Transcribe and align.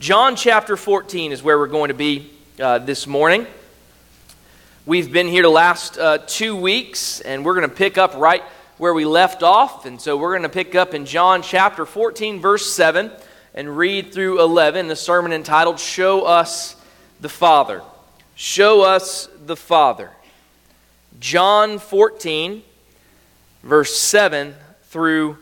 John 0.00 0.36
chapter 0.36 0.76
14 0.76 1.32
is 1.32 1.42
where 1.42 1.58
we're 1.58 1.66
going 1.66 1.88
to 1.88 1.94
be 1.94 2.30
uh, 2.60 2.78
this 2.78 3.08
morning. 3.08 3.48
We've 4.86 5.10
been 5.10 5.26
here 5.26 5.42
the 5.42 5.48
last 5.48 5.98
uh, 5.98 6.18
two 6.18 6.54
weeks, 6.54 7.20
and 7.20 7.44
we're 7.44 7.56
going 7.56 7.68
to 7.68 7.74
pick 7.74 7.98
up 7.98 8.14
right 8.14 8.44
where 8.76 8.94
we 8.94 9.04
left 9.04 9.42
off. 9.42 9.86
And 9.86 10.00
so 10.00 10.16
we're 10.16 10.30
going 10.30 10.44
to 10.44 10.48
pick 10.48 10.76
up 10.76 10.94
in 10.94 11.04
John 11.04 11.42
chapter 11.42 11.84
14, 11.84 12.38
verse 12.38 12.72
7, 12.72 13.10
and 13.56 13.76
read 13.76 14.12
through 14.12 14.40
11, 14.40 14.86
the 14.86 14.94
sermon 14.94 15.32
entitled, 15.32 15.80
Show 15.80 16.22
Us 16.22 16.76
the 17.20 17.28
Father. 17.28 17.82
Show 18.36 18.82
Us 18.82 19.28
the 19.46 19.56
Father. 19.56 20.10
John 21.18 21.80
14, 21.80 22.62
verse 23.64 23.98
7 23.98 24.54
through 24.84 25.38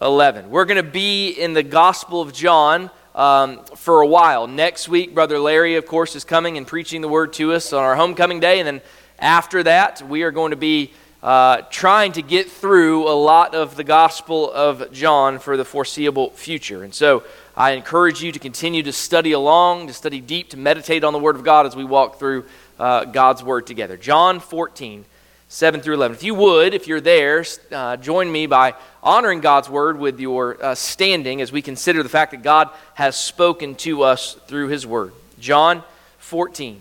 11. 0.00 0.48
We're 0.48 0.64
going 0.64 0.82
to 0.82 0.90
be 0.90 1.28
in 1.28 1.52
the 1.52 1.62
Gospel 1.62 2.22
of 2.22 2.32
John 2.32 2.90
um, 3.16 3.64
for 3.74 4.02
a 4.02 4.06
while. 4.06 4.46
Next 4.46 4.88
week, 4.88 5.14
Brother 5.14 5.38
Larry, 5.38 5.74
of 5.74 5.86
course, 5.86 6.14
is 6.14 6.22
coming 6.22 6.58
and 6.58 6.66
preaching 6.66 7.00
the 7.00 7.08
word 7.08 7.32
to 7.34 7.54
us 7.54 7.72
on 7.72 7.82
our 7.82 7.96
homecoming 7.96 8.38
day. 8.38 8.60
And 8.60 8.66
then 8.66 8.80
after 9.18 9.62
that, 9.62 10.02
we 10.02 10.22
are 10.22 10.30
going 10.30 10.50
to 10.50 10.56
be 10.56 10.92
uh, 11.22 11.62
trying 11.70 12.12
to 12.12 12.22
get 12.22 12.50
through 12.50 13.08
a 13.08 13.16
lot 13.16 13.54
of 13.54 13.74
the 13.74 13.82
Gospel 13.82 14.52
of 14.52 14.92
John 14.92 15.38
for 15.38 15.56
the 15.56 15.64
foreseeable 15.64 16.30
future. 16.30 16.84
And 16.84 16.94
so 16.94 17.24
I 17.56 17.72
encourage 17.72 18.22
you 18.22 18.32
to 18.32 18.38
continue 18.38 18.82
to 18.82 18.92
study 18.92 19.32
along, 19.32 19.86
to 19.86 19.94
study 19.94 20.20
deep, 20.20 20.50
to 20.50 20.58
meditate 20.58 21.02
on 21.02 21.14
the 21.14 21.18
Word 21.18 21.36
of 21.36 21.42
God 21.42 21.64
as 21.64 21.74
we 21.74 21.84
walk 21.84 22.18
through 22.18 22.44
uh, 22.78 23.06
God's 23.06 23.42
Word 23.42 23.66
together. 23.66 23.96
John 23.96 24.40
14 24.40 25.06
7 25.48 25.80
through 25.80 25.94
11. 25.94 26.16
If 26.16 26.22
you 26.22 26.34
would, 26.34 26.74
if 26.74 26.88
you're 26.88 27.00
there, 27.00 27.44
uh, 27.70 27.96
join 27.96 28.30
me 28.30 28.46
by 28.46 28.74
honoring 29.02 29.40
God's 29.40 29.70
word 29.70 29.98
with 29.98 30.18
your 30.18 30.62
uh, 30.62 30.74
standing 30.74 31.40
as 31.40 31.52
we 31.52 31.62
consider 31.62 32.02
the 32.02 32.08
fact 32.08 32.32
that 32.32 32.42
God 32.42 32.68
has 32.94 33.16
spoken 33.16 33.76
to 33.76 34.02
us 34.02 34.34
through 34.46 34.68
his 34.68 34.86
word. 34.86 35.12
John 35.38 35.82
14. 36.18 36.80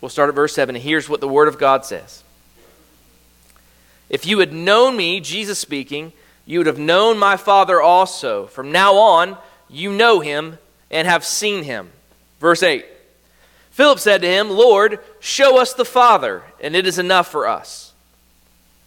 We'll 0.00 0.08
start 0.08 0.28
at 0.28 0.34
verse 0.34 0.54
7, 0.54 0.74
and 0.74 0.84
here's 0.84 1.08
what 1.08 1.20
the 1.20 1.28
word 1.28 1.48
of 1.48 1.58
God 1.58 1.84
says 1.84 2.24
If 4.10 4.26
you 4.26 4.40
had 4.40 4.52
known 4.52 4.96
me, 4.96 5.20
Jesus 5.20 5.58
speaking, 5.58 6.12
you 6.46 6.58
would 6.58 6.66
have 6.66 6.78
known 6.78 7.18
my 7.18 7.36
Father 7.36 7.80
also. 7.80 8.46
From 8.46 8.72
now 8.72 8.96
on, 8.96 9.38
you 9.70 9.92
know 9.92 10.20
him 10.20 10.58
and 10.90 11.06
have 11.06 11.24
seen 11.24 11.64
him. 11.64 11.90
Verse 12.40 12.62
8. 12.62 12.84
Philip 13.74 13.98
said 13.98 14.22
to 14.22 14.28
him, 14.28 14.50
Lord, 14.50 15.00
show 15.18 15.60
us 15.60 15.74
the 15.74 15.84
Father, 15.84 16.44
and 16.60 16.76
it 16.76 16.86
is 16.86 16.96
enough 16.96 17.26
for 17.26 17.48
us. 17.48 17.92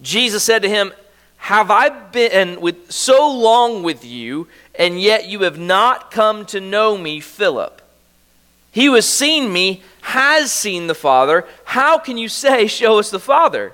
Jesus 0.02 0.44
said 0.44 0.62
to 0.62 0.70
him, 0.70 0.94
Have 1.40 1.70
I 1.70 1.90
been 1.90 2.62
with 2.62 2.90
so 2.90 3.30
long 3.30 3.84
with 3.84 4.06
you, 4.06 4.48
and 4.76 4.98
yet 4.98 5.28
you 5.28 5.42
have 5.42 5.60
not 5.60 6.10
come 6.10 6.46
to 6.46 6.62
know 6.62 6.98
me, 6.98 7.20
Philip? 7.20 7.82
He 8.72 8.86
who 8.86 8.94
has 8.94 9.10
seen 9.10 9.52
me 9.52 9.84
has 10.04 10.54
seen 10.54 10.88
the 10.88 10.96
Father. 10.96 11.46
How 11.66 11.98
can 11.98 12.18
you 12.18 12.30
say, 12.30 12.68
Show 12.68 12.98
us 12.98 13.12
the 13.12 13.20
Father? 13.20 13.74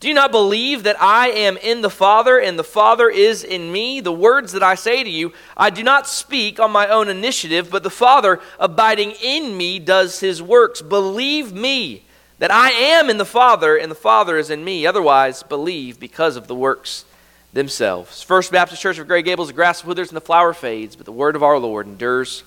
Do 0.00 0.06
you 0.06 0.14
not 0.14 0.30
believe 0.30 0.84
that 0.84 1.00
I 1.02 1.28
am 1.30 1.56
in 1.56 1.80
the 1.80 1.90
Father 1.90 2.38
and 2.38 2.56
the 2.56 2.64
Father 2.64 3.10
is 3.10 3.42
in 3.42 3.72
me? 3.72 4.00
The 4.00 4.12
words 4.12 4.52
that 4.52 4.62
I 4.62 4.76
say 4.76 5.02
to 5.02 5.10
you, 5.10 5.32
I 5.56 5.70
do 5.70 5.82
not 5.82 6.06
speak 6.06 6.60
on 6.60 6.70
my 6.70 6.86
own 6.86 7.08
initiative, 7.08 7.68
but 7.68 7.82
the 7.82 7.90
Father 7.90 8.38
abiding 8.60 9.12
in 9.20 9.56
me 9.56 9.80
does 9.80 10.20
his 10.20 10.40
works. 10.40 10.82
Believe 10.82 11.52
me 11.52 12.04
that 12.38 12.52
I 12.52 12.70
am 12.70 13.10
in 13.10 13.18
the 13.18 13.24
Father 13.24 13.76
and 13.76 13.90
the 13.90 13.96
Father 13.96 14.38
is 14.38 14.50
in 14.50 14.64
me. 14.64 14.86
Otherwise, 14.86 15.42
believe 15.42 15.98
because 15.98 16.36
of 16.36 16.46
the 16.46 16.54
works 16.54 17.04
themselves. 17.52 18.22
First 18.22 18.52
Baptist 18.52 18.80
Church 18.80 18.98
of 18.98 19.08
Grey 19.08 19.22
Gables, 19.22 19.48
the 19.48 19.54
grass 19.54 19.84
withers 19.84 20.10
and 20.10 20.16
the 20.16 20.20
flower 20.20 20.52
fades, 20.52 20.94
but 20.94 21.06
the 21.06 21.12
word 21.12 21.34
of 21.34 21.42
our 21.42 21.58
Lord 21.58 21.88
endures 21.88 22.44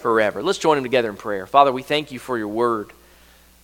forever. 0.00 0.42
Let's 0.42 0.58
join 0.58 0.76
him 0.76 0.84
together 0.84 1.08
in 1.08 1.16
prayer. 1.16 1.46
Father, 1.46 1.72
we 1.72 1.82
thank 1.82 2.12
you 2.12 2.18
for 2.18 2.36
your 2.36 2.48
word. 2.48 2.92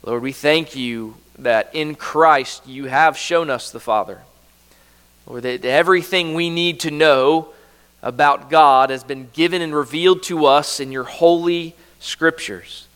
Lord, 0.03 0.23
we 0.23 0.33
thank 0.33 0.75
you 0.75 1.17
that 1.39 1.71
in 1.73 1.95
Christ 1.95 2.67
you 2.67 2.87
have 2.87 3.17
shown 3.17 3.51
us 3.51 3.71
the 3.71 3.81
Father. 3.81 4.21
Lord, 5.27 5.43
that 5.45 5.65
everything 5.65 6.35
we 6.35 6.51
need 6.51 6.81
to 6.81 6.91
know 6.91 7.49
about 8.03 8.51
God 8.51 8.91
has 8.91 9.05
been 9.05 9.29
given 9.33 9.63
and 9.63 9.75
revealed 9.75 10.23
to 10.25 10.47
us 10.47 10.81
in 10.81 10.93
your 10.93 11.05
holy 11.05 11.75
scriptures. 12.01 12.87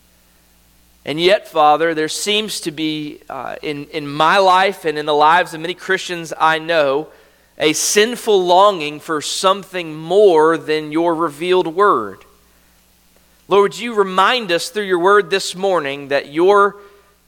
And 1.05 1.19
yet, 1.19 1.47
Father, 1.47 1.93
there 1.93 2.07
seems 2.07 2.61
to 2.61 2.71
be 2.71 3.19
uh, 3.29 3.57
in, 3.61 3.85
in 3.85 4.07
my 4.07 4.37
life 4.37 4.85
and 4.85 4.97
in 4.97 5.05
the 5.05 5.13
lives 5.13 5.53
of 5.53 5.61
many 5.61 5.73
Christians 5.73 6.33
I 6.37 6.59
know 6.59 7.09
a 7.57 7.73
sinful 7.73 8.45
longing 8.45 8.99
for 8.99 9.21
something 9.21 9.95
more 9.95 10.57
than 10.57 10.91
your 10.91 11.13
revealed 11.13 11.67
word. 11.67 12.19
Lord, 13.47 13.73
would 13.73 13.79
you 13.79 13.93
remind 13.93 14.51
us 14.51 14.69
through 14.69 14.85
your 14.85 14.99
word 14.99 15.29
this 15.29 15.53
morning 15.53 16.07
that 16.07 16.31
your 16.31 16.77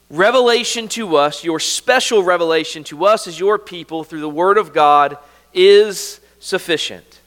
revelation 0.10 0.88
to 0.90 1.16
us, 1.16 1.44
your 1.44 1.60
special 1.60 2.24
revelation 2.24 2.84
to 2.86 3.06
us 3.06 3.28
as 3.28 3.40
your 3.40 3.58
people 3.58 4.04
through 4.04 4.22
the 4.22 4.30
word 4.30 4.58
of 4.58 4.74
God, 4.74 5.18
is 5.54 6.20
sufficient. 6.40 7.20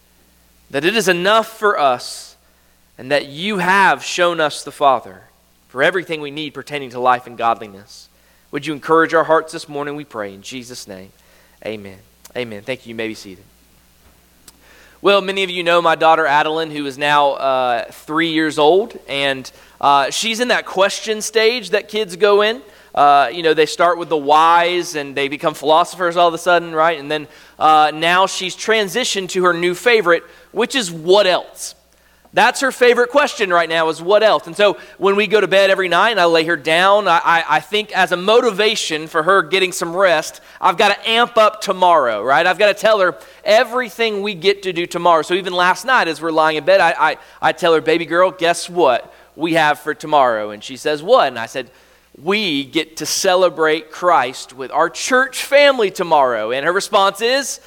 That 0.70 0.84
it 0.84 0.96
is 0.96 1.08
enough 1.08 1.58
for 1.58 1.78
us, 1.78 2.36
and 2.96 3.10
that 3.10 3.26
you 3.26 3.58
have 3.58 4.04
shown 4.04 4.40
us 4.40 4.64
the 4.64 4.72
Father 4.72 5.22
for 5.68 5.82
everything 5.82 6.20
we 6.20 6.30
need 6.30 6.54
pertaining 6.54 6.90
to 6.90 7.00
life 7.00 7.26
and 7.26 7.36
godliness. 7.36 8.08
Would 8.50 8.66
you 8.66 8.72
encourage 8.72 9.12
our 9.12 9.24
hearts 9.24 9.52
this 9.52 9.68
morning, 9.68 9.96
we 9.96 10.04
pray, 10.04 10.32
in 10.32 10.42
Jesus' 10.42 10.88
name. 10.88 11.12
Amen. 11.64 11.98
Amen. 12.36 12.62
Thank 12.62 12.86
you. 12.86 12.90
You 12.90 12.94
may 12.94 13.08
be 13.08 13.14
seated. 13.14 13.44
Well, 15.00 15.20
many 15.20 15.44
of 15.44 15.50
you 15.50 15.62
know 15.62 15.80
my 15.80 15.94
daughter 15.94 16.26
Adeline, 16.26 16.72
who 16.72 16.84
is 16.84 16.98
now 16.98 17.34
uh, 17.34 17.84
three 17.92 18.30
years 18.30 18.58
old, 18.58 18.98
and 19.06 19.48
uh, 19.80 20.10
she's 20.10 20.40
in 20.40 20.48
that 20.48 20.66
question 20.66 21.22
stage 21.22 21.70
that 21.70 21.88
kids 21.88 22.16
go 22.16 22.42
in. 22.42 22.60
Uh, 22.96 23.30
you 23.32 23.44
know, 23.44 23.54
they 23.54 23.66
start 23.66 23.98
with 23.98 24.08
the 24.08 24.16
whys 24.16 24.96
and 24.96 25.16
they 25.16 25.28
become 25.28 25.54
philosophers 25.54 26.16
all 26.16 26.26
of 26.26 26.34
a 26.34 26.38
sudden, 26.38 26.74
right? 26.74 26.98
And 26.98 27.08
then 27.08 27.28
uh, 27.60 27.92
now 27.94 28.26
she's 28.26 28.56
transitioned 28.56 29.28
to 29.28 29.44
her 29.44 29.52
new 29.52 29.72
favorite, 29.72 30.24
which 30.50 30.74
is 30.74 30.90
what 30.90 31.28
else? 31.28 31.76
That's 32.38 32.60
her 32.60 32.70
favorite 32.70 33.10
question 33.10 33.50
right 33.50 33.68
now 33.68 33.88
is 33.88 34.00
what 34.00 34.22
else? 34.22 34.46
And 34.46 34.56
so 34.56 34.78
when 34.96 35.16
we 35.16 35.26
go 35.26 35.40
to 35.40 35.48
bed 35.48 35.70
every 35.70 35.88
night 35.88 36.10
and 36.10 36.20
I 36.20 36.26
lay 36.26 36.44
her 36.44 36.56
down, 36.56 37.08
I, 37.08 37.42
I, 37.48 37.58
think 37.58 37.90
as 37.90 38.12
a 38.12 38.16
motivation 38.16 39.08
for 39.08 39.24
her 39.24 39.42
getting 39.42 39.72
some 39.72 39.92
rest, 39.92 40.40
I've 40.60 40.76
got 40.78 40.94
to 40.94 41.10
amp 41.10 41.36
up 41.36 41.60
tomorrow, 41.60 42.22
right? 42.22 42.46
I've 42.46 42.56
got 42.56 42.68
to 42.68 42.80
tell 42.80 43.00
her 43.00 43.18
everything 43.42 44.22
we 44.22 44.34
get 44.34 44.62
to 44.62 44.72
do 44.72 44.86
tomorrow. 44.86 45.22
So 45.22 45.34
even 45.34 45.52
last 45.52 45.84
night 45.84 46.06
as 46.06 46.22
we're 46.22 46.30
lying 46.30 46.56
in 46.56 46.64
bed, 46.64 46.80
I, 46.80 47.10
I, 47.10 47.16
I 47.42 47.50
tell 47.50 47.74
her, 47.74 47.80
baby 47.80 48.06
girl, 48.06 48.30
guess 48.30 48.70
what 48.70 49.12
we 49.34 49.54
have 49.54 49.80
for 49.80 49.92
tomorrow? 49.92 50.50
And 50.50 50.62
she 50.62 50.76
says, 50.76 51.02
what? 51.02 51.26
And 51.26 51.40
I 51.40 51.46
said, 51.46 51.72
we 52.16 52.64
get 52.64 52.98
to 52.98 53.06
celebrate 53.06 53.90
Christ 53.90 54.52
with 54.52 54.70
our 54.70 54.88
church 54.88 55.42
family 55.42 55.90
tomorrow. 55.90 56.52
And 56.52 56.64
her 56.64 56.72
response 56.72 57.20
is, 57.20 57.58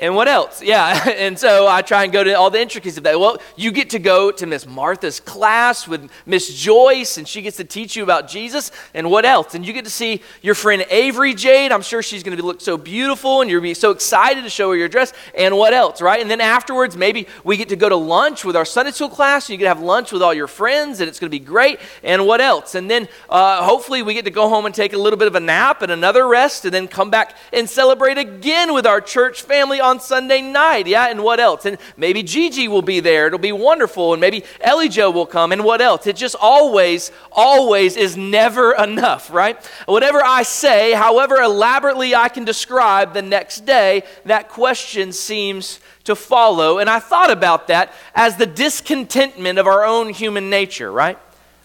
and 0.00 0.16
what 0.16 0.26
else? 0.26 0.62
Yeah. 0.70 1.08
And 1.20 1.38
so 1.38 1.66
I 1.66 1.82
try 1.82 2.04
and 2.04 2.12
go 2.12 2.22
to 2.22 2.32
all 2.32 2.50
the 2.50 2.60
intricacies 2.60 2.96
of 2.96 3.02
that. 3.04 3.18
Well, 3.18 3.38
you 3.56 3.72
get 3.72 3.90
to 3.90 3.98
go 3.98 4.30
to 4.30 4.46
Miss 4.46 4.66
Martha's 4.66 5.20
class 5.20 5.86
with 5.86 6.10
Miss 6.24 6.54
Joyce, 6.54 7.18
and 7.18 7.26
she 7.26 7.42
gets 7.42 7.56
to 7.58 7.64
teach 7.64 7.96
you 7.96 8.02
about 8.04 8.28
Jesus. 8.28 8.70
And 8.94 9.10
what 9.10 9.24
else? 9.24 9.54
And 9.54 9.66
you 9.66 9.72
get 9.72 9.84
to 9.84 9.90
see 9.90 10.22
your 10.40 10.54
friend 10.54 10.86
Avery 10.88 11.34
Jade. 11.34 11.72
I'm 11.72 11.82
sure 11.82 12.02
she's 12.02 12.22
going 12.22 12.36
to 12.36 12.42
look 12.42 12.60
so 12.60 12.78
beautiful, 12.78 13.40
and 13.40 13.50
you're 13.50 13.60
be 13.60 13.74
so 13.74 13.90
excited 13.90 14.44
to 14.44 14.50
show 14.50 14.70
her 14.70 14.76
your 14.76 14.88
dress. 14.88 15.12
And 15.34 15.56
what 15.58 15.74
else, 15.74 16.00
right? 16.00 16.20
And 16.20 16.30
then 16.30 16.40
afterwards, 16.40 16.96
maybe 16.96 17.26
we 17.44 17.56
get 17.56 17.68
to 17.70 17.76
go 17.76 17.88
to 17.88 17.96
lunch 17.96 18.44
with 18.44 18.56
our 18.56 18.64
Sunday 18.64 18.92
school 18.92 19.10
class. 19.10 19.46
And 19.46 19.54
you 19.54 19.56
get 19.58 19.64
to 19.64 19.74
have 19.74 19.82
lunch 19.82 20.12
with 20.12 20.22
all 20.22 20.32
your 20.32 20.48
friends, 20.48 21.00
and 21.00 21.08
it's 21.08 21.18
going 21.18 21.30
to 21.30 21.38
be 21.38 21.44
great. 21.44 21.80
And 22.02 22.26
what 22.26 22.40
else? 22.40 22.74
And 22.74 22.90
then 22.90 23.08
uh, 23.28 23.64
hopefully 23.64 24.02
we 24.02 24.14
get 24.14 24.24
to 24.24 24.30
go 24.30 24.48
home 24.48 24.64
and 24.64 24.74
take 24.74 24.92
a 24.92 24.98
little 24.98 25.18
bit 25.18 25.28
of 25.28 25.34
a 25.34 25.40
nap 25.40 25.82
and 25.82 25.92
another 25.92 26.26
rest, 26.26 26.64
and 26.64 26.72
then 26.72 26.88
come 26.88 27.10
back 27.10 27.36
and 27.52 27.68
celebrate 27.68 28.16
again 28.16 28.72
with 28.72 28.86
our 28.86 29.00
church 29.00 29.42
family 29.42 29.80
on 29.80 29.89
Sunday 29.98 30.42
night. 30.42 30.86
Yeah, 30.86 31.08
and 31.08 31.24
what 31.24 31.40
else? 31.40 31.64
And 31.64 31.78
maybe 31.96 32.22
Gigi 32.22 32.68
will 32.68 32.82
be 32.82 33.00
there. 33.00 33.26
It'll 33.26 33.38
be 33.38 33.50
wonderful. 33.50 34.12
And 34.12 34.20
maybe 34.20 34.44
Ellie 34.60 34.88
Joe 34.88 35.10
will 35.10 35.26
come. 35.26 35.50
And 35.52 35.64
what 35.64 35.80
else? 35.80 36.06
It 36.06 36.16
just 36.16 36.36
always, 36.40 37.10
always 37.32 37.96
is 37.96 38.16
never 38.16 38.72
enough, 38.74 39.32
right? 39.32 39.56
Whatever 39.86 40.22
I 40.22 40.42
say, 40.42 40.92
however 40.92 41.36
elaborately 41.36 42.14
I 42.14 42.28
can 42.28 42.44
describe 42.44 43.14
the 43.14 43.22
next 43.22 43.66
day, 43.66 44.04
that 44.26 44.48
question 44.48 45.12
seems 45.12 45.80
to 46.04 46.14
follow. 46.14 46.78
And 46.78 46.88
I 46.88 46.98
thought 46.98 47.30
about 47.30 47.68
that 47.68 47.92
as 48.14 48.36
the 48.36 48.46
discontentment 48.46 49.58
of 49.58 49.66
our 49.66 49.84
own 49.84 50.10
human 50.10 50.50
nature, 50.50 50.92
right? 50.92 51.18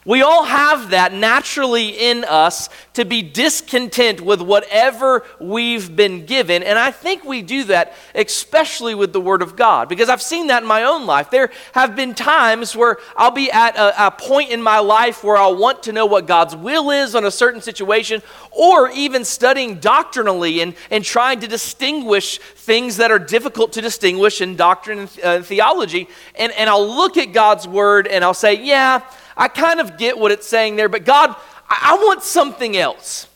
We 0.05 0.21
all 0.21 0.43
have 0.43 0.91
that 0.91 1.13
naturally 1.13 1.89
in 1.89 2.25
us 2.25 2.69
to 2.93 3.05
be 3.05 3.23
discontent 3.23 4.21
with 4.21 4.39
whatever 4.39 5.25
we've 5.39 5.95
been 5.95 6.27
given. 6.27 6.61
And 6.61 6.77
I 6.77 6.91
think 6.91 7.23
we 7.23 7.41
do 7.41 7.63
that 7.65 7.93
especially 8.13 8.93
with 8.93 9.13
the 9.13 9.19
Word 9.19 9.41
of 9.41 9.55
God 9.55 9.89
because 9.89 10.07
I've 10.07 10.21
seen 10.21 10.47
that 10.47 10.61
in 10.61 10.69
my 10.69 10.83
own 10.83 11.07
life. 11.07 11.31
There 11.31 11.49
have 11.73 11.95
been 11.95 12.13
times 12.13 12.75
where 12.75 12.97
I'll 13.17 13.31
be 13.31 13.51
at 13.51 13.75
a, 13.77 14.07
a 14.07 14.11
point 14.11 14.51
in 14.51 14.61
my 14.61 14.77
life 14.77 15.23
where 15.23 15.37
I'll 15.37 15.57
want 15.57 15.81
to 15.83 15.91
know 15.91 16.05
what 16.05 16.27
God's 16.27 16.55
will 16.55 16.91
is 16.91 17.15
on 17.15 17.25
a 17.25 17.31
certain 17.31 17.61
situation 17.61 18.21
or 18.51 18.91
even 18.91 19.25
studying 19.25 19.79
doctrinally 19.79 20.61
and, 20.61 20.75
and 20.91 21.03
trying 21.03 21.39
to 21.39 21.47
distinguish 21.47 22.37
things 22.37 22.97
that 22.97 23.09
are 23.09 23.19
difficult 23.19 23.73
to 23.73 23.81
distinguish 23.81 24.39
in 24.39 24.55
doctrine 24.55 24.99
and 24.99 25.19
uh, 25.23 25.41
theology. 25.41 26.07
And, 26.35 26.51
and 26.51 26.69
I'll 26.69 26.87
look 26.87 27.17
at 27.17 27.33
God's 27.33 27.67
Word 27.67 28.05
and 28.05 28.23
I'll 28.23 28.35
say, 28.35 28.63
yeah, 28.63 29.01
I 29.37 29.47
kind 29.47 29.79
of 29.79 29.97
get 29.97 30.17
what 30.17 30.31
it's 30.31 30.47
saying 30.47 30.75
there, 30.75 30.89
but 30.89 31.03
God, 31.05 31.35
I, 31.69 31.97
want 32.01 32.23
something 32.23 32.77
else. 32.77 33.27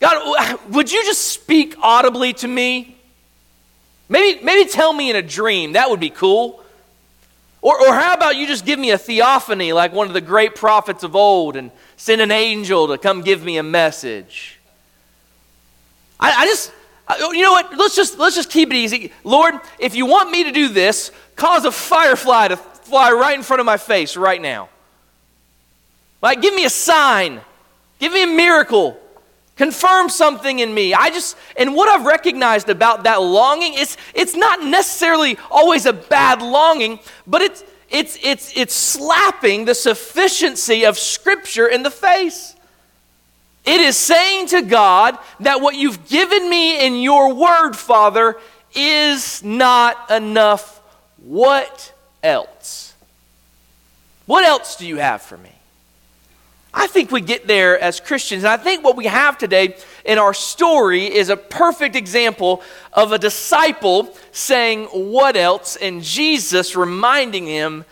God, 0.00 0.60
would 0.70 0.92
you 0.92 1.02
just 1.04 1.30
speak 1.30 1.76
audibly 1.80 2.32
to 2.34 2.48
me? 2.48 2.96
Maybe, 4.08 4.44
maybe 4.44 4.68
tell 4.68 4.92
me 4.92 5.10
in 5.10 5.16
a 5.16 5.22
dream. 5.22 5.72
That 5.72 5.90
would 5.90 6.00
be 6.00 6.10
cool. 6.10 6.62
Or, 7.62 7.80
or 7.80 7.94
how 7.94 8.12
about 8.12 8.36
you 8.36 8.46
just 8.46 8.66
give 8.66 8.78
me 8.78 8.90
a 8.90 8.98
theophany 8.98 9.72
like 9.72 9.92
one 9.92 10.06
of 10.06 10.12
the 10.12 10.20
great 10.20 10.54
prophets 10.54 11.02
of 11.02 11.16
old 11.16 11.56
and 11.56 11.70
send 11.96 12.20
an 12.20 12.30
angel 12.30 12.88
to 12.88 12.98
come 12.98 13.22
give 13.22 13.42
me 13.42 13.56
a 13.56 13.62
message? 13.62 14.60
I, 16.20 16.32
I 16.32 16.44
just, 16.44 16.72
you 17.32 17.42
know 17.42 17.52
what? 17.52 17.76
Let's 17.76 17.96
just, 17.96 18.18
let's 18.18 18.36
just 18.36 18.50
keep 18.50 18.70
it 18.70 18.76
easy. 18.76 19.12
Lord, 19.24 19.54
if 19.78 19.94
you 19.94 20.04
want 20.04 20.30
me 20.30 20.44
to 20.44 20.52
do 20.52 20.68
this, 20.68 21.10
cause 21.36 21.64
a 21.64 21.72
firefly 21.72 22.48
to 22.48 22.60
fly 22.84 23.12
right 23.12 23.36
in 23.36 23.42
front 23.42 23.60
of 23.60 23.66
my 23.66 23.76
face 23.76 24.16
right 24.16 24.40
now. 24.40 24.68
Like, 26.22 26.40
give 26.40 26.54
me 26.54 26.64
a 26.64 26.70
sign, 26.70 27.40
give 27.98 28.12
me 28.12 28.22
a 28.22 28.26
miracle, 28.26 28.98
confirm 29.56 30.08
something 30.08 30.58
in 30.58 30.72
me. 30.72 30.94
I 30.94 31.10
just, 31.10 31.36
and 31.56 31.74
what 31.74 31.88
I've 31.88 32.06
recognized 32.06 32.68
about 32.68 33.04
that 33.04 33.20
longing 33.20 33.74
is 33.74 33.96
it's 34.14 34.34
not 34.34 34.62
necessarily 34.62 35.36
always 35.50 35.86
a 35.86 35.92
bad 35.92 36.40
longing, 36.40 36.98
but 37.26 37.42
it's, 37.42 37.64
it's, 37.90 38.18
it's, 38.22 38.56
it's 38.56 38.74
slapping 38.74 39.64
the 39.66 39.74
sufficiency 39.74 40.84
of 40.84 40.98
Scripture 40.98 41.66
in 41.66 41.82
the 41.82 41.90
face. 41.90 42.56
It 43.64 43.80
is 43.80 43.96
saying 43.96 44.48
to 44.48 44.62
God 44.62 45.18
that 45.40 45.60
what 45.60 45.74
you've 45.74 46.06
given 46.08 46.48
me 46.50 46.84
in 46.84 46.96
your 46.96 47.32
word, 47.32 47.74
Father, 47.74 48.36
is 48.74 49.42
not 49.42 50.10
enough. 50.10 50.80
What 51.18 51.93
else? 52.24 52.94
What 54.26 54.44
else 54.44 54.76
do 54.76 54.86
you 54.86 54.96
have 54.96 55.22
for 55.22 55.36
me? 55.36 55.50
I 56.72 56.88
think 56.88 57.12
we 57.12 57.20
get 57.20 57.46
there 57.46 57.78
as 57.78 58.00
Christians. 58.00 58.42
And 58.42 58.50
I 58.50 58.56
think 58.56 58.82
what 58.82 58.96
we 58.96 59.04
have 59.06 59.38
today 59.38 59.76
in 60.04 60.18
our 60.18 60.34
story 60.34 61.04
is 61.04 61.28
a 61.28 61.36
perfect 61.36 61.94
example 61.94 62.62
of 62.92 63.12
a 63.12 63.18
disciple 63.18 64.12
saying, 64.32 64.86
What 64.86 65.36
else? 65.36 65.76
and 65.76 66.02
Jesus 66.02 66.74
reminding 66.74 67.46
him, 67.46 67.84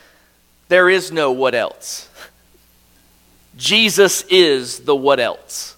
There 0.69 0.91
is 0.91 1.13
no 1.13 1.31
what 1.31 1.55
else. 1.55 2.09
Jesus 3.57 4.25
is 4.29 4.81
the 4.81 4.97
what 4.97 5.21
else 5.21 5.77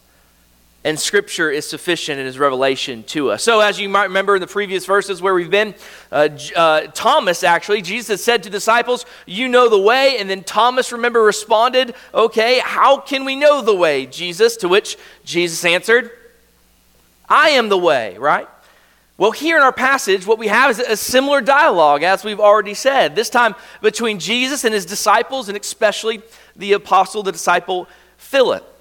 and 0.84 1.00
Scripture 1.00 1.50
is 1.50 1.66
sufficient 1.66 2.20
in 2.20 2.26
His 2.26 2.38
revelation 2.38 3.02
to 3.04 3.30
us. 3.30 3.42
So, 3.42 3.60
as 3.60 3.80
you 3.80 3.88
might 3.88 4.04
remember 4.04 4.36
in 4.36 4.40
the 4.42 4.46
previous 4.46 4.84
verses 4.84 5.22
where 5.22 5.32
we've 5.32 5.50
been, 5.50 5.74
uh, 6.12 6.28
uh, 6.54 6.82
Thomas 6.88 7.42
actually, 7.42 7.80
Jesus 7.80 8.22
said 8.22 8.42
to 8.42 8.50
disciples, 8.50 9.06
You 9.26 9.48
know 9.48 9.70
the 9.70 9.80
way. 9.80 10.18
And 10.18 10.28
then 10.28 10.44
Thomas, 10.44 10.92
remember, 10.92 11.22
responded, 11.22 11.94
Okay, 12.12 12.60
how 12.62 12.98
can 12.98 13.24
we 13.24 13.34
know 13.34 13.62
the 13.62 13.74
way, 13.74 14.04
Jesus? 14.04 14.58
To 14.58 14.68
which 14.68 14.98
Jesus 15.24 15.64
answered, 15.64 16.10
I 17.28 17.50
am 17.50 17.70
the 17.70 17.78
way, 17.78 18.18
right? 18.18 18.46
Well, 19.16 19.30
here 19.30 19.56
in 19.56 19.62
our 19.62 19.72
passage, 19.72 20.26
what 20.26 20.38
we 20.38 20.48
have 20.48 20.70
is 20.72 20.80
a 20.80 20.96
similar 20.96 21.40
dialogue, 21.40 22.02
as 22.02 22.24
we've 22.24 22.40
already 22.40 22.74
said, 22.74 23.14
this 23.14 23.30
time 23.30 23.54
between 23.80 24.18
Jesus 24.18 24.64
and 24.64 24.74
his 24.74 24.84
disciples, 24.84 25.48
and 25.48 25.56
especially 25.56 26.20
the 26.56 26.72
apostle, 26.72 27.22
the 27.22 27.32
disciple 27.32 27.88
Philip. 28.18 28.73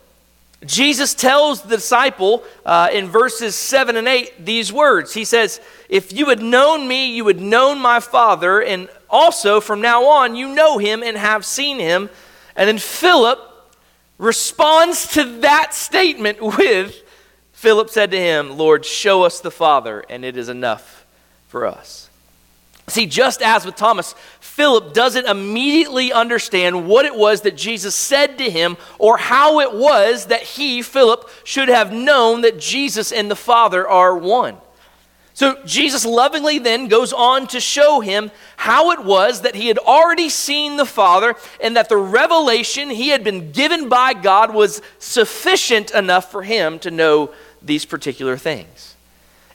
Jesus 0.65 1.13
tells 1.13 1.62
the 1.62 1.75
disciple 1.75 2.44
uh, 2.65 2.89
in 2.92 3.07
verses 3.07 3.56
7 3.56 3.95
and 3.95 4.07
8 4.07 4.45
these 4.45 4.71
words. 4.71 5.13
He 5.13 5.25
says, 5.25 5.60
If 5.89 6.13
you 6.13 6.27
had 6.27 6.42
known 6.42 6.88
me, 6.88 7.15
you 7.15 7.27
had 7.27 7.42
known 7.42 7.80
my 7.80 8.00
Father, 8.00 8.62
and 8.62 8.89
also 9.10 9.60
from 9.60 9.81
now 9.81 10.06
on 10.06 10.36
you 10.36 10.48
know 10.48 10.77
him 10.77 11.04
and 11.04 11.18
have 11.18 11.45
seen 11.45 11.80
him. 11.80 12.10
And 12.56 12.68
then 12.68 12.77
Philip 12.77 13.39
responds 14.18 15.07
to 15.13 15.24
that 15.42 15.74
statement 15.74 16.42
with 16.42 17.01
Philip 17.63 17.89
said 17.89 18.12
to 18.12 18.19
him, 18.19 18.57
Lord, 18.57 18.86
show 18.86 19.24
us 19.24 19.39
the 19.39 19.50
Father, 19.50 20.04
and 20.10 20.25
it 20.25 20.36
is 20.36 20.50
enough 20.50 21.06
for 21.48 21.65
us. 21.65 22.10
See, 22.88 23.06
just 23.06 23.42
as 23.42 23.65
with 23.65 23.77
Thomas, 23.77 24.15
Philip 24.53 24.94
doesn't 24.94 25.25
immediately 25.25 26.13
understand 26.13 26.88
what 26.88 27.07
it 27.07 27.15
was 27.15 27.41
that 27.41 27.57
Jesus 27.57 27.95
said 27.95 28.38
to 28.38 28.51
him 28.51 28.77
or 29.00 29.17
how 29.17 29.61
it 29.61 29.73
was 29.73 30.27
that 30.27 30.44
he, 30.44 30.83
Philip, 30.83 31.27
should 31.44 31.69
have 31.69 31.91
known 31.91 32.41
that 32.41 32.59
Jesus 32.59 33.11
and 33.11 33.31
the 33.31 33.35
Father 33.35 33.88
are 33.88 34.15
one. 34.15 34.57
So 35.33 35.59
Jesus 35.65 36.05
lovingly 36.05 36.59
then 36.59 36.88
goes 36.88 37.11
on 37.13 37.47
to 37.47 37.59
show 37.59 38.00
him 38.00 38.29
how 38.55 38.91
it 38.91 39.03
was 39.03 39.41
that 39.41 39.55
he 39.55 39.69
had 39.69 39.79
already 39.79 40.29
seen 40.29 40.77
the 40.77 40.85
Father 40.85 41.33
and 41.59 41.75
that 41.75 41.89
the 41.89 41.97
revelation 41.97 42.91
he 42.91 43.09
had 43.09 43.23
been 43.23 43.51
given 43.53 43.89
by 43.89 44.13
God 44.13 44.53
was 44.53 44.83
sufficient 45.00 45.89
enough 45.89 46.29
for 46.29 46.44
him 46.44 46.77
to 46.77 46.91
know 46.91 47.33
these 47.59 47.85
particular 47.85 48.38
things. 48.38 48.95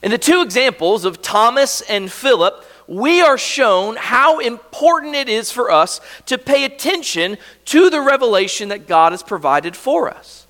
In 0.03 0.11
the 0.11 0.17
two 0.17 0.41
examples 0.41 1.05
of 1.05 1.21
Thomas 1.21 1.79
and 1.79 2.11
Philip, 2.11 2.65
we 2.89 3.21
are 3.21 3.37
shown 3.37 3.95
how 3.97 4.39
important 4.39 5.13
it 5.13 5.29
is 5.29 5.51
for 5.51 5.69
us 5.69 6.01
to 6.25 6.37
pay 6.39 6.65
attention 6.65 7.37
to 7.65 7.89
the 7.91 8.01
revelation 8.01 8.69
that 8.69 8.87
God 8.87 9.11
has 9.11 9.21
provided 9.21 9.75
for 9.77 10.09
us. 10.09 10.47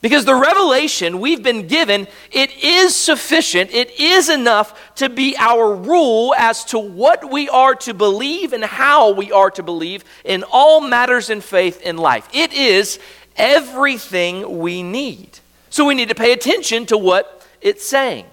Because 0.00 0.24
the 0.24 0.34
revelation 0.34 1.20
we've 1.20 1.42
been 1.42 1.66
given, 1.66 2.06
it 2.30 2.56
is 2.62 2.94
sufficient, 2.94 3.70
it 3.72 4.00
is 4.00 4.28
enough 4.28 4.94
to 4.94 5.08
be 5.08 5.36
our 5.36 5.74
rule 5.74 6.34
as 6.38 6.64
to 6.66 6.78
what 6.78 7.30
we 7.30 7.48
are 7.48 7.74
to 7.74 7.92
believe 7.92 8.52
and 8.52 8.64
how 8.64 9.10
we 9.10 9.30
are 9.32 9.50
to 9.50 9.62
believe 9.62 10.04
in 10.24 10.44
all 10.50 10.80
matters 10.80 11.30
in 11.30 11.40
faith 11.40 11.82
in 11.82 11.96
life. 11.98 12.28
It 12.32 12.52
is 12.52 12.98
everything 13.36 14.58
we 14.60 14.82
need. 14.82 15.40
So 15.68 15.84
we 15.84 15.94
need 15.94 16.08
to 16.08 16.14
pay 16.14 16.32
attention 16.32 16.86
to 16.86 16.96
what 16.96 17.46
it's 17.60 17.86
saying. 17.86 18.24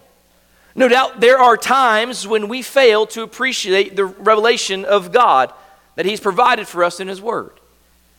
No 0.75 0.89
doubt 0.89 1.21
there 1.21 1.39
are 1.39 1.55
times 1.55 2.27
when 2.27 2.49
we 2.49 2.61
fail 2.61 3.07
to 3.07 3.23
appreciate 3.23 3.95
the 3.95 4.05
revelation 4.05 4.83
of 4.83 5.13
God 5.13 5.53
that 5.95 6.05
He's 6.05 6.19
provided 6.19 6.67
for 6.67 6.83
us 6.83 6.99
in 6.99 7.07
His 7.07 7.21
Word. 7.21 7.51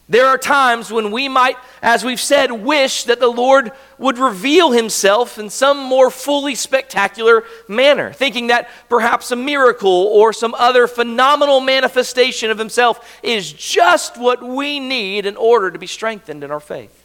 There 0.08 0.26
are 0.26 0.38
times 0.38 0.92
when 0.92 1.10
we 1.10 1.28
might, 1.28 1.56
as 1.82 2.04
we've 2.04 2.20
said, 2.20 2.52
wish 2.52 3.04
that 3.04 3.18
the 3.18 3.28
Lord 3.28 3.72
would 3.98 4.18
reveal 4.18 4.70
Himself 4.70 5.36
in 5.36 5.50
some 5.50 5.78
more 5.78 6.10
fully 6.10 6.54
spectacular 6.54 7.44
manner, 7.68 8.12
thinking 8.12 8.46
that 8.46 8.70
perhaps 8.88 9.32
a 9.32 9.36
miracle 9.36 9.90
or 9.90 10.32
some 10.32 10.54
other 10.54 10.86
phenomenal 10.86 11.60
manifestation 11.60 12.50
of 12.50 12.58
Himself 12.58 13.18
is 13.22 13.52
just 13.52 14.16
what 14.16 14.42
we 14.42 14.78
need 14.78 15.26
in 15.26 15.36
order 15.36 15.72
to 15.72 15.78
be 15.78 15.88
strengthened 15.88 16.44
in 16.44 16.52
our 16.52 16.60
faith. 16.60 17.02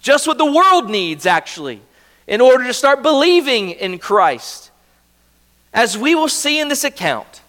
Just 0.00 0.26
what 0.26 0.38
the 0.38 0.50
world 0.50 0.88
needs, 0.88 1.26
actually, 1.26 1.82
in 2.26 2.40
order 2.40 2.64
to 2.64 2.74
start 2.74 3.02
believing 3.02 3.70
in 3.70 3.98
Christ. 3.98 4.70
As 5.72 5.96
we 5.96 6.14
will 6.14 6.28
see 6.28 6.60
in 6.60 6.68
this 6.68 6.84
account, 6.84 7.40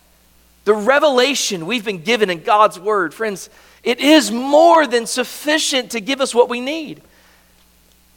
the 0.65 0.74
revelation 0.74 1.65
we've 1.65 1.86
been 1.86 2.03
given 2.03 2.30
in 2.30 2.44
God's 2.44 2.80
Word, 2.80 3.13
friends, 3.13 3.50
it 3.84 4.00
is 4.00 4.32
more 4.32 4.88
than 4.88 5.06
sufficient 5.06 5.92
to 5.92 6.00
give 6.00 6.22
us 6.22 6.34
what 6.34 6.50
we 6.50 6.62
need. 6.62 7.01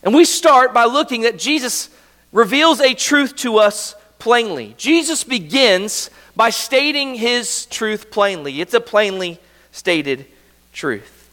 And 0.03 0.15
we 0.15 0.25
start 0.25 0.73
by 0.73 0.85
looking 0.85 1.23
that 1.23 1.39
Jesus 1.39 1.91
reveals 2.33 2.81
a 2.81 2.95
truth 2.95 3.35
to 3.37 3.59
us 3.59 3.97
plainly. 4.19 4.75
Jesus 4.79 5.25
begins 5.25 6.11
by 6.37 6.51
stating 6.51 7.15
his 7.15 7.67
truth 7.67 8.11
plainly. 8.11 8.61
It's 8.61 8.75
a 8.75 8.81
plainly 8.81 9.41
stated 9.73 10.27
truth. 10.73 11.29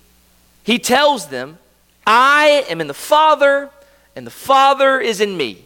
He 0.64 0.80
tells 0.80 1.28
them, 1.28 1.60
I 2.08 2.66
am 2.70 2.82
in 2.82 2.88
the 2.88 2.94
Father, 2.94 3.70
and 4.16 4.26
the 4.26 4.32
Father 4.32 5.00
is 5.00 5.22
in 5.22 5.36
me. 5.36 5.66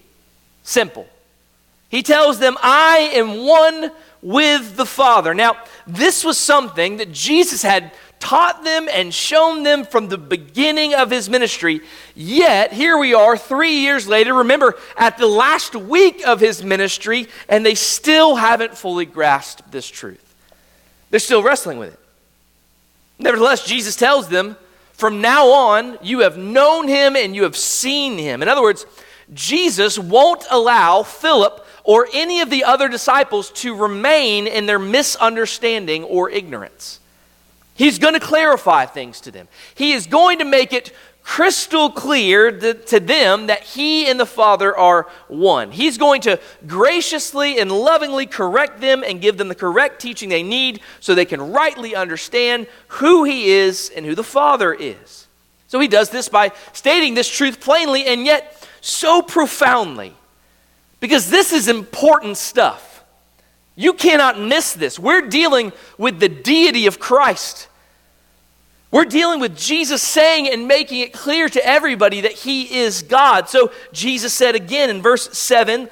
Simple. 0.63 1.07
He 1.89 2.03
tells 2.03 2.39
them, 2.39 2.57
I 2.61 3.11
am 3.13 3.45
one 3.45 3.91
with 4.21 4.75
the 4.75 4.85
Father. 4.85 5.33
Now, 5.33 5.57
this 5.85 6.23
was 6.23 6.37
something 6.37 6.97
that 6.97 7.11
Jesus 7.11 7.61
had 7.61 7.93
taught 8.19 8.63
them 8.63 8.89
and 8.91 9.13
shown 9.13 9.63
them 9.63 9.85
from 9.85 10.09
the 10.09 10.17
beginning 10.17 10.93
of 10.93 11.09
his 11.11 11.29
ministry. 11.29 11.81
Yet, 12.15 12.73
here 12.73 12.97
we 12.97 13.13
are 13.13 13.37
three 13.37 13.79
years 13.79 14.07
later, 14.07 14.33
remember, 14.33 14.75
at 14.97 15.17
the 15.17 15.27
last 15.27 15.75
week 15.75 16.25
of 16.27 16.39
his 16.39 16.63
ministry, 16.63 17.27
and 17.47 17.65
they 17.65 17.75
still 17.75 18.35
haven't 18.35 18.77
fully 18.77 19.05
grasped 19.05 19.71
this 19.71 19.87
truth. 19.87 20.35
They're 21.09 21.19
still 21.19 21.43
wrestling 21.43 21.77
with 21.77 21.93
it. 21.93 21.99
Nevertheless, 23.19 23.65
Jesus 23.65 23.95
tells 23.95 24.27
them, 24.27 24.57
From 24.97 25.21
now 25.21 25.49
on, 25.49 25.99
you 26.01 26.19
have 26.21 26.37
known 26.37 26.87
him 26.87 27.15
and 27.15 27.35
you 27.35 27.43
have 27.43 27.55
seen 27.55 28.17
him. 28.17 28.41
In 28.41 28.49
other 28.49 28.63
words, 28.63 28.85
Jesus 29.31 29.99
won't 29.99 30.43
allow 30.49 31.03
Philip 31.03 31.65
or 31.83 32.07
any 32.13 32.41
of 32.41 32.49
the 32.49 32.63
other 32.63 32.89
disciples 32.89 33.51
to 33.51 33.75
remain 33.75 34.47
in 34.47 34.65
their 34.65 34.79
misunderstanding 34.79 36.03
or 36.03 36.31
ignorance. 36.31 36.99
He's 37.75 37.99
going 37.99 38.15
to 38.15 38.19
clarify 38.19 38.87
things 38.87 39.21
to 39.21 39.31
them. 39.31 39.47
He 39.75 39.93
is 39.93 40.07
going 40.07 40.39
to 40.39 40.45
make 40.45 40.73
it 40.73 40.91
crystal 41.27 41.91
clear 41.91 42.57
to 42.57 42.99
them 43.01 43.47
that 43.47 43.61
He 43.61 44.09
and 44.09 44.17
the 44.17 44.25
Father 44.25 44.75
are 44.75 45.07
one. 45.27 45.71
He's 45.71 45.97
going 45.97 46.21
to 46.21 46.39
graciously 46.65 47.59
and 47.59 47.69
lovingly 47.69 48.25
correct 48.25 48.79
them 48.79 49.03
and 49.03 49.19
give 49.19 49.37
them 49.37 49.49
the 49.49 49.53
correct 49.53 50.01
teaching 50.01 50.29
they 50.29 50.41
need 50.41 50.79
so 51.01 51.13
they 51.13 51.25
can 51.25 51.51
rightly 51.51 51.97
understand 51.97 52.65
who 52.87 53.25
He 53.25 53.49
is 53.49 53.91
and 53.93 54.05
who 54.05 54.15
the 54.15 54.23
Father 54.23 54.73
is. 54.73 55.27
So 55.67 55.81
He 55.81 55.89
does 55.89 56.09
this 56.09 56.29
by 56.29 56.53
stating 56.71 57.13
this 57.13 57.27
truth 57.29 57.59
plainly 57.59 58.05
and 58.05 58.25
yet 58.25 58.65
so 58.79 59.21
profoundly 59.21 60.13
because 61.01 61.29
this 61.29 61.51
is 61.51 61.67
important 61.67 62.37
stuff. 62.37 63.03
You 63.75 63.93
cannot 63.93 64.39
miss 64.39 64.73
this. 64.73 64.97
We're 64.97 65.27
dealing 65.27 65.73
with 65.97 66.21
the 66.21 66.29
deity 66.29 66.87
of 66.87 66.99
Christ. 66.99 67.67
We're 68.89 69.05
dealing 69.05 69.39
with 69.39 69.57
Jesus 69.57 70.01
saying 70.01 70.47
and 70.47 70.67
making 70.67 71.01
it 71.01 71.11
clear 71.11 71.49
to 71.49 71.65
everybody 71.65 72.21
that 72.21 72.31
he 72.31 72.79
is 72.79 73.03
God. 73.03 73.49
So 73.49 73.71
Jesus 73.91 74.33
said 74.33 74.55
again 74.55 74.89
in 74.89 75.01
verse 75.01 75.37
7 75.37 75.89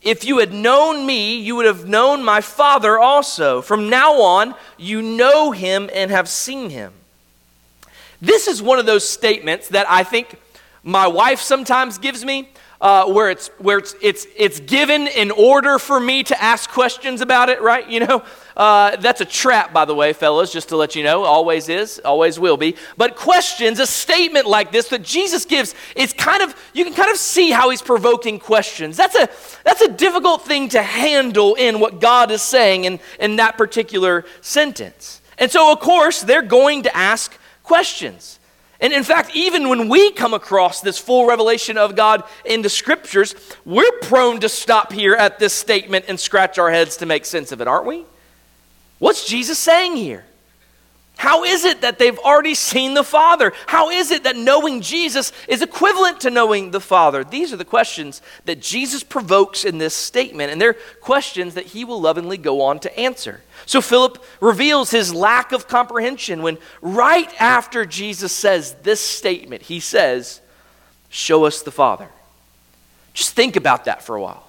If 0.00 0.24
you 0.24 0.38
had 0.38 0.52
known 0.52 1.04
me, 1.04 1.40
you 1.40 1.56
would 1.56 1.66
have 1.66 1.88
known 1.88 2.24
my 2.24 2.40
Father 2.40 2.98
also. 2.98 3.62
From 3.62 3.90
now 3.90 4.20
on, 4.22 4.54
you 4.78 5.02
know 5.02 5.50
him 5.50 5.90
and 5.92 6.10
have 6.12 6.28
seen 6.28 6.70
him. 6.70 6.92
This 8.22 8.46
is 8.46 8.62
one 8.62 8.78
of 8.78 8.86
those 8.86 9.08
statements 9.08 9.68
that 9.68 9.90
I 9.90 10.04
think 10.04 10.38
my 10.84 11.08
wife 11.08 11.40
sometimes 11.40 11.98
gives 11.98 12.24
me 12.24 12.48
uh, 12.80 13.06
where 13.06 13.30
it's 13.30 13.48
where 13.58 13.78
it's, 13.78 13.94
it's 14.00 14.26
it's 14.36 14.60
given 14.60 15.06
in 15.06 15.30
order 15.30 15.78
for 15.78 16.00
me 16.00 16.22
to 16.22 16.42
ask 16.42 16.70
questions 16.70 17.20
about 17.20 17.48
it, 17.48 17.60
right? 17.60 17.86
You 17.88 18.00
know, 18.00 18.22
uh, 18.56 18.96
that's 18.96 19.20
a 19.20 19.24
trap, 19.24 19.72
by 19.72 19.84
the 19.84 19.94
way, 19.94 20.12
fellas. 20.12 20.52
Just 20.52 20.68
to 20.70 20.76
let 20.76 20.94
you 20.96 21.02
know, 21.02 21.24
always 21.24 21.68
is, 21.68 22.00
always 22.04 22.38
will 22.38 22.56
be. 22.56 22.76
But 22.96 23.16
questions, 23.16 23.78
a 23.78 23.86
statement 23.86 24.46
like 24.46 24.72
this 24.72 24.88
that 24.88 25.02
Jesus 25.02 25.44
gives, 25.44 25.74
it's 25.96 26.12
kind 26.12 26.42
of 26.42 26.54
you 26.74 26.84
can 26.84 26.94
kind 26.94 27.10
of 27.10 27.16
see 27.16 27.50
how 27.50 27.70
he's 27.70 27.82
provoking 27.82 28.38
questions. 28.38 28.96
That's 28.96 29.14
a 29.16 29.28
that's 29.64 29.80
a 29.80 29.88
difficult 29.88 30.42
thing 30.42 30.68
to 30.70 30.82
handle 30.82 31.54
in 31.54 31.80
what 31.80 32.00
God 32.00 32.30
is 32.30 32.42
saying 32.42 32.84
in 32.84 33.00
in 33.18 33.36
that 33.36 33.56
particular 33.56 34.24
sentence. 34.40 35.20
And 35.38 35.50
so, 35.50 35.72
of 35.72 35.80
course, 35.80 36.20
they're 36.20 36.42
going 36.42 36.82
to 36.82 36.96
ask 36.96 37.36
questions. 37.62 38.38
And 38.80 38.92
in 38.92 39.04
fact, 39.04 39.34
even 39.34 39.68
when 39.68 39.88
we 39.88 40.10
come 40.12 40.32
across 40.32 40.80
this 40.80 40.98
full 40.98 41.26
revelation 41.26 41.76
of 41.76 41.94
God 41.94 42.24
in 42.44 42.62
the 42.62 42.70
scriptures, 42.70 43.34
we're 43.64 43.92
prone 44.00 44.40
to 44.40 44.48
stop 44.48 44.90
here 44.92 45.14
at 45.14 45.38
this 45.38 45.52
statement 45.52 46.06
and 46.08 46.18
scratch 46.18 46.58
our 46.58 46.70
heads 46.70 46.96
to 46.98 47.06
make 47.06 47.26
sense 47.26 47.52
of 47.52 47.60
it, 47.60 47.68
aren't 47.68 47.86
we? 47.86 48.06
What's 49.00 49.26
Jesus 49.26 49.58
saying 49.58 49.96
here? 49.96 50.24
How 51.16 51.44
is 51.44 51.66
it 51.66 51.82
that 51.82 51.98
they've 51.98 52.18
already 52.18 52.54
seen 52.54 52.94
the 52.94 53.04
Father? 53.04 53.52
How 53.66 53.90
is 53.90 54.10
it 54.10 54.24
that 54.24 54.36
knowing 54.36 54.80
Jesus 54.80 55.32
is 55.48 55.60
equivalent 55.60 56.20
to 56.20 56.30
knowing 56.30 56.70
the 56.70 56.80
Father? 56.80 57.24
These 57.24 57.52
are 57.52 57.58
the 57.58 57.64
questions 57.64 58.22
that 58.46 58.62
Jesus 58.62 59.02
provokes 59.02 59.66
in 59.66 59.76
this 59.76 59.94
statement, 59.94 60.50
and 60.50 60.58
they're 60.58 60.78
questions 61.02 61.54
that 61.54 61.66
he 61.66 61.84
will 61.84 62.00
lovingly 62.00 62.38
go 62.38 62.62
on 62.62 62.78
to 62.80 62.98
answer. 62.98 63.42
So 63.66 63.82
Philip 63.82 64.24
reveals 64.40 64.90
his 64.90 65.14
lack 65.14 65.52
of 65.52 65.68
comprehension 65.68 66.40
when, 66.40 66.56
right 66.80 67.30
after 67.38 67.84
Jesus 67.84 68.32
says 68.32 68.76
this 68.82 69.02
statement, 69.02 69.60
he 69.60 69.80
says, 69.80 70.40
Show 71.10 71.44
us 71.44 71.60
the 71.60 71.70
Father. 71.70 72.08
Just 73.12 73.34
think 73.34 73.56
about 73.56 73.84
that 73.84 74.02
for 74.02 74.16
a 74.16 74.22
while. 74.22 74.46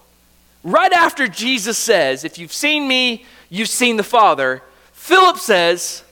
Right 0.63 0.93
after 0.93 1.27
Jesus 1.27 1.77
says, 1.77 2.23
If 2.23 2.37
you've 2.37 2.53
seen 2.53 2.87
me, 2.87 3.25
you've 3.51 3.69
seen 3.69 3.97
the 3.97 4.03
Father, 4.03 4.63
Philip 4.93 5.37
says, 5.37 6.03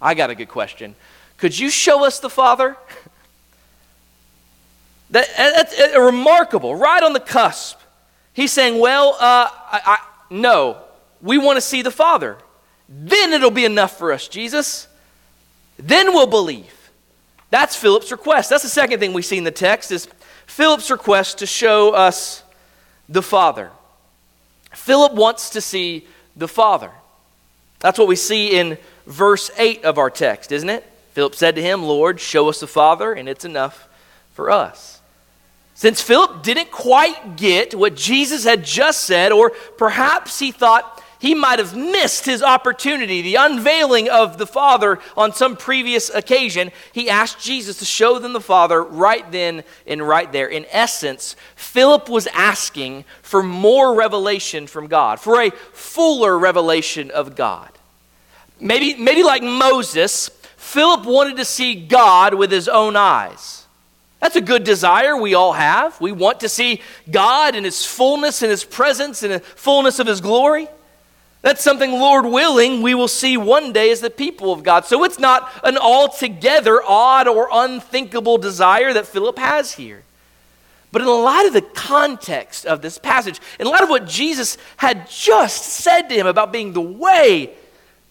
I 0.00 0.14
got 0.14 0.30
a 0.30 0.34
good 0.34 0.48
question. 0.48 0.96
Could 1.36 1.56
you 1.56 1.70
show 1.70 2.04
us 2.04 2.18
the 2.18 2.30
Father? 2.30 2.76
that, 5.10 5.28
that's 5.36 5.78
a 5.78 6.00
remarkable, 6.00 6.74
right 6.74 7.02
on 7.02 7.12
the 7.12 7.20
cusp. 7.20 7.78
He's 8.32 8.50
saying, 8.50 8.80
Well, 8.80 9.10
uh, 9.20 9.48
I, 9.50 9.80
I, 9.84 9.98
no, 10.30 10.78
we 11.20 11.38
want 11.38 11.58
to 11.58 11.60
see 11.60 11.82
the 11.82 11.90
Father. 11.90 12.38
Then 12.88 13.32
it'll 13.32 13.50
be 13.50 13.64
enough 13.64 13.96
for 13.96 14.12
us, 14.12 14.26
Jesus. 14.26 14.88
Then 15.78 16.12
we'll 16.12 16.26
believe. 16.26 16.90
That's 17.50 17.76
Philip's 17.76 18.10
request. 18.10 18.50
That's 18.50 18.62
the 18.62 18.68
second 18.68 18.98
thing 18.98 19.12
we 19.12 19.22
see 19.22 19.38
in 19.38 19.44
the 19.44 19.50
text 19.50 19.92
is 19.92 20.08
Philip's 20.46 20.90
request 20.90 21.38
to 21.38 21.46
show 21.46 21.92
us 21.92 22.42
the 23.08 23.22
Father. 23.22 23.70
Philip 24.72 25.12
wants 25.12 25.50
to 25.50 25.60
see 25.60 26.06
the 26.36 26.48
Father. 26.48 26.90
That's 27.80 27.98
what 27.98 28.08
we 28.08 28.16
see 28.16 28.56
in 28.58 28.78
verse 29.06 29.50
8 29.58 29.84
of 29.84 29.98
our 29.98 30.10
text, 30.10 30.52
isn't 30.52 30.68
it? 30.68 30.84
Philip 31.12 31.34
said 31.34 31.56
to 31.56 31.62
him, 31.62 31.82
Lord, 31.82 32.20
show 32.20 32.48
us 32.48 32.60
the 32.60 32.66
Father, 32.66 33.12
and 33.12 33.28
it's 33.28 33.44
enough 33.44 33.88
for 34.34 34.50
us. 34.50 35.00
Since 35.74 36.00
Philip 36.00 36.42
didn't 36.42 36.70
quite 36.70 37.36
get 37.36 37.74
what 37.74 37.96
Jesus 37.96 38.44
had 38.44 38.64
just 38.64 39.02
said, 39.02 39.32
or 39.32 39.50
perhaps 39.76 40.38
he 40.38 40.52
thought 40.52 41.01
he 41.22 41.36
might 41.36 41.60
have 41.60 41.76
missed 41.76 42.26
his 42.26 42.42
opportunity, 42.42 43.22
the 43.22 43.36
unveiling 43.36 44.10
of 44.10 44.38
the 44.38 44.46
Father 44.46 44.98
on 45.16 45.32
some 45.32 45.56
previous 45.56 46.10
occasion, 46.10 46.72
he 46.92 47.08
asked 47.08 47.40
Jesus 47.40 47.78
to 47.78 47.84
show 47.84 48.18
them 48.18 48.32
the 48.32 48.40
Father 48.40 48.82
right 48.82 49.30
then 49.30 49.62
and 49.86 50.02
right 50.02 50.32
there. 50.32 50.48
In 50.48 50.66
essence, 50.72 51.36
Philip 51.54 52.08
was 52.08 52.26
asking 52.26 53.04
for 53.22 53.40
more 53.40 53.94
revelation 53.94 54.66
from 54.66 54.88
God, 54.88 55.20
for 55.20 55.40
a 55.40 55.50
fuller 55.50 56.36
revelation 56.36 57.12
of 57.12 57.36
God. 57.36 57.70
Maybe, 58.58 58.96
maybe 58.96 59.22
like 59.22 59.44
Moses, 59.44 60.28
Philip 60.56 61.06
wanted 61.06 61.36
to 61.36 61.44
see 61.44 61.76
God 61.76 62.34
with 62.34 62.50
his 62.50 62.66
own 62.66 62.96
eyes. 62.96 63.64
That's 64.18 64.34
a 64.34 64.40
good 64.40 64.64
desire 64.64 65.16
we 65.16 65.34
all 65.34 65.52
have. 65.52 66.00
We 66.00 66.10
want 66.10 66.40
to 66.40 66.48
see 66.48 66.80
God 67.08 67.54
in 67.54 67.62
his 67.62 67.86
fullness, 67.86 68.42
in 68.42 68.50
his 68.50 68.64
presence, 68.64 69.22
in 69.22 69.30
the 69.30 69.38
fullness 69.38 70.00
of 70.00 70.08
his 70.08 70.20
glory. 70.20 70.66
That's 71.42 71.62
something, 71.62 71.90
Lord 71.90 72.24
willing, 72.24 72.82
we 72.82 72.94
will 72.94 73.08
see 73.08 73.36
one 73.36 73.72
day 73.72 73.90
as 73.90 74.00
the 74.00 74.10
people 74.10 74.52
of 74.52 74.62
God. 74.62 74.86
So 74.86 75.02
it's 75.02 75.18
not 75.18 75.50
an 75.64 75.76
altogether 75.76 76.80
odd 76.86 77.26
or 77.26 77.48
unthinkable 77.52 78.38
desire 78.38 78.92
that 78.92 79.08
Philip 79.08 79.38
has 79.38 79.72
here. 79.74 80.04
But 80.92 81.02
in 81.02 81.08
light 81.08 81.46
of 81.46 81.52
the 81.52 81.62
context 81.62 82.64
of 82.64 82.80
this 82.80 82.96
passage, 82.98 83.40
in 83.58 83.66
light 83.66 83.82
of 83.82 83.88
what 83.88 84.06
Jesus 84.06 84.56
had 84.76 85.10
just 85.10 85.64
said 85.64 86.02
to 86.02 86.14
him 86.14 86.26
about 86.26 86.52
being 86.52 86.74
the 86.74 86.80
way 86.80 87.52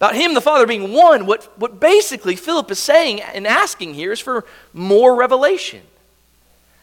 about 0.02 0.16
him, 0.16 0.34
the 0.34 0.42
Father, 0.42 0.66
being 0.66 0.94
one, 0.94 1.28
what, 1.28 1.44
what 1.60 1.80
basically 1.80 2.36
Philip 2.36 2.72
is 2.72 2.80
saying 2.80 3.22
and 3.22 3.46
asking 3.46 3.94
here 3.94 4.12
is 4.12 4.20
for 4.20 4.46
more 4.74 5.16
revelation. 5.16 5.84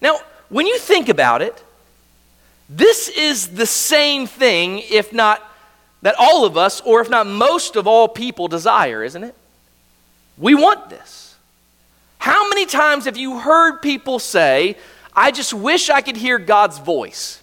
Now, 0.00 0.20
when 0.48 0.68
you 0.68 0.78
think 0.78 1.08
about 1.08 1.42
it, 1.42 1.64
this 2.68 3.08
is 3.08 3.48
the 3.48 3.66
same 3.66 4.28
thing, 4.28 4.78
if 4.88 5.12
not 5.12 5.42
that 6.02 6.14
all 6.18 6.44
of 6.44 6.56
us, 6.56 6.80
or 6.82 7.00
if 7.00 7.10
not 7.10 7.26
most 7.26 7.76
of 7.76 7.86
all 7.86 8.08
people, 8.08 8.48
desire, 8.48 9.02
isn't 9.02 9.24
it? 9.24 9.34
We 10.36 10.54
want 10.54 10.90
this. 10.90 11.36
How 12.18 12.48
many 12.48 12.66
times 12.66 13.06
have 13.06 13.16
you 13.16 13.38
heard 13.38 13.80
people 13.80 14.18
say, 14.18 14.76
I 15.14 15.30
just 15.30 15.52
wish 15.52 15.90
I 15.90 16.00
could 16.00 16.16
hear 16.16 16.38
God's 16.38 16.78
voice? 16.78 17.42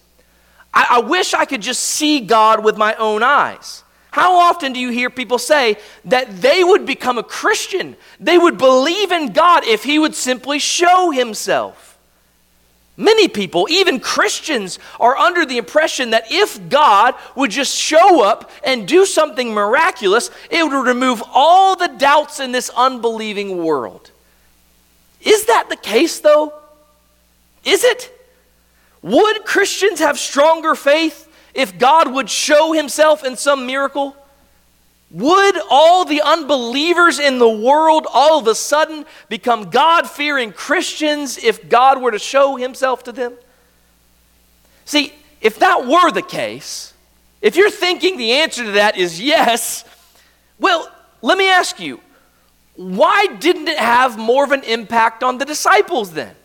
I, 0.74 0.88
I 0.92 1.00
wish 1.00 1.34
I 1.34 1.46
could 1.46 1.62
just 1.62 1.82
see 1.82 2.22
God 2.22 2.64
with 2.64 2.78
my 2.78 2.94
own 2.96 3.24
eyes. 3.24 3.84
How 4.12 4.38
often 4.38 4.72
do 4.72 4.80
you 4.80 4.92
hear 4.92 5.10
people 5.10 5.38
say 5.38 5.76
that 6.06 6.42
they 6.42 6.64
would 6.64 6.86
become 6.86 7.18
a 7.18 7.24
Christian? 7.24 7.98
They 8.18 8.38
would 8.38 8.58
believe 8.58 9.12
in 9.12 9.34
God 9.34 9.66
if 9.66 9.84
He 9.84 10.00
would 10.00 10.16
simply 10.16 10.58
show 10.58 11.12
Himself. 11.12 11.85
Many 12.98 13.28
people, 13.28 13.68
even 13.70 14.00
Christians, 14.00 14.80
are 15.00 15.18
under 15.18 15.46
the 15.46 15.58
impression 15.58 16.12
that 16.12 16.32
if 16.32 16.70
God 16.70 17.14
would 17.36 17.52
just 17.52 17.76
show 17.76 18.24
up 18.24 18.50
and 18.64 18.88
do 18.88 19.06
something 19.06 19.54
miraculous, 19.54 20.32
it 20.50 20.64
would 20.64 20.88
remove 20.88 21.22
all 21.34 21.76
the 21.76 21.90
doubts 21.90 22.40
in 22.40 22.54
this 22.54 22.70
unbelieving 22.70 23.64
world. 23.64 24.12
Is 25.20 25.46
that 25.48 25.68
the 25.70 25.76
case, 25.76 26.20
though? 26.20 26.54
Is 27.66 27.84
it? 27.84 28.12
Would 29.02 29.44
Christians 29.44 30.00
have 30.00 30.18
stronger 30.18 30.74
faith 30.74 31.28
if 31.54 31.78
God 31.78 32.14
would 32.14 32.30
show 32.30 32.72
himself 32.72 33.26
in 33.26 33.36
some 33.36 33.68
miracle? 33.68 34.16
Would 35.16 35.56
all 35.70 36.04
the 36.04 36.22
unbelievers 36.22 37.20
in 37.20 37.40
the 37.40 37.50
world 37.50 38.06
all 38.14 38.38
of 38.38 38.48
a 38.48 38.56
sudden 38.56 39.06
become 39.30 39.70
God 39.70 40.10
fearing 40.10 40.52
Christians 40.52 41.38
if 41.38 41.70
God 41.70 42.02
were 42.02 42.12
to 42.12 42.20
show 42.20 42.58
himself 42.58 43.06
to 43.06 43.14
them? 43.14 43.34
See, 44.84 45.14
if 45.40 45.60
that 45.60 45.88
were 45.88 46.12
the 46.12 46.22
case, 46.22 46.94
if 47.42 47.56
you're 47.56 47.72
thinking 47.72 48.18
the 48.18 48.34
answer 48.34 48.66
to 48.66 48.72
that 48.72 48.98
is 48.98 49.22
yes, 49.22 49.86
well, 50.60 50.86
let 51.22 51.38
me 51.38 51.48
ask 51.48 51.80
you 51.80 52.02
why 52.76 53.28
didn't 53.40 53.70
it 53.70 53.78
have 53.80 54.18
more 54.18 54.44
of 54.44 54.52
an 54.52 54.64
impact 54.64 55.24
on 55.24 55.38
the 55.38 55.46
disciples 55.46 56.12
then? 56.12 56.36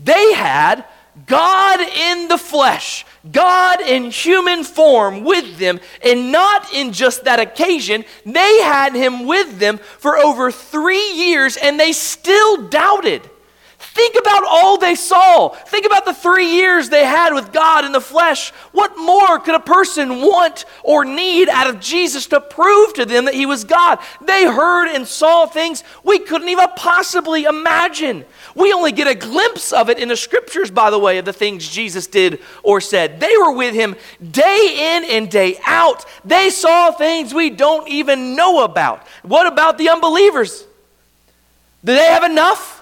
They 0.00 0.32
had 0.32 0.84
God 1.26 1.78
in 1.78 2.26
the 2.26 2.38
flesh, 2.38 3.06
God 3.30 3.80
in 3.80 4.10
human 4.10 4.64
form 4.64 5.24
with 5.24 5.58
them, 5.58 5.80
and 6.02 6.30
not 6.30 6.72
in 6.74 6.92
just 6.92 7.24
that 7.24 7.40
occasion. 7.40 8.04
They 8.24 8.60
had 8.62 8.94
him 8.94 9.26
with 9.26 9.58
them 9.58 9.78
for 9.78 10.18
over 10.18 10.50
three 10.50 11.12
years 11.12 11.56
and 11.56 11.80
they 11.80 11.92
still 11.92 12.68
doubted. 12.68 13.22
Think 13.94 14.16
about 14.18 14.42
all 14.48 14.76
they 14.76 14.96
saw. 14.96 15.50
Think 15.50 15.86
about 15.86 16.04
the 16.04 16.12
three 16.12 16.56
years 16.56 16.88
they 16.88 17.04
had 17.04 17.32
with 17.32 17.52
God 17.52 17.84
in 17.84 17.92
the 17.92 18.00
flesh. 18.00 18.50
What 18.72 18.98
more 18.98 19.38
could 19.38 19.54
a 19.54 19.60
person 19.60 20.20
want 20.20 20.64
or 20.82 21.04
need 21.04 21.48
out 21.48 21.68
of 21.68 21.78
Jesus 21.78 22.26
to 22.26 22.40
prove 22.40 22.94
to 22.94 23.06
them 23.06 23.26
that 23.26 23.34
he 23.34 23.46
was 23.46 23.62
God? 23.62 24.00
They 24.20 24.46
heard 24.46 24.88
and 24.88 25.06
saw 25.06 25.46
things 25.46 25.84
we 26.02 26.18
couldn't 26.18 26.48
even 26.48 26.66
possibly 26.74 27.44
imagine. 27.44 28.24
We 28.56 28.72
only 28.72 28.90
get 28.90 29.06
a 29.06 29.14
glimpse 29.14 29.72
of 29.72 29.88
it 29.88 30.00
in 30.00 30.08
the 30.08 30.16
scriptures, 30.16 30.72
by 30.72 30.90
the 30.90 30.98
way, 30.98 31.18
of 31.18 31.24
the 31.24 31.32
things 31.32 31.68
Jesus 31.68 32.08
did 32.08 32.40
or 32.64 32.80
said. 32.80 33.20
They 33.20 33.36
were 33.36 33.52
with 33.52 33.76
him 33.76 33.94
day 34.28 34.96
in 34.96 35.04
and 35.04 35.30
day 35.30 35.56
out. 35.64 36.04
They 36.24 36.50
saw 36.50 36.90
things 36.90 37.32
we 37.32 37.48
don't 37.48 37.86
even 37.86 38.34
know 38.34 38.64
about. 38.64 39.06
What 39.22 39.46
about 39.46 39.78
the 39.78 39.90
unbelievers? 39.90 40.64
Do 41.84 41.94
they 41.94 42.06
have 42.06 42.24
enough? 42.24 42.73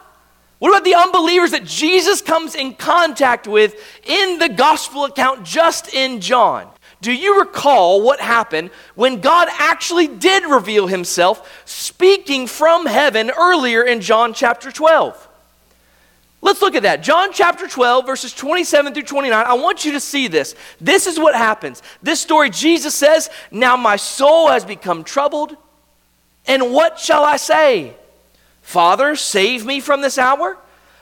What 0.62 0.69
about 0.69 0.85
the 0.85 0.95
unbelievers 0.95 1.50
that 1.50 1.64
Jesus 1.64 2.23
comes 2.23 2.54
in 2.54 2.75
contact 2.75 3.49
with 3.49 3.75
in 4.04 4.38
the 4.38 4.49
gospel 4.49 5.04
account 5.04 5.42
just 5.42 5.92
in 5.92 6.21
John? 6.21 6.69
Do 7.00 7.11
you 7.11 7.40
recall 7.40 8.00
what 8.00 8.21
happened 8.21 8.71
when 8.95 9.21
God 9.21 9.49
actually 9.50 10.07
did 10.07 10.45
reveal 10.45 10.87
himself 10.87 11.64
speaking 11.64 12.47
from 12.47 12.87
heaven 12.87 13.33
earlier 13.37 13.83
in 13.83 14.00
John 14.00 14.35
chapter 14.35 14.71
12? 14.71 15.28
Let's 16.42 16.62
look 16.62 16.76
at 16.76 16.85
that. 16.85 17.02
John 17.02 17.31
chapter 17.33 17.66
12, 17.66 18.07
verses 18.07 18.33
27 18.33 18.95
through 18.95 19.02
29. 19.02 19.45
I 19.45 19.54
want 19.54 19.85
you 19.85 19.90
to 19.90 20.00
see 20.00 20.28
this. 20.28 20.54
This 20.81 21.09
is 21.09 21.19
what 21.19 21.35
happens. 21.35 21.83
This 22.04 22.21
story, 22.21 22.50
Jesus 22.50 22.95
says, 22.95 23.31
Now 23.50 23.76
my 23.76 23.97
soul 23.97 24.47
has 24.47 24.64
become 24.64 25.02
troubled, 25.02 25.57
and 26.47 26.73
what 26.73 27.00
shall 27.00 27.25
I 27.25 27.37
say? 27.37 27.97
Father, 28.73 29.17
save 29.17 29.67
me 29.67 29.81
from 29.81 30.00
this 30.00 30.17
hour? 30.17 30.57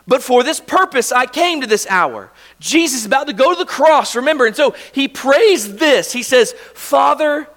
But 0.08 0.24
for 0.24 0.42
this 0.42 0.58
purpose 0.58 1.12
I 1.12 1.26
came 1.26 1.60
to 1.60 1.68
this 1.68 1.86
hour. 1.88 2.32
Jesus 2.58 3.00
is 3.00 3.06
about 3.06 3.28
to 3.28 3.32
go 3.32 3.52
to 3.52 3.58
the 3.58 3.64
cross, 3.64 4.16
remember. 4.16 4.44
And 4.44 4.56
so 4.56 4.74
he 4.92 5.06
prays 5.06 5.76
this. 5.76 6.12
He 6.12 6.24
says, 6.24 6.52
Father, 6.74 7.48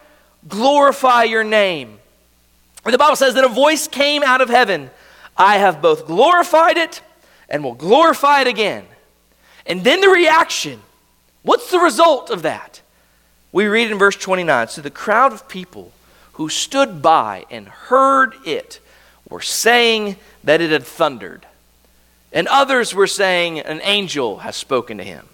glorify 0.48 1.24
your 1.24 1.44
name. 1.44 1.98
And 2.86 2.94
the 2.94 3.00
Bible 3.00 3.16
says 3.16 3.34
that 3.34 3.44
a 3.44 3.50
voice 3.50 3.88
came 3.88 4.22
out 4.22 4.42
of 4.42 4.50
heaven 4.50 4.92
I 5.36 5.58
have 5.58 5.82
both 5.82 6.06
glorified 6.06 6.78
it 6.78 7.02
and 7.50 7.64
will 7.64 7.74
glorify 7.74 8.42
it 8.42 8.48
again. 8.48 8.86
And 9.66 9.84
then 9.84 10.00
the 10.00 10.10
reaction 10.10 10.80
what's 11.42 11.72
the 11.72 11.80
result 11.80 12.30
of 12.30 12.44
that? 12.44 12.82
We 13.52 13.66
read 13.66 13.90
in 13.90 13.98
verse 13.98 14.16
29 14.16 14.68
So 14.68 14.82
the 14.82 14.92
crowd 14.92 15.34
of 15.34 15.48
people 15.48 15.92
who 16.34 16.50
stood 16.50 17.02
by 17.02 17.46
and 17.50 17.68
heard 17.68 18.36
it 18.46 18.80
were 19.34 19.42
saying 19.42 20.16
that 20.44 20.62
it 20.62 20.70
had 20.70 20.84
thundered, 20.84 21.44
and 22.32 22.48
others 22.50 22.94
were 22.94 23.08
saying 23.08 23.60
an 23.60 23.82
angel 23.82 24.38
has 24.38 24.56
spoken 24.56 25.00
to 25.00 25.04
him. 25.04 25.28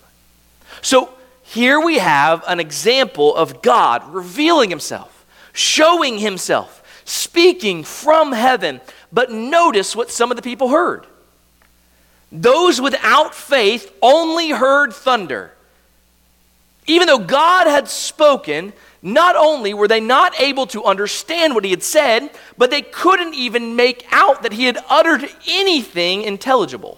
So 0.82 1.14
here 1.44 1.82
we 1.82 1.98
have 1.98 2.42
an 2.48 2.62
example 2.62 3.36
of 3.36 3.62
God 3.62 4.14
revealing 4.14 4.70
himself, 4.70 5.26
showing 5.52 6.18
himself, 6.18 6.82
speaking 7.04 7.84
from 7.84 8.32
heaven. 8.32 8.80
But 9.12 9.34
notice 9.34 9.98
what 9.98 10.10
some 10.12 10.32
of 10.32 10.38
the 10.38 10.44
people 10.44 10.70
heard. 10.70 11.06
Those 12.32 12.80
without 12.80 13.36
faith 13.36 13.94
only 14.02 14.52
heard 14.52 14.94
thunder. 14.94 15.52
Even 16.88 17.08
though 17.08 17.20
God 17.20 17.68
had 17.68 17.90
spoken, 17.90 18.72
not 19.02 19.36
only 19.36 19.74
were 19.74 19.88
they 19.88 20.00
not 20.00 20.40
able 20.40 20.68
to 20.68 20.84
understand 20.84 21.56
what 21.56 21.64
he 21.64 21.72
had 21.72 21.84
said, 21.84 22.30
but 22.58 22.70
they 22.70 22.82
couldn't 22.82 23.34
even 23.34 23.76
make 23.76 24.06
out 24.12 24.44
that 24.44 24.54
he 24.54 24.66
had 24.66 24.78
uttered 24.90 25.30
anything 25.48 26.24
intelligible. 26.24 26.98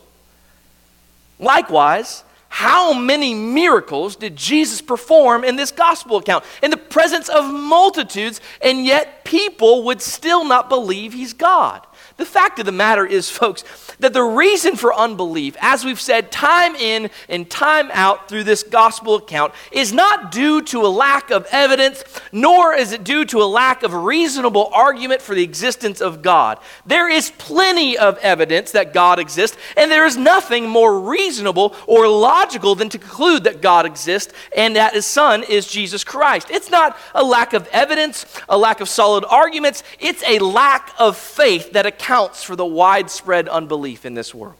Likewise, 1.39 2.23
how 2.49 2.91
many 2.91 3.33
miracles 3.33 4.15
did 4.15 4.35
Jesus 4.35 4.81
perform 4.81 5.43
in 5.43 5.55
this 5.55 5.71
gospel 5.71 6.17
account 6.17 6.43
in 6.61 6.69
the 6.69 6.77
presence 6.77 7.29
of 7.29 7.45
multitudes, 7.45 8.41
and 8.61 8.85
yet 8.85 9.23
people 9.23 9.83
would 9.83 10.01
still 10.01 10.43
not 10.43 10.69
believe 10.69 11.13
he's 11.13 11.33
God? 11.33 11.85
The 12.17 12.25
fact 12.25 12.59
of 12.59 12.65
the 12.65 12.71
matter 12.71 13.05
is, 13.05 13.29
folks, 13.29 13.63
that 13.99 14.13
the 14.13 14.21
reason 14.21 14.75
for 14.75 14.93
unbelief, 14.93 15.55
as 15.59 15.83
we've 15.83 15.99
said 15.99 16.31
time 16.31 16.75
in 16.75 17.09
and 17.29 17.49
time 17.49 17.89
out 17.93 18.29
through 18.29 18.43
this 18.43 18.63
gospel 18.63 19.15
account, 19.15 19.53
is 19.71 19.91
not 19.91 20.31
due 20.31 20.61
to 20.63 20.85
a 20.85 20.87
lack 20.87 21.31
of 21.31 21.47
evidence, 21.51 22.03
nor 22.31 22.73
is 22.75 22.91
it 22.91 23.03
due 23.03 23.25
to 23.25 23.41
a 23.41 23.45
lack 23.45 23.81
of 23.81 23.93
reasonable 23.93 24.69
argument 24.73 25.21
for 25.21 25.33
the 25.33 25.43
existence 25.43 25.99
of 25.99 26.21
God. 26.21 26.59
There 26.85 27.09
is 27.09 27.31
plenty 27.31 27.97
of 27.97 28.17
evidence 28.19 28.71
that 28.71 28.93
God 28.93 29.17
exists, 29.17 29.57
and 29.75 29.91
there 29.91 30.05
is 30.05 30.17
nothing 30.17 30.69
more 30.69 30.99
reasonable 30.99 31.75
or 31.87 32.07
logical 32.07 32.75
than 32.75 32.89
to 32.89 32.99
conclude 32.99 33.45
that 33.45 33.61
God 33.61 33.85
exists 33.85 34.33
and 34.55 34.75
that 34.75 34.93
his 34.93 35.05
Son 35.05 35.43
is 35.43 35.65
Jesus 35.65 36.03
Christ. 36.03 36.51
It's 36.51 36.69
not 36.69 36.97
a 37.15 37.23
lack 37.23 37.53
of 37.53 37.67
evidence, 37.67 38.25
a 38.47 38.57
lack 38.57 38.79
of 38.79 38.89
solid 38.89 39.25
arguments, 39.25 39.83
it's 39.99 40.23
a 40.27 40.37
lack 40.39 40.93
of 40.99 41.17
faith 41.17 41.71
that 41.73 41.85
accounts 41.85 42.10
for 42.43 42.55
the 42.55 42.65
widespread 42.65 43.47
unbelief 43.47 43.49
unbelief 43.49 44.05
in 44.05 44.13
this 44.13 44.35
world. 44.35 44.55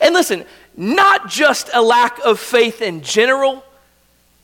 And 0.00 0.14
listen, 0.14 0.44
not 0.76 1.28
just 1.28 1.68
a 1.74 1.82
lack 1.82 2.18
of 2.24 2.38
faith 2.38 2.80
in 2.80 3.02
general, 3.02 3.64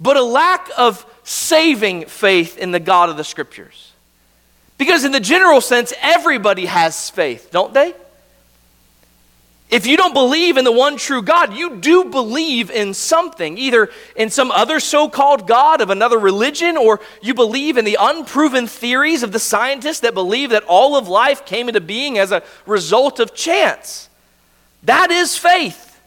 but 0.00 0.16
a 0.16 0.22
lack 0.22 0.68
of 0.76 1.06
saving 1.24 2.06
faith 2.06 2.58
in 2.58 2.72
the 2.72 2.80
God 2.80 3.08
of 3.08 3.16
the 3.16 3.24
Scriptures. 3.24 3.92
Because, 4.78 5.04
in 5.04 5.12
the 5.12 5.20
general 5.20 5.60
sense, 5.60 5.94
everybody 6.02 6.66
has 6.66 7.08
faith, 7.10 7.48
don't 7.50 7.72
they? 7.72 7.94
If 9.68 9.84
you 9.84 9.96
don't 9.96 10.14
believe 10.14 10.56
in 10.56 10.64
the 10.64 10.70
one 10.70 10.96
true 10.96 11.22
God, 11.22 11.52
you 11.52 11.76
do 11.76 12.04
believe 12.04 12.70
in 12.70 12.94
something, 12.94 13.58
either 13.58 13.90
in 14.14 14.30
some 14.30 14.52
other 14.52 14.78
so 14.78 15.08
called 15.08 15.48
God 15.48 15.80
of 15.80 15.90
another 15.90 16.18
religion, 16.18 16.76
or 16.76 17.00
you 17.20 17.34
believe 17.34 17.76
in 17.76 17.84
the 17.84 17.96
unproven 17.98 18.68
theories 18.68 19.24
of 19.24 19.32
the 19.32 19.40
scientists 19.40 20.00
that 20.00 20.14
believe 20.14 20.50
that 20.50 20.62
all 20.68 20.96
of 20.96 21.08
life 21.08 21.44
came 21.44 21.66
into 21.68 21.80
being 21.80 22.16
as 22.16 22.30
a 22.30 22.44
result 22.64 23.18
of 23.18 23.34
chance. 23.34 24.08
That 24.84 25.10
is 25.10 25.36
faith. 25.36 26.00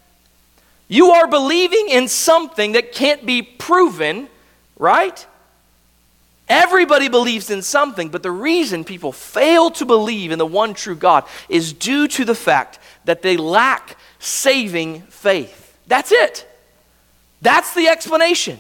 You 0.88 1.12
are 1.12 1.28
believing 1.28 1.90
in 1.90 2.08
something 2.08 2.72
that 2.72 2.94
can't 2.94 3.26
be 3.26 3.42
proven, 3.42 4.30
right? 4.78 5.26
Everybody 6.48 7.10
believes 7.10 7.52
in 7.52 7.62
something, 7.62 8.10
but 8.10 8.24
the 8.24 8.32
reason 8.32 8.84
people 8.84 9.12
fail 9.12 9.70
to 9.72 9.86
believe 9.86 10.32
in 10.32 10.40
the 10.40 10.46
one 10.48 10.74
true 10.74 10.96
God 10.96 11.26
is 11.48 11.74
due 11.74 12.08
to 12.08 12.26
the 12.26 12.34
fact 12.34 12.80
that 13.06 13.22
they 13.22 13.38
lack 13.38 13.98
saving 14.20 15.02
faith. 15.04 15.78
That's 15.88 16.12
it. 16.12 16.48
That's 17.42 17.74
the 17.74 17.88
explanation. 17.88 18.60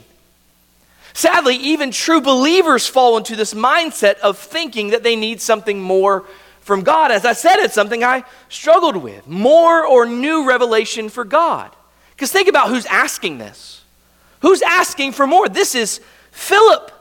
Sadly, 1.13 1.55
even 1.55 1.91
true 1.91 2.21
believers 2.21 2.87
fall 2.87 3.17
into 3.17 3.35
this 3.35 3.53
mindset 3.53 4.19
of 4.19 4.37
thinking 4.37 4.89
that 4.89 5.03
they 5.03 5.15
need 5.15 5.41
something 5.41 5.79
more 5.79 6.23
from 6.61 6.83
God. 6.83 7.11
As 7.11 7.25
I 7.25 7.33
said, 7.33 7.57
it's 7.57 7.73
something 7.73 8.03
I 8.03 8.23
struggled 8.47 8.95
with 8.95 9.27
more 9.27 9.85
or 9.85 10.05
new 10.05 10.47
revelation 10.47 11.09
for 11.09 11.25
God. 11.25 11.75
Because 12.11 12.31
think 12.31 12.47
about 12.47 12.69
who's 12.69 12.85
asking 12.85 13.37
this. 13.37 13.83
Who's 14.41 14.61
asking 14.61 15.13
for 15.13 15.27
more? 15.27 15.49
This 15.49 15.75
is 15.75 15.99
Philip. 16.31 16.91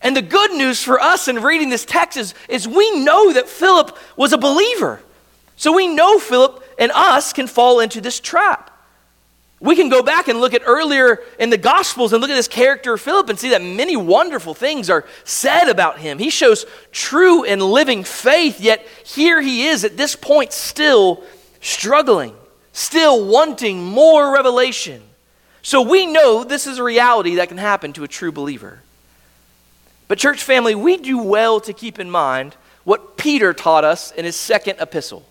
And 0.00 0.16
the 0.16 0.22
good 0.22 0.52
news 0.52 0.82
for 0.82 1.00
us 1.00 1.28
in 1.28 1.42
reading 1.42 1.70
this 1.70 1.84
text 1.84 2.16
is, 2.16 2.34
is 2.48 2.68
we 2.68 3.00
know 3.00 3.32
that 3.32 3.48
Philip 3.48 3.96
was 4.16 4.32
a 4.32 4.38
believer. 4.38 5.02
So 5.58 5.72
we 5.72 5.88
know 5.88 6.20
Philip 6.20 6.62
and 6.78 6.92
us 6.94 7.32
can 7.32 7.48
fall 7.48 7.80
into 7.80 8.00
this 8.00 8.20
trap. 8.20 8.70
We 9.60 9.74
can 9.74 9.88
go 9.88 10.04
back 10.04 10.28
and 10.28 10.40
look 10.40 10.54
at 10.54 10.62
earlier 10.64 11.18
in 11.36 11.50
the 11.50 11.58
Gospels 11.58 12.12
and 12.12 12.20
look 12.20 12.30
at 12.30 12.36
this 12.36 12.46
character 12.46 12.94
of 12.94 13.00
Philip 13.00 13.28
and 13.28 13.36
see 13.36 13.50
that 13.50 13.60
many 13.60 13.96
wonderful 13.96 14.54
things 14.54 14.88
are 14.88 15.04
said 15.24 15.68
about 15.68 15.98
him. 15.98 16.20
He 16.20 16.30
shows 16.30 16.64
true 16.92 17.42
and 17.44 17.60
living 17.60 18.04
faith, 18.04 18.60
yet 18.60 18.86
here 19.04 19.40
he 19.40 19.66
is 19.66 19.84
at 19.84 19.96
this 19.96 20.14
point 20.14 20.52
still 20.52 21.24
struggling, 21.60 22.36
still 22.72 23.26
wanting 23.26 23.82
more 23.82 24.32
revelation. 24.32 25.02
So 25.62 25.82
we 25.82 26.06
know 26.06 26.44
this 26.44 26.68
is 26.68 26.78
a 26.78 26.84
reality 26.84 27.34
that 27.34 27.48
can 27.48 27.58
happen 27.58 27.92
to 27.94 28.04
a 28.04 28.08
true 28.08 28.30
believer. 28.30 28.80
But, 30.06 30.18
church 30.18 30.40
family, 30.44 30.76
we 30.76 30.98
do 30.98 31.18
well 31.18 31.58
to 31.60 31.72
keep 31.72 31.98
in 31.98 32.12
mind 32.12 32.54
what 32.84 33.16
Peter 33.16 33.52
taught 33.52 33.82
us 33.82 34.12
in 34.12 34.24
his 34.24 34.36
second 34.36 34.78
epistle. 34.80 35.26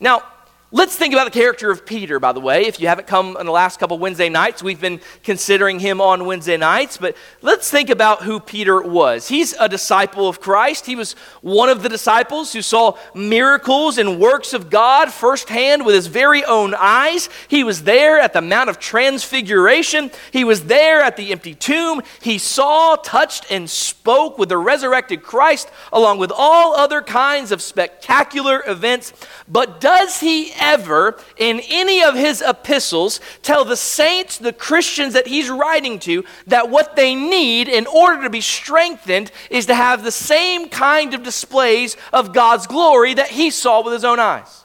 Now, 0.00 0.22
Let's 0.70 0.96
think 0.96 1.14
about 1.14 1.24
the 1.24 1.30
character 1.30 1.70
of 1.70 1.86
Peter, 1.86 2.20
by 2.20 2.32
the 2.32 2.40
way. 2.40 2.66
If 2.66 2.78
you 2.78 2.88
haven't 2.88 3.06
come 3.06 3.38
on 3.38 3.46
the 3.46 3.52
last 3.52 3.80
couple 3.80 3.98
Wednesday 3.98 4.28
nights, 4.28 4.62
we've 4.62 4.78
been 4.82 5.00
considering 5.22 5.78
him 5.78 5.98
on 5.98 6.26
Wednesday 6.26 6.58
nights. 6.58 6.98
But 6.98 7.16
let's 7.40 7.70
think 7.70 7.88
about 7.88 8.20
who 8.22 8.38
Peter 8.38 8.82
was. 8.82 9.28
He's 9.28 9.54
a 9.54 9.66
disciple 9.66 10.28
of 10.28 10.42
Christ. 10.42 10.84
He 10.84 10.94
was 10.94 11.14
one 11.40 11.70
of 11.70 11.82
the 11.82 11.88
disciples 11.88 12.52
who 12.52 12.60
saw 12.60 12.98
miracles 13.14 13.96
and 13.96 14.20
works 14.20 14.52
of 14.52 14.68
God 14.68 15.10
firsthand 15.10 15.86
with 15.86 15.94
his 15.94 16.06
very 16.06 16.44
own 16.44 16.74
eyes. 16.74 17.30
He 17.48 17.64
was 17.64 17.84
there 17.84 18.20
at 18.20 18.34
the 18.34 18.42
Mount 18.42 18.68
of 18.68 18.78
Transfiguration, 18.78 20.10
he 20.32 20.44
was 20.44 20.64
there 20.64 21.00
at 21.00 21.16
the 21.16 21.32
empty 21.32 21.54
tomb. 21.54 22.02
He 22.20 22.36
saw, 22.36 22.96
touched, 22.96 23.50
and 23.50 23.70
spoke 23.70 24.36
with 24.36 24.50
the 24.50 24.58
resurrected 24.58 25.22
Christ, 25.22 25.70
along 25.94 26.18
with 26.18 26.30
all 26.30 26.74
other 26.74 27.00
kinds 27.00 27.52
of 27.52 27.62
spectacular 27.62 28.62
events. 28.66 29.14
But 29.48 29.80
does 29.80 30.20
he 30.20 30.57
ever, 30.58 31.18
in 31.36 31.60
any 31.68 32.02
of 32.02 32.14
his 32.14 32.42
epistles, 32.42 33.20
tell 33.42 33.64
the 33.64 33.76
saints, 33.76 34.38
the 34.38 34.52
Christians 34.52 35.14
that 35.14 35.26
he's 35.26 35.50
writing 35.50 35.98
to, 36.00 36.24
that 36.46 36.70
what 36.70 36.96
they 36.96 37.14
need 37.14 37.68
in 37.68 37.86
order 37.86 38.22
to 38.22 38.30
be 38.30 38.40
strengthened 38.40 39.30
is 39.50 39.66
to 39.66 39.74
have 39.74 40.04
the 40.04 40.12
same 40.12 40.68
kind 40.68 41.14
of 41.14 41.22
displays 41.22 41.96
of 42.12 42.32
God's 42.32 42.66
glory 42.66 43.14
that 43.14 43.28
he 43.28 43.50
saw 43.50 43.82
with 43.82 43.92
his 43.92 44.04
own 44.04 44.18
eyes? 44.18 44.64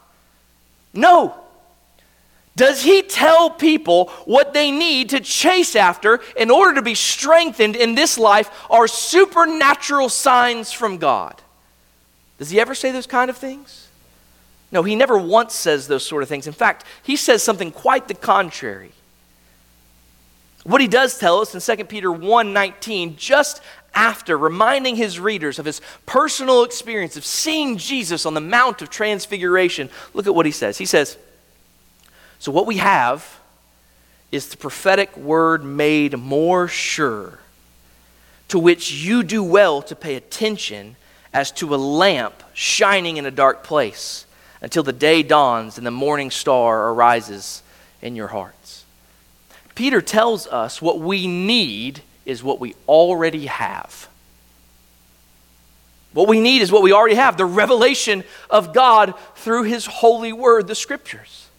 No. 0.94 1.40
Does 2.56 2.84
he 2.84 3.02
tell 3.02 3.50
people 3.50 4.10
what 4.26 4.54
they 4.54 4.70
need 4.70 5.10
to 5.10 5.20
chase 5.20 5.76
after 5.76 6.20
in 6.38 6.52
order 6.52 6.76
to 6.76 6.82
be 6.84 6.94
strengthened 6.94 7.76
in 7.76 7.96
this 7.96 8.18
life 8.18 8.52
are 8.70 8.88
supernatural 8.88 10.10
signs 10.10 10.72
from 10.72 10.98
God? 10.98 11.42
Does 12.38 12.52
he 12.52 12.60
ever 12.60 12.76
say 12.76 12.92
those 12.92 13.08
kind 13.08 13.30
of 13.30 13.38
things? 13.38 13.83
No, 14.74 14.82
he 14.82 14.96
never 14.96 15.20
once 15.20 15.54
says 15.54 15.88
those 15.88 16.04
sort 16.04 16.24
of 16.24 16.30
things. 16.30 16.48
In 16.48 16.54
fact, 16.54 16.84
he 17.04 17.16
says 17.16 17.44
something 17.44 17.72
quite 17.72 18.08
the 18.08 18.16
contrary. 18.16 18.92
What 20.64 20.82
he 20.82 20.88
does 20.88 21.20
tell 21.20 21.42
us 21.42 21.54
in 21.54 21.62
2 21.62 21.86
Peter 21.86 22.12
1:19, 22.12 23.16
just 23.16 23.62
after 23.94 24.36
reminding 24.36 24.96
his 24.96 25.20
readers 25.20 25.60
of 25.60 25.66
his 25.66 25.80
personal 26.08 26.64
experience 26.64 27.16
of 27.16 27.24
seeing 27.24 27.78
Jesus 27.78 28.26
on 28.26 28.34
the 28.34 28.42
Mount 28.42 28.82
of 28.82 28.90
Transfiguration, 28.90 29.92
look 30.16 30.26
at 30.26 30.34
what 30.34 30.48
he 30.48 30.52
says. 30.52 30.80
He 30.80 30.86
says, 30.86 31.18
So 32.40 32.52
what 32.52 32.66
we 32.66 32.78
have 32.78 33.40
is 34.32 34.48
the 34.48 34.58
prophetic 34.58 35.16
word 35.16 35.64
made 35.64 36.18
more 36.18 36.68
sure, 36.68 37.38
to 38.48 38.58
which 38.58 38.92
you 38.92 39.22
do 39.22 39.44
well 39.44 39.84
to 39.84 39.96
pay 39.96 40.16
attention 40.16 40.96
as 41.32 41.52
to 41.52 41.76
a 41.76 41.78
lamp 41.78 42.42
shining 42.56 43.18
in 43.18 43.28
a 43.28 43.32
dark 43.32 43.64
place 43.64 44.26
until 44.64 44.82
the 44.82 44.94
day 44.94 45.22
dawns 45.22 45.78
and 45.78 45.86
the 45.86 45.92
morning 45.92 46.32
star 46.32 46.90
arises 46.90 47.62
in 48.02 48.16
your 48.16 48.30
hearts. 48.30 48.86
Peter 49.76 50.02
tells 50.02 50.48
us 50.48 50.82
what 50.82 51.00
we 51.00 51.28
need 51.28 52.02
is 52.26 52.42
what 52.42 52.60
we 52.60 52.74
already 52.88 53.48
have. 53.48 54.08
What 56.14 56.30
we 56.30 56.40
need 56.40 56.62
is 56.62 56.72
what 56.72 56.82
we 56.82 56.94
already 56.94 57.16
have 57.16 57.38
the 57.38 57.46
revelation 57.46 58.24
of 58.50 58.74
God 58.74 59.16
through 59.36 59.64
His 59.64 59.86
holy 59.86 60.32
word, 60.32 60.68
the 60.68 60.76
scriptures. 60.76 61.50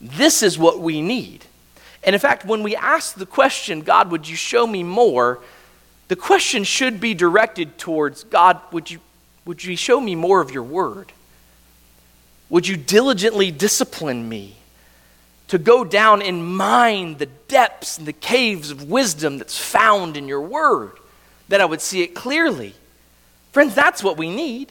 This 0.00 0.42
is 0.42 0.56
what 0.58 0.78
we 0.80 1.02
need. 1.02 1.44
And 2.04 2.14
in 2.14 2.20
fact, 2.20 2.44
when 2.44 2.62
we 2.62 2.76
ask 2.76 3.14
the 3.14 3.26
question, 3.26 3.80
God, 3.80 4.10
would 4.10 4.28
you 4.28 4.36
show 4.36 4.66
me 4.66 4.82
more? 4.84 5.40
The 6.08 6.16
question 6.16 6.62
should 6.62 7.00
be 7.00 7.14
directed 7.14 7.76
towards 7.76 8.22
God, 8.24 8.60
would 8.70 8.90
you, 8.90 9.00
would 9.44 9.64
you 9.64 9.76
show 9.76 10.00
me 10.00 10.14
more 10.14 10.40
of 10.40 10.50
your 10.50 10.62
word? 10.62 11.12
Would 12.50 12.66
you 12.66 12.76
diligently 12.76 13.50
discipline 13.50 14.28
me 14.28 14.56
to 15.48 15.58
go 15.58 15.84
down 15.84 16.20
and 16.20 16.56
mine 16.56 17.16
the 17.16 17.26
depths 17.26 17.96
and 17.96 18.06
the 18.06 18.12
caves 18.12 18.70
of 18.70 18.90
wisdom 18.90 19.38
that's 19.38 19.58
found 19.58 20.16
in 20.16 20.28
your 20.28 20.42
word, 20.42 20.92
that 21.48 21.60
I 21.60 21.64
would 21.64 21.80
see 21.80 22.02
it 22.02 22.14
clearly? 22.14 22.74
Friends, 23.52 23.74
that's 23.74 24.02
what 24.02 24.16
we 24.16 24.34
need. 24.34 24.70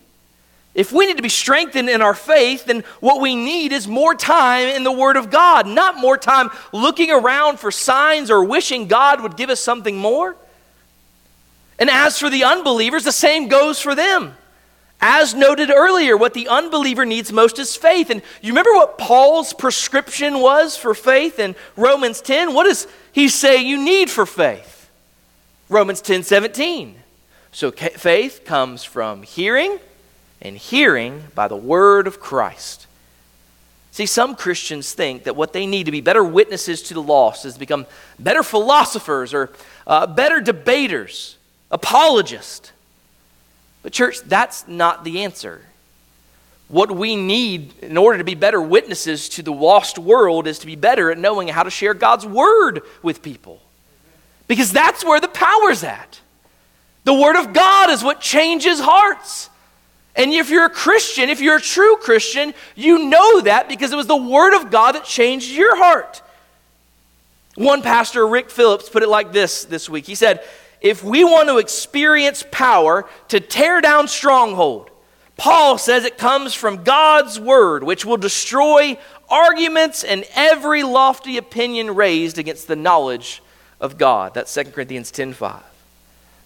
If 0.76 0.92
we 0.92 1.08
need 1.08 1.18
to 1.18 1.24
be 1.24 1.30
strengthened 1.30 1.90
in 1.90 2.02
our 2.02 2.14
faith, 2.14 2.66
then 2.66 2.84
what 3.00 3.20
we 3.20 3.36
need 3.36 3.74
is 3.74 3.88
more 3.88 4.14
time 4.14 4.68
in 4.68 4.84
the 4.84 4.92
Word 4.92 5.18
of 5.18 5.30
God, 5.30 5.68
not 5.68 5.98
more 5.98 6.18
time 6.18 6.50
looking 6.72 7.12
around 7.12 7.60
for 7.60 7.72
signs 7.72 8.30
or 8.30 8.44
wishing 8.44 8.88
God 8.88 9.22
would 9.22 9.36
give 9.36 9.50
us 9.50 9.60
something 9.60 9.98
more. 9.98 10.36
And 11.80 11.90
as 11.90 12.20
for 12.20 12.30
the 12.30 12.44
unbelievers, 12.44 13.04
the 13.04 13.12
same 13.12 13.48
goes 13.48 13.80
for 13.80 13.96
them. 13.96 14.36
As 15.02 15.34
noted 15.34 15.70
earlier, 15.70 16.18
what 16.18 16.34
the 16.34 16.50
unbeliever 16.50 17.06
needs 17.06 17.32
most 17.32 17.58
is 17.58 17.76
faith. 17.76 18.10
And 18.10 18.22
you 18.42 18.52
remember 18.52 18.74
what 18.74 18.98
Paul's 18.98 19.54
prescription 19.54 20.42
was 20.42 20.76
for 20.76 20.94
faith 20.94 21.40
in 21.40 21.56
Romans 21.78 22.22
10? 22.22 22.54
What 22.54 22.66
does 22.66 22.86
he 23.12 23.30
say 23.30 23.64
you 23.64 23.78
need 23.78 24.10
for 24.10 24.26
faith? 24.26 24.90
Romans 25.70 26.02
10 26.02 26.24
17. 26.24 26.96
So 27.52 27.72
faith 27.72 28.44
comes 28.46 28.84
from 28.84 29.24
hearing, 29.24 29.80
and 30.42 30.58
hearing 30.58 31.24
by 31.34 31.48
the 31.48 31.56
word 31.56 32.06
of 32.06 32.20
Christ. 32.20 32.88
See, 33.92 34.06
some 34.06 34.36
Christians 34.36 34.94
think 34.94 35.24
that 35.24 35.36
what 35.36 35.52
they 35.52 35.66
need 35.66 35.86
to 35.86 35.92
be 35.92 36.02
better 36.02 36.24
witnesses 36.24 36.82
to 36.84 36.94
the 36.94 37.02
lost 37.02 37.46
is 37.46 37.54
to 37.54 37.60
become 37.60 37.86
better 38.20 38.44
philosophers 38.44 39.34
or 39.34 39.50
uh, 39.88 40.06
better 40.08 40.40
debaters, 40.42 41.38
apologists. 41.72 42.72
But, 43.82 43.94
church, 43.94 44.22
that's 44.22 44.68
not 44.68 45.04
the 45.04 45.24
answer. 45.24 45.62
What 46.68 46.92
we 46.92 47.16
need 47.16 47.74
in 47.82 47.98
order 47.98 48.20
to 48.20 48.24
be 48.24 48.36
better 48.36 48.62
witnesses 48.62 49.30
to 49.30 49.44
the 49.44 49.52
lost 49.52 49.98
world 49.98 50.46
is 50.48 50.60
to 50.60 50.68
be 50.68 50.76
better 50.76 51.10
at 51.12 51.18
knowing 51.18 51.48
how 51.48 51.64
to 51.64 51.72
share 51.72 51.94
God's 51.94 52.26
word 52.26 52.82
with 53.02 53.22
people. 53.22 53.62
Because 54.48 54.72
that's 54.72 55.04
where 55.04 55.20
the 55.20 55.28
power's 55.28 55.84
at. 55.84 56.20
The 57.06 57.14
word 57.14 57.38
of 57.38 57.54
God 57.54 57.90
is 57.90 58.04
what 58.04 58.22
changes 58.22 58.80
hearts. 58.80 59.50
And 60.16 60.32
if 60.34 60.50
you're 60.50 60.66
a 60.66 60.70
Christian, 60.70 61.30
if 61.30 61.40
you're 61.40 61.56
a 61.56 61.62
true 61.62 61.96
Christian, 61.98 62.54
you 62.76 63.10
know 63.10 63.42
that 63.42 63.70
because 63.70 63.92
it 63.92 63.96
was 63.96 64.08
the 64.08 64.16
word 64.16 64.54
of 64.54 64.70
God 64.70 64.96
that 64.96 65.06
changed 65.06 65.52
your 65.52 65.78
heart. 65.78 66.22
One 67.56 67.82
pastor, 67.82 68.28
Rick 68.28 68.50
Phillips, 68.50 68.90
put 68.90 69.02
it 69.02 69.10
like 69.10 69.32
this 69.32 69.66
this 69.66 69.90
week. 69.90 70.06
He 70.06 70.16
said, 70.16 70.44
if 70.82 71.04
we 71.04 71.24
want 71.24 71.50
to 71.50 71.58
experience 71.58 72.44
power 72.52 73.08
to 73.30 73.40
tear 73.40 73.82
down 73.82 74.08
stronghold, 74.08 74.90
Paul 75.38 75.78
says 75.78 76.04
it 76.04 76.18
comes 76.18 76.54
from 76.54 76.84
God's 76.84 77.40
word, 77.40 77.84
which 77.84 78.06
will 78.06 78.18
destroy 78.18 78.98
arguments 79.30 80.04
and 80.04 80.26
every 80.36 80.84
lofty 80.84 81.38
opinion 81.38 81.96
raised 81.96 82.38
against 82.38 82.68
the 82.68 82.76
knowledge 82.76 83.42
of 83.80 83.98
God. 83.98 84.34
That's 84.34 84.52
2 84.52 84.74
Corinthians 84.74 85.12
10:5. 85.12 85.64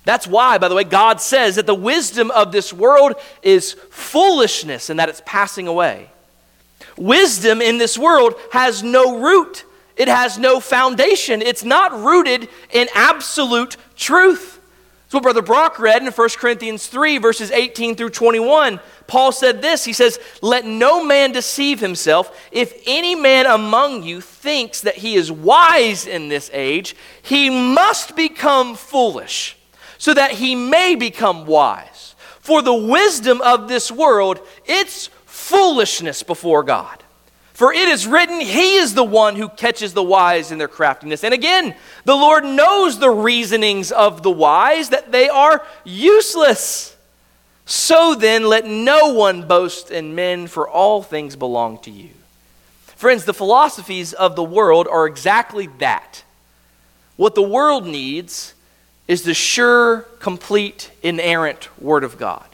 That's 0.06 0.28
why, 0.28 0.58
by 0.58 0.68
the 0.68 0.76
way, 0.76 0.84
God 0.84 1.22
says 1.22 1.56
that 1.56 1.66
the 1.66 1.74
wisdom 1.74 2.30
of 2.32 2.52
this 2.52 2.74
world 2.74 3.14
is 3.42 3.74
foolishness 3.90 4.90
and 4.90 5.00
that 5.00 5.10
it's 5.10 5.22
passing 5.26 5.68
away. 5.68 6.10
Wisdom 6.98 7.62
in 7.62 7.78
this 7.78 7.98
world 7.98 8.36
has 8.52 8.84
no 8.84 9.18
root. 9.18 9.64
It 9.96 10.08
has 10.08 10.38
no 10.38 10.60
foundation. 10.60 11.42
It's 11.42 11.64
not 11.64 11.94
rooted 11.94 12.50
in 12.72 12.88
absolute 12.94 13.78
truth. 13.96 14.60
That's 15.14 15.14
what 15.14 15.24
Brother 15.24 15.44
Brock 15.44 15.78
read 15.78 16.02
in 16.02 16.12
1 16.12 16.30
Corinthians 16.38 16.88
3, 16.88 17.20
verses 17.20 17.52
18 17.52 17.96
through 17.96 18.10
21. 18.10 18.80
Paul 19.06 19.32
said 19.32 19.62
this 19.62 19.86
He 19.86 19.94
says, 19.94 20.20
Let 20.42 20.66
no 20.66 21.04
man 21.04 21.32
deceive 21.32 21.80
himself. 21.80 22.36
If 22.52 22.82
any 22.88 23.14
man 23.14 23.46
among 23.46 24.02
you 24.02 24.22
thinks 24.22 24.82
that 24.82 24.96
he 24.96 25.14
is 25.14 25.32
wise 25.32 26.08
in 26.08 26.30
this 26.30 26.50
age, 26.52 26.96
he 27.22 27.52
must 27.52 28.16
become 28.16 28.74
foolish, 28.74 29.56
so 30.00 30.16
that 30.16 30.32
he 30.32 30.56
may 30.56 30.96
become 30.96 31.46
wise. 31.46 32.16
For 32.40 32.64
the 32.64 32.74
wisdom 32.74 33.40
of 33.42 33.68
this 33.68 33.92
world, 33.92 34.40
it's 34.66 35.12
foolishness 35.26 36.24
before 36.24 36.64
God. 36.64 37.03
For 37.54 37.72
it 37.72 37.88
is 37.88 38.08
written, 38.08 38.40
He 38.40 38.76
is 38.76 38.96
the 38.96 39.04
one 39.04 39.36
who 39.36 39.48
catches 39.48 39.94
the 39.94 40.04
wise 40.04 40.52
in 40.52 40.58
their 40.58 40.68
craftiness. 40.68 41.24
And 41.24 41.34
again, 41.34 41.76
the 42.04 42.16
Lord 42.16 42.44
knows 42.44 42.98
the 42.98 43.12
reasonings 43.12 43.92
of 43.92 44.24
the 44.24 44.32
wise, 44.32 44.90
that 44.90 45.12
they 45.12 45.30
are 45.30 45.66
useless. 45.84 46.98
So 47.66 48.16
then, 48.16 48.46
let 48.46 48.66
no 48.66 49.14
one 49.14 49.48
boast 49.48 49.92
in 49.92 50.16
men, 50.16 50.48
for 50.48 50.68
all 50.68 51.04
things 51.04 51.36
belong 51.36 51.78
to 51.80 51.92
you. 51.92 52.10
Friends, 52.88 53.26
the 53.26 53.34
philosophies 53.34 54.14
of 54.14 54.36
the 54.36 54.44
world 54.44 54.88
are 54.88 55.06
exactly 55.06 55.68
that. 55.78 56.24
What 57.18 57.36
the 57.36 57.42
world 57.42 57.86
needs 57.86 58.56
is 59.08 59.24
the 59.24 59.34
sure, 59.34 60.02
complete, 60.20 60.90
inerrant 61.04 61.70
Word 61.80 62.04
of 62.04 62.18
God. 62.18 62.48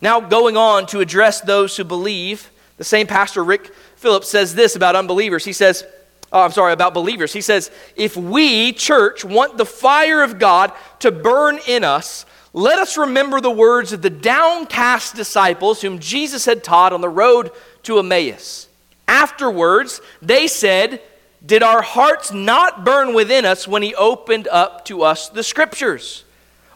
Now, 0.00 0.20
going 0.20 0.56
on 0.56 0.86
to 0.86 1.00
address 1.00 1.40
those 1.40 1.76
who 1.76 1.84
believe 1.84 2.50
the 2.80 2.84
same 2.84 3.06
pastor, 3.06 3.44
Rick 3.44 3.74
Phillips, 3.96 4.30
says 4.30 4.54
this 4.54 4.74
about 4.74 4.96
unbelievers. 4.96 5.44
He 5.44 5.52
says, 5.52 5.84
oh, 6.32 6.40
I'm 6.40 6.50
sorry, 6.50 6.72
about 6.72 6.94
believers. 6.94 7.30
He 7.30 7.42
says, 7.42 7.70
if 7.94 8.16
we, 8.16 8.72
church, 8.72 9.22
want 9.22 9.58
the 9.58 9.66
fire 9.66 10.22
of 10.22 10.38
God 10.38 10.72
to 11.00 11.12
burn 11.12 11.58
in 11.68 11.84
us, 11.84 12.24
let 12.54 12.78
us 12.78 12.96
remember 12.96 13.42
the 13.42 13.50
words 13.50 13.92
of 13.92 14.00
the 14.00 14.08
downcast 14.08 15.14
disciples 15.14 15.82
whom 15.82 15.98
Jesus 15.98 16.46
had 16.46 16.64
taught 16.64 16.94
on 16.94 17.02
the 17.02 17.08
road 17.10 17.50
to 17.82 17.98
Emmaus. 17.98 18.66
Afterwards, 19.06 20.00
they 20.22 20.46
said, 20.46 21.02
Did 21.44 21.62
our 21.62 21.82
hearts 21.82 22.32
not 22.32 22.82
burn 22.82 23.12
within 23.12 23.44
us 23.44 23.68
when 23.68 23.82
he 23.82 23.94
opened 23.94 24.48
up 24.48 24.86
to 24.86 25.02
us 25.02 25.28
the 25.28 25.42
scriptures? 25.42 26.24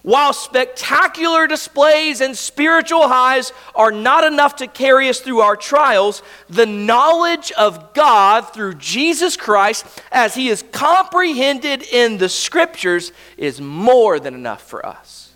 While 0.05 0.35
spectacular 0.35 1.47
displays 1.47 2.21
and 2.21 2.37
spiritual 2.37 3.09
highs 3.09 3.55
are 3.75 3.91
not 3.91 4.23
enough 4.23 4.57
to 4.57 4.67
carry 4.67 5.09
us 5.09 5.21
through 5.21 5.41
our 5.41 5.57
trials, 5.57 6.23
the 6.51 6.67
knowledge 6.67 7.51
of 7.53 7.95
God 7.95 8.43
through 8.53 8.75
Jesus 8.75 9.35
Christ, 9.39 9.87
as 10.13 10.35
He 10.35 10.51
is 10.51 10.63
comprehended 10.73 11.83
in 11.85 12.19
the 12.19 12.29
Scriptures, 12.29 13.13
is 13.39 13.63
more 13.63 14.21
than 14.21 14.35
enough 14.35 14.61
for 14.61 14.85
us. 14.85 15.33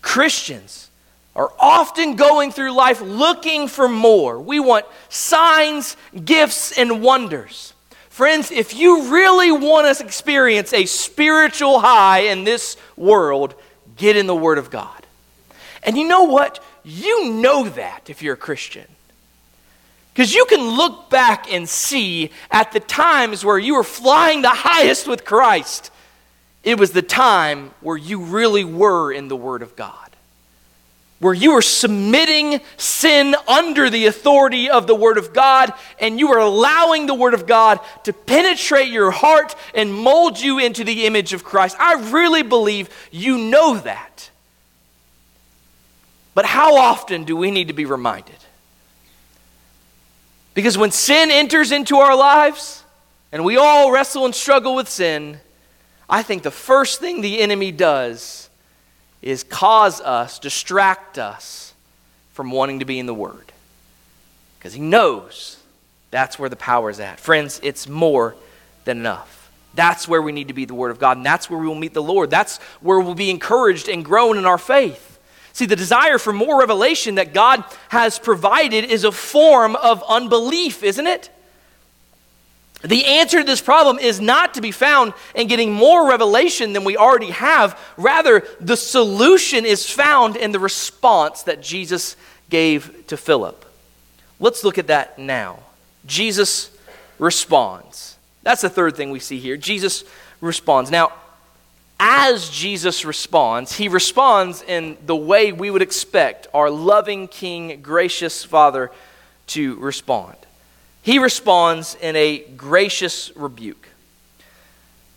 Christians 0.00 0.88
are 1.34 1.52
often 1.58 2.14
going 2.14 2.52
through 2.52 2.70
life 2.70 3.00
looking 3.00 3.66
for 3.66 3.88
more. 3.88 4.40
We 4.40 4.60
want 4.60 4.86
signs, 5.08 5.96
gifts, 6.24 6.70
and 6.78 7.02
wonders. 7.02 7.74
Friends, 8.16 8.50
if 8.50 8.74
you 8.74 9.12
really 9.12 9.52
want 9.52 9.94
to 9.94 10.02
experience 10.02 10.72
a 10.72 10.86
spiritual 10.86 11.80
high 11.80 12.20
in 12.20 12.44
this 12.44 12.78
world, 12.96 13.54
get 13.94 14.16
in 14.16 14.26
the 14.26 14.34
Word 14.34 14.56
of 14.56 14.70
God. 14.70 15.06
And 15.82 15.98
you 15.98 16.08
know 16.08 16.22
what? 16.22 16.64
You 16.82 17.34
know 17.34 17.68
that 17.68 18.08
if 18.08 18.22
you're 18.22 18.32
a 18.32 18.38
Christian. 18.38 18.86
Because 20.14 20.32
you 20.32 20.46
can 20.46 20.78
look 20.78 21.10
back 21.10 21.52
and 21.52 21.68
see 21.68 22.30
at 22.50 22.72
the 22.72 22.80
times 22.80 23.44
where 23.44 23.58
you 23.58 23.74
were 23.74 23.84
flying 23.84 24.40
the 24.40 24.48
highest 24.48 25.06
with 25.06 25.26
Christ, 25.26 25.90
it 26.64 26.78
was 26.78 26.92
the 26.92 27.02
time 27.02 27.72
where 27.82 27.98
you 27.98 28.22
really 28.22 28.64
were 28.64 29.12
in 29.12 29.28
the 29.28 29.36
Word 29.36 29.60
of 29.60 29.76
God 29.76 30.05
where 31.18 31.34
you 31.34 31.52
are 31.52 31.62
submitting 31.62 32.60
sin 32.76 33.34
under 33.48 33.88
the 33.88 34.06
authority 34.06 34.68
of 34.68 34.86
the 34.86 34.94
Word 34.94 35.16
of 35.16 35.32
God, 35.32 35.72
and 35.98 36.20
you 36.20 36.32
are 36.32 36.38
allowing 36.38 37.06
the 37.06 37.14
Word 37.14 37.32
of 37.32 37.46
God 37.46 37.80
to 38.04 38.12
penetrate 38.12 38.88
your 38.88 39.10
heart 39.10 39.54
and 39.74 39.92
mold 39.92 40.38
you 40.38 40.58
into 40.58 40.84
the 40.84 41.06
image 41.06 41.32
of 41.32 41.42
Christ. 41.42 41.76
I 41.78 42.10
really 42.10 42.42
believe 42.42 42.90
you 43.10 43.38
know 43.38 43.78
that. 43.78 44.30
But 46.34 46.44
how 46.44 46.76
often 46.76 47.24
do 47.24 47.34
we 47.34 47.50
need 47.50 47.68
to 47.68 47.74
be 47.74 47.86
reminded? 47.86 48.36
Because 50.52 50.76
when 50.76 50.90
sin 50.90 51.30
enters 51.30 51.72
into 51.72 51.96
our 51.96 52.14
lives, 52.14 52.82
and 53.32 53.42
we 53.42 53.56
all 53.56 53.90
wrestle 53.90 54.26
and 54.26 54.34
struggle 54.34 54.74
with 54.74 54.88
sin, 54.88 55.40
I 56.10 56.22
think 56.22 56.42
the 56.42 56.50
first 56.50 57.00
thing 57.00 57.22
the 57.22 57.40
enemy 57.40 57.72
does 57.72 58.45
is 59.26 59.42
cause 59.42 60.00
us, 60.00 60.38
distract 60.38 61.18
us 61.18 61.74
from 62.32 62.52
wanting 62.52 62.78
to 62.78 62.84
be 62.84 62.98
in 62.98 63.06
the 63.06 63.14
Word. 63.14 63.52
Because 64.58 64.72
He 64.72 64.80
knows 64.80 65.58
that's 66.12 66.38
where 66.38 66.48
the 66.48 66.56
power 66.56 66.90
is 66.90 67.00
at. 67.00 67.18
Friends, 67.18 67.58
it's 67.64 67.88
more 67.88 68.36
than 68.84 68.98
enough. 68.98 69.50
That's 69.74 70.06
where 70.06 70.22
we 70.22 70.30
need 70.30 70.48
to 70.48 70.54
be 70.54 70.64
the 70.64 70.74
Word 70.74 70.92
of 70.92 71.00
God, 71.00 71.16
and 71.16 71.26
that's 71.26 71.50
where 71.50 71.58
we 71.58 71.66
will 71.66 71.74
meet 71.74 71.92
the 71.92 72.02
Lord. 72.02 72.30
That's 72.30 72.58
where 72.80 73.00
we'll 73.00 73.16
be 73.16 73.30
encouraged 73.30 73.88
and 73.88 74.04
grown 74.04 74.38
in 74.38 74.46
our 74.46 74.58
faith. 74.58 75.18
See, 75.52 75.66
the 75.66 75.74
desire 75.74 76.18
for 76.18 76.32
more 76.32 76.60
revelation 76.60 77.16
that 77.16 77.34
God 77.34 77.64
has 77.88 78.20
provided 78.20 78.84
is 78.84 79.02
a 79.02 79.10
form 79.10 79.74
of 79.74 80.04
unbelief, 80.08 80.84
isn't 80.84 81.06
it? 81.06 81.30
The 82.82 83.04
answer 83.06 83.38
to 83.38 83.44
this 83.44 83.60
problem 83.60 83.98
is 83.98 84.20
not 84.20 84.54
to 84.54 84.60
be 84.60 84.70
found 84.70 85.14
in 85.34 85.48
getting 85.48 85.72
more 85.72 86.08
revelation 86.08 86.72
than 86.72 86.84
we 86.84 86.96
already 86.96 87.30
have. 87.30 87.78
Rather, 87.96 88.46
the 88.60 88.76
solution 88.76 89.64
is 89.64 89.88
found 89.88 90.36
in 90.36 90.52
the 90.52 90.58
response 90.58 91.42
that 91.44 91.62
Jesus 91.62 92.16
gave 92.50 93.06
to 93.06 93.16
Philip. 93.16 93.64
Let's 94.38 94.62
look 94.62 94.76
at 94.78 94.88
that 94.88 95.18
now. 95.18 95.60
Jesus 96.06 96.70
responds. 97.18 98.16
That's 98.42 98.62
the 98.62 98.68
third 98.68 98.94
thing 98.94 99.10
we 99.10 99.20
see 99.20 99.38
here. 99.38 99.56
Jesus 99.56 100.04
responds. 100.40 100.90
Now, 100.90 101.12
as 101.98 102.50
Jesus 102.50 103.06
responds, 103.06 103.74
he 103.78 103.88
responds 103.88 104.62
in 104.62 104.98
the 105.06 105.16
way 105.16 105.50
we 105.50 105.70
would 105.70 105.80
expect 105.80 106.46
our 106.52 106.68
loving 106.68 107.26
King, 107.26 107.80
gracious 107.80 108.44
Father 108.44 108.92
to 109.48 109.76
respond 109.76 110.36
he 111.06 111.20
responds 111.20 111.96
in 112.00 112.16
a 112.16 112.38
gracious 112.56 113.30
rebuke. 113.36 113.90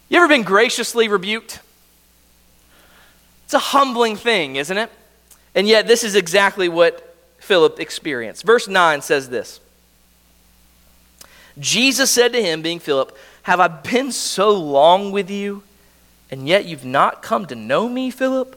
You 0.07 0.19
ever 0.19 0.27
been 0.27 0.43
graciously 0.43 1.07
rebuked? 1.07 1.61
It's 3.45 3.55
a 3.55 3.59
humbling 3.59 4.15
thing, 4.15 4.57
isn't 4.57 4.77
it? 4.77 4.91
And 5.55 5.67
yet, 5.67 5.87
this 5.87 6.03
is 6.03 6.13
exactly 6.13 6.69
what 6.69 7.15
Philip 7.39 7.79
experienced. 7.79 8.43
Verse 8.43 8.67
9 8.67 9.01
says 9.01 9.29
this 9.29 9.61
Jesus 11.57 12.11
said 12.11 12.33
to 12.33 12.43
him, 12.43 12.61
being 12.61 12.77
Philip, 12.77 13.17
Have 13.41 13.59
I 13.59 13.67
been 13.67 14.11
so 14.11 14.51
long 14.51 15.11
with 15.11 15.31
you, 15.31 15.63
and 16.29 16.47
yet 16.47 16.65
you've 16.65 16.85
not 16.85 17.23
come 17.23 17.47
to 17.47 17.55
know 17.55 17.89
me, 17.89 18.11
Philip? 18.11 18.55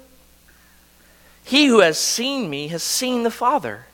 He 1.45 1.64
who 1.64 1.81
has 1.81 1.97
seen 1.97 2.51
me 2.51 2.68
has 2.68 2.83
seen 2.83 3.23
the 3.23 3.31
Father. 3.31 3.87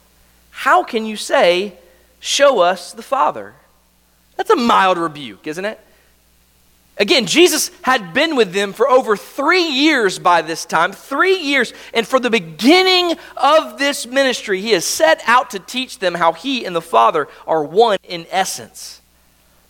How 0.51 0.83
can 0.83 1.05
you 1.05 1.15
say, 1.15 1.77
Show 2.19 2.59
us 2.59 2.93
the 2.93 3.01
Father. 3.01 3.53
That's 4.35 4.49
a 4.49 4.55
mild 4.55 4.97
rebuke, 4.97 5.47
isn't 5.47 5.65
it? 5.65 5.79
Again, 6.99 7.25
Jesus 7.25 7.71
had 7.81 8.13
been 8.13 8.35
with 8.35 8.51
them 8.51 8.73
for 8.73 8.89
over 8.89 9.15
three 9.15 9.63
years 9.63 10.19
by 10.19 10.41
this 10.41 10.65
time. 10.65 10.91
Three 10.91 11.37
years. 11.37 11.73
And 11.93 12.05
for 12.05 12.19
the 12.19 12.29
beginning 12.29 13.17
of 13.37 13.79
this 13.79 14.05
ministry, 14.05 14.59
he 14.59 14.71
has 14.71 14.83
set 14.83 15.21
out 15.25 15.51
to 15.51 15.59
teach 15.59 15.99
them 15.99 16.13
how 16.13 16.33
he 16.33 16.65
and 16.65 16.75
the 16.75 16.81
Father 16.81 17.29
are 17.47 17.63
one 17.63 17.99
in 18.03 18.27
essence. 18.29 18.99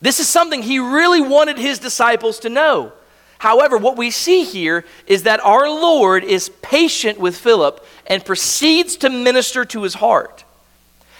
This 0.01 0.19
is 0.19 0.27
something 0.27 0.63
he 0.63 0.79
really 0.79 1.21
wanted 1.21 1.59
his 1.59 1.77
disciples 1.77 2.39
to 2.39 2.49
know. 2.49 2.93
However, 3.37 3.77
what 3.77 3.95
we 3.95 4.09
see 4.09 4.43
here 4.43 4.83
is 5.05 5.23
that 5.23 5.39
our 5.39 5.69
Lord 5.69 6.23
is 6.23 6.49
patient 6.61 7.19
with 7.19 7.37
Philip 7.37 7.85
and 8.07 8.25
proceeds 8.25 8.97
to 8.97 9.09
minister 9.09 9.65
to 9.65 9.83
his 9.83 9.93
heart. 9.93 10.43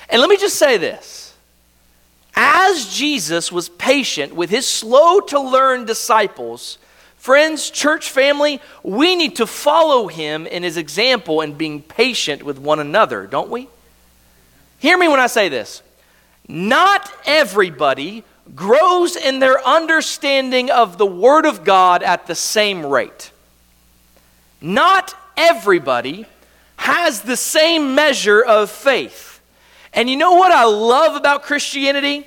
And 0.10 0.20
let 0.20 0.30
me 0.30 0.38
just 0.38 0.58
say 0.58 0.78
this. 0.78 1.19
As 2.36 2.94
Jesus 2.94 3.52
was 3.52 3.70
patient 3.70 4.36
with 4.36 4.50
his 4.50 4.68
slow 4.68 5.20
to 5.22 5.40
learn 5.40 5.86
disciples, 5.86 6.78
friends, 7.18 7.70
church 7.70 8.10
family, 8.10 8.62
we 8.84 9.16
need 9.16 9.36
to 9.38 9.46
follow 9.46 10.08
him 10.08 10.48
in 10.48 10.64
his 10.64 10.78
example 10.78 11.42
in 11.42 11.54
being 11.54 11.82
patient 11.82 12.44
with 12.44 12.60
one 12.60 12.80
another, 12.80 13.28
don't 13.28 13.50
we? 13.50 13.68
Hear 14.80 14.98
me 14.98 15.08
when 15.08 15.20
I 15.20 15.28
say 15.28 15.50
this. 15.50 15.84
Not 16.48 17.12
everybody 17.26 18.24
grows 18.56 19.16
in 19.16 19.40
their 19.40 19.66
understanding 19.68 20.72
of 20.72 20.98
the 20.98 21.06
Word 21.06 21.46
of 21.46 21.64
God 21.64 22.02
at 22.02 22.26
the 22.26 22.36
same 22.36 22.86
rate. 22.86 23.32
Not 24.62 25.14
everybody 25.38 26.26
has 26.78 27.22
the 27.22 27.38
same 27.38 27.94
measure 27.94 28.42
of 28.42 28.72
faith. 28.72 29.29
And 30.00 30.10
you 30.10 30.16
know 30.16 30.36
what 30.36 30.54
I 30.54 30.64
love 30.64 31.18
about 31.18 31.44
Christianity? 31.44 32.26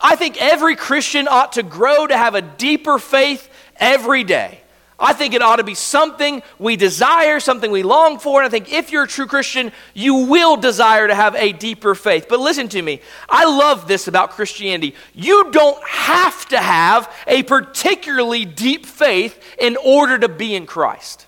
I 0.00 0.16
think 0.16 0.42
every 0.42 0.74
Christian 0.74 1.28
ought 1.28 1.52
to 1.52 1.62
grow 1.62 2.04
to 2.04 2.16
have 2.16 2.34
a 2.34 2.42
deeper 2.42 2.98
faith 2.98 3.48
every 3.76 4.24
day. 4.24 4.60
I 4.98 5.12
think 5.12 5.32
it 5.32 5.40
ought 5.40 5.56
to 5.56 5.62
be 5.62 5.76
something 5.76 6.42
we 6.58 6.74
desire, 6.74 7.38
something 7.38 7.70
we 7.70 7.84
long 7.84 8.18
for. 8.18 8.42
And 8.42 8.46
I 8.48 8.50
think 8.50 8.72
if 8.72 8.90
you're 8.90 9.04
a 9.04 9.06
true 9.06 9.28
Christian, 9.28 9.70
you 9.94 10.26
will 10.26 10.56
desire 10.56 11.06
to 11.06 11.14
have 11.14 11.36
a 11.36 11.52
deeper 11.52 11.94
faith. 11.94 12.26
But 12.28 12.40
listen 12.40 12.68
to 12.70 12.82
me. 12.82 13.00
I 13.28 13.44
love 13.44 13.86
this 13.86 14.08
about 14.08 14.30
Christianity. 14.30 14.96
You 15.14 15.52
don't 15.52 15.80
have 15.86 16.48
to 16.48 16.58
have 16.58 17.14
a 17.28 17.44
particularly 17.44 18.44
deep 18.44 18.84
faith 18.84 19.40
in 19.60 19.76
order 19.76 20.18
to 20.18 20.28
be 20.28 20.56
in 20.56 20.66
Christ. 20.66 21.24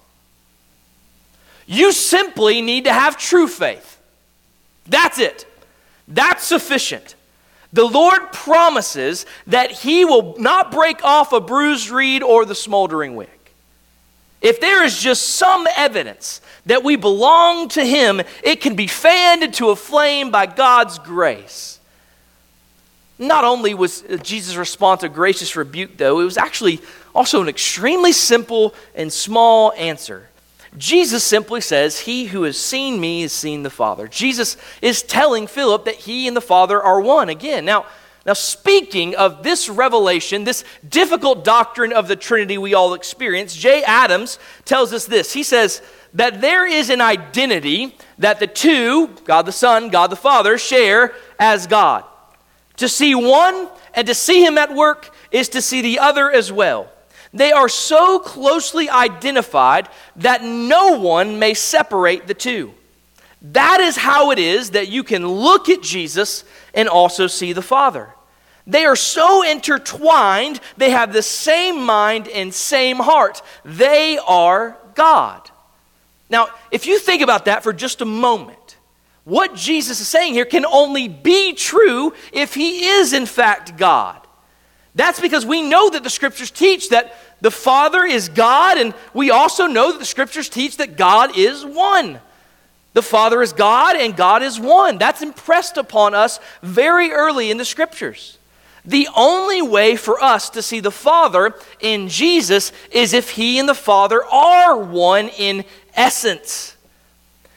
You 1.66 1.92
simply 1.92 2.62
need 2.62 2.82
to 2.86 2.92
have 2.92 3.16
true 3.16 3.46
faith. 3.46 4.00
That's 4.84 5.20
it. 5.20 5.44
That's 6.08 6.44
sufficient. 6.44 7.14
The 7.72 7.84
Lord 7.84 8.32
promises 8.32 9.26
that 9.46 9.70
He 9.70 10.04
will 10.04 10.36
not 10.38 10.72
break 10.72 11.04
off 11.04 11.32
a 11.32 11.40
bruised 11.40 11.90
reed 11.90 12.22
or 12.22 12.44
the 12.44 12.54
smoldering 12.54 13.14
wick. 13.14 13.52
If 14.40 14.60
there 14.60 14.84
is 14.84 14.98
just 14.98 15.30
some 15.30 15.66
evidence 15.76 16.40
that 16.66 16.82
we 16.82 16.96
belong 16.96 17.68
to 17.70 17.84
Him, 17.84 18.22
it 18.42 18.60
can 18.60 18.74
be 18.74 18.86
fanned 18.86 19.42
into 19.42 19.68
a 19.70 19.76
flame 19.76 20.30
by 20.30 20.46
God's 20.46 20.98
grace. 20.98 21.78
Not 23.18 23.44
only 23.44 23.74
was 23.74 24.02
Jesus' 24.22 24.56
response 24.56 25.02
a 25.02 25.08
gracious 25.08 25.56
rebuke, 25.56 25.96
though, 25.96 26.20
it 26.20 26.24
was 26.24 26.38
actually 26.38 26.80
also 27.14 27.42
an 27.42 27.48
extremely 27.48 28.12
simple 28.12 28.74
and 28.94 29.12
small 29.12 29.72
answer. 29.72 30.27
Jesus 30.76 31.24
simply 31.24 31.60
says, 31.60 32.00
He 32.00 32.26
who 32.26 32.42
has 32.42 32.58
seen 32.58 33.00
me 33.00 33.22
has 33.22 33.32
seen 33.32 33.62
the 33.62 33.70
Father. 33.70 34.06
Jesus 34.06 34.56
is 34.82 35.02
telling 35.02 35.46
Philip 35.46 35.84
that 35.86 35.94
he 35.94 36.28
and 36.28 36.36
the 36.36 36.40
Father 36.40 36.80
are 36.82 37.00
one 37.00 37.28
again. 37.28 37.64
Now, 37.64 37.86
Now, 38.26 38.34
speaking 38.34 39.16
of 39.16 39.42
this 39.42 39.70
revelation, 39.70 40.44
this 40.44 40.64
difficult 40.86 41.44
doctrine 41.44 41.94
of 41.94 42.08
the 42.08 42.16
Trinity 42.16 42.58
we 42.58 42.74
all 42.74 42.92
experience, 42.92 43.56
Jay 43.56 43.82
Adams 43.82 44.38
tells 44.66 44.92
us 44.92 45.06
this. 45.06 45.32
He 45.32 45.42
says 45.42 45.80
that 46.12 46.42
there 46.42 46.66
is 46.66 46.90
an 46.90 47.00
identity 47.00 47.96
that 48.18 48.38
the 48.38 48.46
two, 48.46 49.08
God 49.24 49.46
the 49.46 49.52
Son, 49.52 49.88
God 49.88 50.10
the 50.10 50.16
Father, 50.16 50.58
share 50.58 51.14
as 51.38 51.66
God. 51.66 52.04
To 52.76 52.88
see 52.88 53.14
one 53.14 53.68
and 53.94 54.06
to 54.06 54.14
see 54.14 54.44
Him 54.44 54.58
at 54.58 54.74
work 54.74 55.10
is 55.30 55.48
to 55.50 55.62
see 55.62 55.80
the 55.80 55.98
other 55.98 56.30
as 56.30 56.52
well. 56.52 56.90
They 57.32 57.52
are 57.52 57.68
so 57.68 58.18
closely 58.18 58.88
identified 58.88 59.88
that 60.16 60.42
no 60.42 60.98
one 60.98 61.38
may 61.38 61.54
separate 61.54 62.26
the 62.26 62.34
two. 62.34 62.74
That 63.40 63.80
is 63.80 63.96
how 63.96 64.30
it 64.30 64.38
is 64.38 64.70
that 64.70 64.88
you 64.88 65.04
can 65.04 65.26
look 65.26 65.68
at 65.68 65.82
Jesus 65.82 66.44
and 66.74 66.88
also 66.88 67.26
see 67.26 67.52
the 67.52 67.62
Father. 67.62 68.14
They 68.66 68.84
are 68.84 68.96
so 68.96 69.42
intertwined, 69.42 70.60
they 70.76 70.90
have 70.90 71.12
the 71.12 71.22
same 71.22 71.84
mind 71.84 72.28
and 72.28 72.52
same 72.52 72.98
heart. 72.98 73.42
They 73.64 74.18
are 74.18 74.76
God. 74.94 75.50
Now, 76.28 76.48
if 76.70 76.86
you 76.86 76.98
think 76.98 77.22
about 77.22 77.46
that 77.46 77.62
for 77.62 77.72
just 77.72 78.02
a 78.02 78.04
moment, 78.04 78.76
what 79.24 79.54
Jesus 79.54 80.00
is 80.00 80.08
saying 80.08 80.34
here 80.34 80.44
can 80.44 80.66
only 80.66 81.08
be 81.08 81.54
true 81.54 82.12
if 82.32 82.54
he 82.54 82.86
is, 82.86 83.12
in 83.12 83.24
fact, 83.24 83.76
God. 83.76 84.26
That's 84.98 85.20
because 85.20 85.46
we 85.46 85.62
know 85.62 85.88
that 85.90 86.02
the 86.02 86.10
scriptures 86.10 86.50
teach 86.50 86.88
that 86.88 87.14
the 87.40 87.52
Father 87.52 88.04
is 88.04 88.28
God, 88.28 88.78
and 88.78 88.92
we 89.14 89.30
also 89.30 89.68
know 89.68 89.92
that 89.92 90.00
the 90.00 90.04
scriptures 90.04 90.48
teach 90.48 90.78
that 90.78 90.96
God 90.96 91.38
is 91.38 91.64
one. 91.64 92.18
The 92.94 93.02
Father 93.02 93.40
is 93.40 93.52
God, 93.52 93.94
and 93.94 94.16
God 94.16 94.42
is 94.42 94.58
one. 94.58 94.98
That's 94.98 95.22
impressed 95.22 95.76
upon 95.76 96.16
us 96.16 96.40
very 96.64 97.12
early 97.12 97.52
in 97.52 97.58
the 97.58 97.64
scriptures. 97.64 98.38
The 98.84 99.06
only 99.16 99.62
way 99.62 99.94
for 99.94 100.20
us 100.20 100.50
to 100.50 100.62
see 100.62 100.80
the 100.80 100.90
Father 100.90 101.54
in 101.78 102.08
Jesus 102.08 102.72
is 102.90 103.12
if 103.12 103.30
He 103.30 103.60
and 103.60 103.68
the 103.68 103.76
Father 103.76 104.24
are 104.24 104.76
one 104.76 105.28
in 105.28 105.64
essence. 105.94 106.76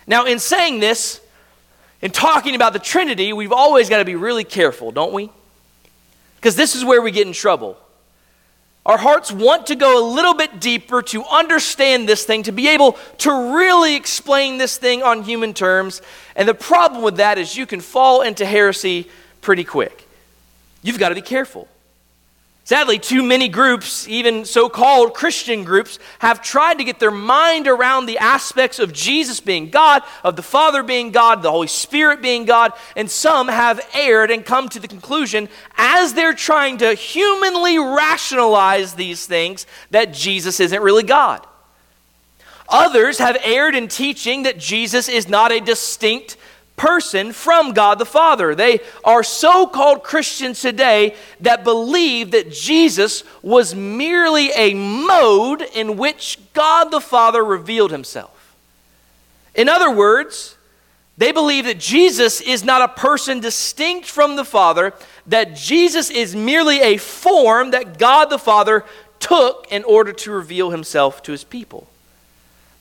Now, 0.05 0.25
in 0.25 0.37
saying 0.37 0.79
this, 0.79 1.19
in 2.03 2.11
talking 2.11 2.53
about 2.53 2.73
the 2.73 2.79
Trinity, 2.79 3.33
we've 3.33 3.51
always 3.51 3.89
got 3.89 3.97
to 3.97 4.05
be 4.05 4.15
really 4.15 4.43
careful, 4.43 4.91
don't 4.91 5.11
we? 5.11 5.31
Because 6.41 6.55
this 6.55 6.75
is 6.75 6.83
where 6.83 7.03
we 7.03 7.11
get 7.11 7.27
in 7.27 7.33
trouble. 7.33 7.77
Our 8.83 8.97
hearts 8.97 9.31
want 9.31 9.67
to 9.67 9.75
go 9.75 10.03
a 10.03 10.05
little 10.11 10.33
bit 10.33 10.59
deeper 10.59 11.03
to 11.03 11.23
understand 11.25 12.09
this 12.09 12.25
thing, 12.25 12.41
to 12.43 12.51
be 12.51 12.67
able 12.69 12.97
to 13.19 13.55
really 13.55 13.95
explain 13.95 14.57
this 14.57 14.75
thing 14.75 15.03
on 15.03 15.21
human 15.21 15.53
terms. 15.53 16.01
And 16.35 16.49
the 16.49 16.55
problem 16.55 17.03
with 17.03 17.17
that 17.17 17.37
is 17.37 17.55
you 17.55 17.67
can 17.67 17.79
fall 17.79 18.23
into 18.23 18.43
heresy 18.43 19.07
pretty 19.41 19.63
quick. 19.63 20.07
You've 20.81 20.97
got 20.97 21.09
to 21.09 21.15
be 21.15 21.21
careful. 21.21 21.67
Sadly, 22.71 22.99
too 22.99 23.21
many 23.21 23.49
groups, 23.49 24.07
even 24.07 24.45
so 24.45 24.69
called 24.69 25.13
Christian 25.13 25.65
groups, 25.65 25.99
have 26.19 26.41
tried 26.41 26.77
to 26.77 26.85
get 26.85 26.99
their 26.99 27.11
mind 27.11 27.67
around 27.67 28.05
the 28.05 28.17
aspects 28.17 28.79
of 28.79 28.93
Jesus 28.93 29.41
being 29.41 29.69
God, 29.69 30.03
of 30.23 30.37
the 30.37 30.41
Father 30.41 30.81
being 30.81 31.11
God, 31.11 31.41
the 31.41 31.51
Holy 31.51 31.67
Spirit 31.67 32.21
being 32.21 32.45
God, 32.45 32.71
and 32.95 33.11
some 33.11 33.49
have 33.49 33.85
erred 33.93 34.31
and 34.31 34.45
come 34.45 34.69
to 34.69 34.79
the 34.79 34.87
conclusion, 34.87 35.49
as 35.75 36.13
they're 36.13 36.33
trying 36.33 36.77
to 36.77 36.93
humanly 36.93 37.77
rationalize 37.77 38.93
these 38.93 39.25
things, 39.25 39.67
that 39.89 40.13
Jesus 40.13 40.61
isn't 40.61 40.81
really 40.81 41.03
God. 41.03 41.45
Others 42.69 43.17
have 43.17 43.35
erred 43.43 43.75
in 43.75 43.89
teaching 43.89 44.43
that 44.43 44.57
Jesus 44.57 45.09
is 45.09 45.27
not 45.27 45.51
a 45.51 45.59
distinct 45.59 46.37
person 46.75 47.31
from 47.31 47.73
God 47.73 47.99
the 47.99 48.05
Father. 48.05 48.55
They 48.55 48.79
are 49.03 49.23
so 49.23 49.67
called 49.67 50.03
Christians 50.03 50.61
today 50.61 51.15
that 51.41 51.63
believe 51.63 52.31
that 52.31 52.51
Jesus 52.51 53.23
was 53.41 53.75
merely 53.75 54.49
a 54.51 54.73
mode 54.73 55.61
in 55.61 55.97
which 55.97 56.39
God 56.53 56.85
the 56.91 57.01
Father 57.01 57.43
revealed 57.43 57.91
himself. 57.91 58.55
In 59.53 59.69
other 59.69 59.91
words, 59.91 60.57
they 61.17 61.31
believe 61.31 61.65
that 61.65 61.79
Jesus 61.79 62.41
is 62.41 62.63
not 62.63 62.81
a 62.81 62.87
person 62.87 63.39
distinct 63.41 64.07
from 64.07 64.35
the 64.35 64.45
Father, 64.45 64.93
that 65.27 65.55
Jesus 65.55 66.09
is 66.09 66.35
merely 66.35 66.81
a 66.81 66.97
form 66.97 67.71
that 67.71 67.99
God 67.99 68.25
the 68.25 68.39
Father 68.39 68.85
took 69.19 69.67
in 69.69 69.83
order 69.83 70.13
to 70.13 70.31
reveal 70.31 70.71
himself 70.71 71.21
to 71.23 71.31
his 71.31 71.43
people. 71.43 71.87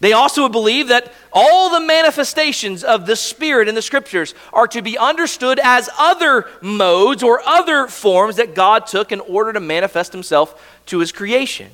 They 0.00 0.14
also 0.14 0.48
believe 0.48 0.88
that 0.88 1.12
all 1.30 1.70
the 1.70 1.86
manifestations 1.86 2.82
of 2.82 3.04
the 3.04 3.16
Spirit 3.16 3.68
in 3.68 3.74
the 3.74 3.82
Scriptures 3.82 4.34
are 4.52 4.66
to 4.68 4.80
be 4.80 4.96
understood 4.96 5.60
as 5.62 5.90
other 5.98 6.46
modes 6.62 7.22
or 7.22 7.46
other 7.46 7.86
forms 7.86 8.36
that 8.36 8.54
God 8.54 8.86
took 8.86 9.12
in 9.12 9.20
order 9.20 9.52
to 9.52 9.60
manifest 9.60 10.12
Himself 10.12 10.80
to 10.86 11.00
His 11.00 11.12
creation. 11.12 11.70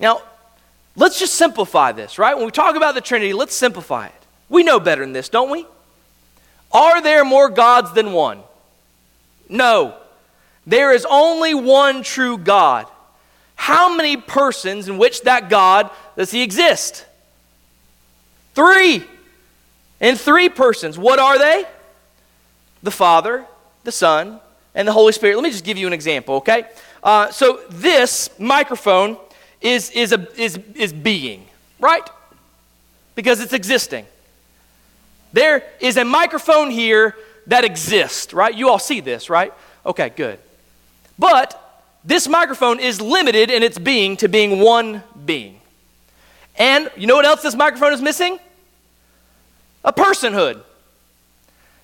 Now, 0.00 0.22
let's 0.96 1.20
just 1.20 1.36
simplify 1.36 1.92
this, 1.92 2.18
right? 2.18 2.36
When 2.36 2.46
we 2.46 2.50
talk 2.50 2.74
about 2.74 2.96
the 2.96 3.00
Trinity, 3.00 3.32
let's 3.32 3.54
simplify 3.54 4.06
it. 4.06 4.26
We 4.48 4.64
know 4.64 4.80
better 4.80 5.02
than 5.02 5.12
this, 5.12 5.28
don't 5.28 5.50
we? 5.50 5.66
Are 6.72 7.00
there 7.00 7.24
more 7.24 7.48
gods 7.48 7.92
than 7.92 8.12
one? 8.12 8.40
No. 9.48 9.94
There 10.66 10.92
is 10.92 11.06
only 11.08 11.54
one 11.54 12.02
true 12.02 12.38
God. 12.38 12.86
How 13.54 13.94
many 13.94 14.16
persons 14.16 14.88
in 14.88 14.98
which 14.98 15.22
that 15.22 15.48
God 15.48 15.90
does 16.16 16.30
he 16.30 16.42
exist? 16.42 17.06
Three. 18.54 19.04
In 20.00 20.16
three 20.16 20.48
persons. 20.48 20.98
What 20.98 21.18
are 21.18 21.38
they? 21.38 21.64
The 22.82 22.90
Father, 22.90 23.46
the 23.84 23.92
Son, 23.92 24.40
and 24.74 24.86
the 24.86 24.92
Holy 24.92 25.12
Spirit. 25.12 25.36
Let 25.36 25.42
me 25.44 25.50
just 25.50 25.64
give 25.64 25.78
you 25.78 25.86
an 25.86 25.92
example, 25.92 26.36
okay? 26.36 26.64
Uh, 27.02 27.30
so 27.30 27.60
this 27.70 28.30
microphone 28.38 29.16
is, 29.60 29.90
is, 29.90 30.12
a, 30.12 30.26
is, 30.40 30.58
is 30.74 30.92
being, 30.92 31.46
right? 31.80 32.08
Because 33.14 33.40
it's 33.40 33.52
existing. 33.52 34.06
There 35.32 35.64
is 35.80 35.96
a 35.96 36.04
microphone 36.04 36.70
here 36.70 37.16
that 37.46 37.64
exists, 37.64 38.32
right? 38.32 38.54
You 38.54 38.68
all 38.68 38.78
see 38.78 39.00
this, 39.00 39.28
right? 39.28 39.52
Okay, 39.84 40.10
good. 40.10 40.38
But 41.18 41.60
this 42.04 42.28
microphone 42.28 42.80
is 42.80 43.00
limited 43.00 43.50
in 43.50 43.62
its 43.62 43.78
being 43.78 44.16
to 44.18 44.28
being 44.28 44.60
one 44.60 45.02
being. 45.24 45.60
And 46.56 46.90
you 46.96 47.06
know 47.06 47.16
what 47.16 47.24
else 47.24 47.42
this 47.42 47.54
microphone 47.54 47.92
is 47.92 48.00
missing? 48.00 48.38
A 49.84 49.92
personhood. 49.92 50.62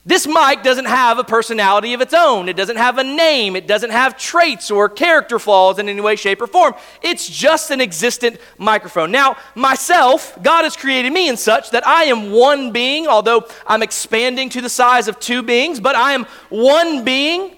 This 0.06 0.26
mic 0.26 0.62
doesn't 0.62 0.87
have 0.87 1.18
a 1.18 1.24
personality 1.24 1.92
of 1.92 2.00
its 2.00 2.14
own. 2.14 2.48
It 2.48 2.56
doesn't 2.56 2.78
have 2.78 2.96
a 2.96 3.04
name. 3.04 3.54
It 3.54 3.66
doesn't 3.66 3.90
have 3.90 4.16
traits 4.16 4.70
or 4.70 4.88
character 4.88 5.38
flaws 5.38 5.78
in 5.78 5.90
any 5.90 6.00
way, 6.00 6.16
shape, 6.16 6.40
or 6.40 6.46
form. 6.46 6.74
It's 7.02 7.28
just 7.28 7.70
an 7.70 7.83
existent 7.83 8.38
microphone. 8.56 9.11
Now, 9.11 9.37
myself, 9.54 10.38
God 10.42 10.62
has 10.62 10.74
created 10.74 11.12
me 11.12 11.28
in 11.28 11.37
such 11.37 11.70
that 11.72 11.87
I 11.87 12.04
am 12.04 12.33
one 12.33 12.72
being, 12.72 13.09
although 13.09 13.46
I'm 13.66 13.83
expanding 13.83 14.48
to 14.50 14.62
the 14.62 14.70
size 14.70 15.06
of 15.06 15.20
two 15.20 15.42
beings, 15.42 15.80
but 15.80 15.94
I 15.94 16.12
am 16.12 16.24
one 16.48 17.04
being 17.04 17.56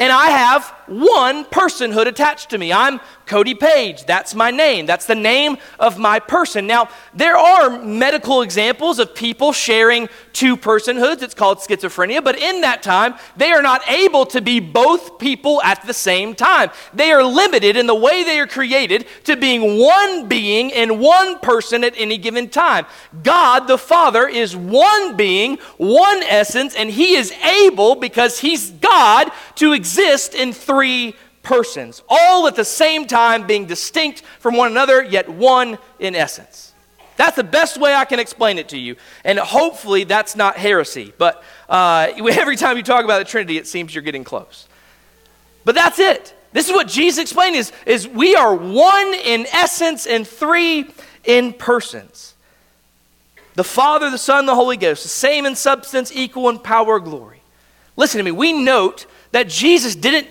and 0.00 0.10
I 0.10 0.30
have 0.30 0.74
one 0.90 1.44
personhood 1.44 2.06
attached 2.06 2.50
to 2.50 2.58
me. 2.58 2.72
I'm 2.72 3.00
Cody 3.26 3.54
Page. 3.54 4.06
That's 4.06 4.34
my 4.34 4.50
name. 4.50 4.86
That's 4.86 5.06
the 5.06 5.14
name 5.14 5.58
of 5.78 5.98
my 5.98 6.18
person. 6.18 6.66
Now, 6.66 6.88
there 7.14 7.36
are 7.36 7.78
medical 7.78 8.42
examples 8.42 8.98
of 8.98 9.14
people 9.14 9.52
sharing 9.52 10.08
two 10.32 10.56
personhoods. 10.56 11.22
It's 11.22 11.32
called 11.32 11.58
schizophrenia. 11.58 12.24
But 12.24 12.38
in 12.38 12.62
that 12.62 12.82
time, 12.82 13.14
they 13.36 13.52
are 13.52 13.62
not 13.62 13.88
able 13.88 14.26
to 14.26 14.40
be 14.40 14.58
both 14.58 15.20
people 15.20 15.62
at 15.62 15.86
the 15.86 15.94
same 15.94 16.34
time. 16.34 16.70
They 16.92 17.12
are 17.12 17.22
limited 17.22 17.76
in 17.76 17.86
the 17.86 17.94
way 17.94 18.24
they 18.24 18.40
are 18.40 18.48
created 18.48 19.06
to 19.24 19.36
being 19.36 19.78
one 19.78 20.26
being 20.26 20.72
and 20.72 20.98
one 20.98 21.38
person 21.38 21.84
at 21.84 21.94
any 21.96 22.18
given 22.18 22.48
time. 22.48 22.84
God 23.22 23.68
the 23.68 23.78
Father 23.78 24.26
is 24.26 24.56
one 24.56 25.16
being, 25.16 25.58
one 25.76 26.24
essence, 26.24 26.74
and 26.74 26.90
He 26.90 27.14
is 27.14 27.30
able, 27.30 27.94
because 27.94 28.40
He's 28.40 28.70
God, 28.70 29.30
to 29.56 29.72
exist 29.72 30.34
in 30.34 30.52
three 30.52 30.79
persons, 31.42 32.02
all 32.08 32.46
at 32.46 32.56
the 32.56 32.64
same 32.64 33.06
time 33.06 33.46
being 33.46 33.66
distinct 33.66 34.22
from 34.38 34.56
one 34.56 34.70
another, 34.70 35.02
yet 35.02 35.28
one 35.28 35.78
in 35.98 36.14
essence. 36.14 36.72
That's 37.16 37.36
the 37.36 37.44
best 37.44 37.78
way 37.78 37.94
I 37.94 38.06
can 38.06 38.18
explain 38.18 38.58
it 38.58 38.70
to 38.70 38.78
you. 38.78 38.96
And 39.24 39.38
hopefully 39.38 40.04
that's 40.04 40.36
not 40.36 40.56
heresy. 40.56 41.12
But 41.18 41.42
uh, 41.68 42.12
every 42.30 42.56
time 42.56 42.76
you 42.76 42.82
talk 42.82 43.04
about 43.04 43.18
the 43.18 43.24
Trinity, 43.24 43.58
it 43.58 43.66
seems 43.66 43.94
you're 43.94 44.02
getting 44.02 44.24
close. 44.24 44.66
But 45.64 45.74
that's 45.74 45.98
it. 45.98 46.34
This 46.52 46.68
is 46.68 46.72
what 46.72 46.88
Jesus 46.88 47.20
explained 47.20 47.56
is, 47.56 47.72
is 47.86 48.08
we 48.08 48.34
are 48.34 48.54
one 48.54 49.14
in 49.14 49.46
essence 49.52 50.06
and 50.06 50.26
three 50.26 50.90
in 51.24 51.52
persons. 51.52 52.34
The 53.54 53.64
Father, 53.64 54.10
the 54.10 54.18
Son, 54.18 54.46
the 54.46 54.54
Holy 54.54 54.76
Ghost, 54.76 55.02
the 55.02 55.10
same 55.10 55.44
in 55.44 55.54
substance, 55.54 56.10
equal 56.14 56.48
in 56.48 56.58
power, 56.58 56.98
glory. 56.98 57.42
Listen 57.96 58.18
to 58.18 58.24
me. 58.24 58.30
We 58.30 58.52
note 58.52 59.06
that 59.32 59.48
Jesus 59.48 59.94
didn't 59.94 60.26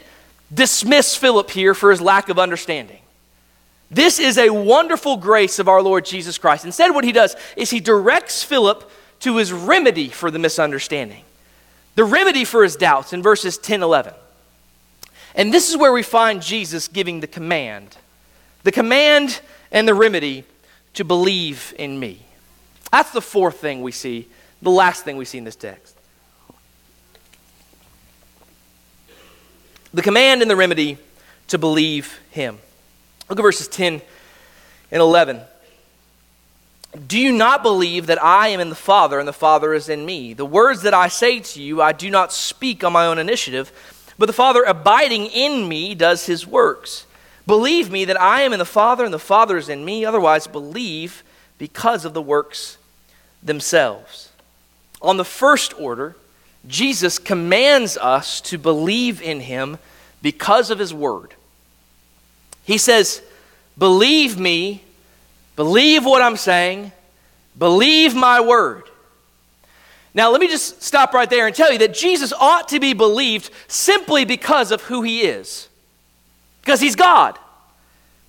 dismiss 0.54 1.16
Philip 1.16 1.50
here 1.50 1.74
for 1.74 1.92
his 1.92 2.02
lack 2.02 2.30
of 2.30 2.40
understanding. 2.40 3.00
This 3.92 4.20
is 4.20 4.38
a 4.38 4.50
wonderful 4.50 5.18
grace 5.18 5.58
of 5.60 5.68
our 5.68 5.82
Lord 5.82 6.06
Jesus 6.06 6.38
Christ. 6.38 6.66
Instead, 6.66 6.94
what 6.94 7.04
he 7.04 7.12
does 7.12 7.36
is 7.56 7.70
he 7.70 7.80
directs 7.80 8.44
Philip 8.44 8.90
to 9.22 9.38
his 9.38 9.52
remedy 9.52 10.10
for 10.10 10.30
the 10.32 10.40
misunderstanding, 10.40 11.24
the 11.96 12.04
remedy 12.04 12.46
for 12.46 12.64
his 12.64 12.76
doubts 12.76 13.14
in 13.14 13.24
verses 13.24 13.58
10 13.58 13.82
11. 13.82 14.14
And 15.36 15.54
this 15.54 15.70
is 15.70 15.78
where 15.78 15.94
we 15.94 16.04
find 16.04 16.42
Jesus 16.42 16.88
giving 16.88 17.20
the 17.20 17.28
command 17.28 17.98
the 18.64 18.72
command 18.72 19.42
and 19.72 19.88
the 19.88 19.94
remedy 19.94 20.44
to 20.94 21.06
believe 21.06 21.74
in 21.78 22.00
me. 22.00 22.20
That's 22.92 23.12
the 23.12 23.22
fourth 23.22 23.60
thing 23.60 23.82
we 23.82 23.92
see, 23.92 24.28
the 24.62 24.70
last 24.70 25.04
thing 25.06 25.18
we 25.18 25.26
see 25.26 25.38
in 25.38 25.44
this 25.44 25.56
text. 25.56 25.96
The 29.94 30.02
command 30.02 30.42
and 30.42 30.50
the 30.50 30.56
remedy 30.56 30.98
to 31.48 31.58
believe 31.58 32.20
him. 32.32 32.60
Look 33.30 33.40
at 33.40 33.44
verses 33.44 33.68
10 33.68 34.02
and 34.92 35.02
11. 35.02 35.42
Do 37.08 37.20
you 37.20 37.32
not 37.32 37.62
believe 37.62 38.08
that 38.08 38.24
I 38.24 38.48
am 38.50 38.60
in 38.60 38.70
the 38.70 38.76
Father 38.76 39.20
and 39.20 39.28
the 39.28 39.34
Father 39.34 39.74
is 39.74 39.90
in 39.90 40.06
me? 40.06 40.34
The 40.34 40.46
words 40.46 40.82
that 40.84 40.94
I 40.94 41.08
say 41.08 41.40
to 41.40 41.62
you, 41.62 41.82
I 41.82 41.92
do 41.92 42.10
not 42.10 42.34
speak 42.34 42.84
on 42.84 42.94
my 42.94 43.06
own 43.06 43.20
initiative 43.20 43.72
but 44.20 44.26
the 44.26 44.34
Father 44.34 44.64
abiding 44.64 45.28
in 45.28 45.68
me 45.68 45.96
does 45.96 46.26
his 46.26 46.46
works. 46.46 47.08
Believe 47.48 47.90
me 47.90 48.04
that 48.06 48.22
I 48.22 48.42
am 48.42 48.52
in 48.52 48.60
the 48.60 48.66
Father 48.66 49.06
and 49.06 49.14
the 49.14 49.18
Father 49.18 49.56
is 49.56 49.70
in 49.70 49.86
me. 49.86 50.04
Otherwise, 50.04 50.46
believe 50.46 51.24
because 51.58 52.04
of 52.04 52.14
the 52.14 52.22
works 52.22 52.78
themselves. 53.42 54.30
On 55.02 55.16
the 55.16 55.26
first 55.26 55.74
order, 55.80 56.18
Jesus 56.68 57.18
commands 57.18 57.98
us 57.98 58.42
to 58.42 58.58
believe 58.58 59.22
in 59.22 59.40
him 59.40 59.78
because 60.22 60.70
of 60.70 60.80
his 60.80 60.94
word. 60.94 61.34
He 62.64 62.78
says, 62.78 63.22
Believe 63.78 64.38
me, 64.38 64.84
believe 65.56 66.06
what 66.06 66.22
I'm 66.22 66.36
saying, 66.36 66.92
believe 67.58 68.14
my 68.14 68.42
word. 68.42 68.84
Now, 70.14 70.32
let 70.32 70.42
me 70.42 70.48
just 70.48 70.82
stop 70.84 71.14
right 71.14 71.30
there 71.30 71.48
and 71.48 71.56
tell 71.56 71.72
you 71.72 71.80
that 71.80 71.94
Jesus 71.94 72.34
ought 72.34 72.68
to 72.70 72.80
be 72.80 72.94
believed 72.94 73.52
simply 73.68 74.26
because 74.26 74.72
of 74.72 74.82
who 74.82 75.02
he 75.02 75.22
is, 75.22 75.70
because 76.62 76.82
he's 76.82 76.96
God. 76.96 77.40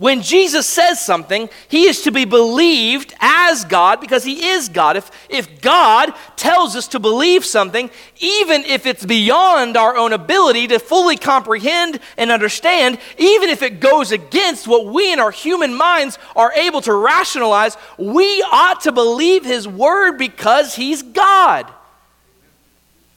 When 0.01 0.22
Jesus 0.22 0.66
says 0.66 0.98
something, 0.98 1.51
he 1.68 1.86
is 1.86 2.01
to 2.05 2.11
be 2.11 2.24
believed 2.24 3.12
as 3.20 3.66
God 3.66 4.01
because 4.01 4.24
he 4.24 4.46
is 4.46 4.70
God. 4.70 4.96
If, 4.96 5.11
if 5.28 5.61
God 5.61 6.14
tells 6.36 6.74
us 6.74 6.88
to 6.88 6.98
believe 6.98 7.44
something, 7.44 7.90
even 8.18 8.64
if 8.64 8.86
it's 8.86 9.05
beyond 9.05 9.76
our 9.76 9.98
own 9.98 10.14
ability 10.14 10.68
to 10.68 10.78
fully 10.78 11.18
comprehend 11.18 12.01
and 12.16 12.30
understand, 12.30 12.98
even 13.18 13.51
if 13.51 13.61
it 13.61 13.78
goes 13.78 14.11
against 14.11 14.66
what 14.66 14.86
we 14.86 15.12
in 15.12 15.20
our 15.20 15.30
human 15.30 15.74
minds 15.74 16.18
are 16.34 16.55
able 16.55 16.80
to 16.80 16.94
rationalize, 16.94 17.76
we 17.98 18.42
ought 18.51 18.80
to 18.80 18.92
believe 18.92 19.44
his 19.44 19.68
word 19.68 20.16
because 20.16 20.74
he's 20.74 21.03
God. 21.03 21.70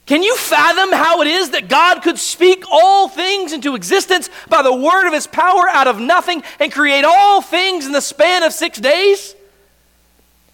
Can 0.06 0.22
you 0.22 0.36
fathom 0.36 0.92
how 0.92 1.22
it 1.22 1.28
is 1.28 1.50
that 1.50 1.68
God 1.68 2.02
could 2.02 2.18
speak 2.18 2.64
all 2.70 3.08
things 3.08 3.52
into 3.52 3.74
existence 3.74 4.28
by 4.48 4.62
the 4.62 4.74
word 4.74 5.06
of 5.06 5.14
his 5.14 5.26
power 5.26 5.66
out 5.68 5.86
of 5.86 5.98
nothing 5.98 6.42
and 6.60 6.70
create 6.70 7.04
all 7.04 7.40
things 7.40 7.86
in 7.86 7.92
the 7.92 8.02
span 8.02 8.42
of 8.42 8.52
six 8.52 8.78
days? 8.78 9.34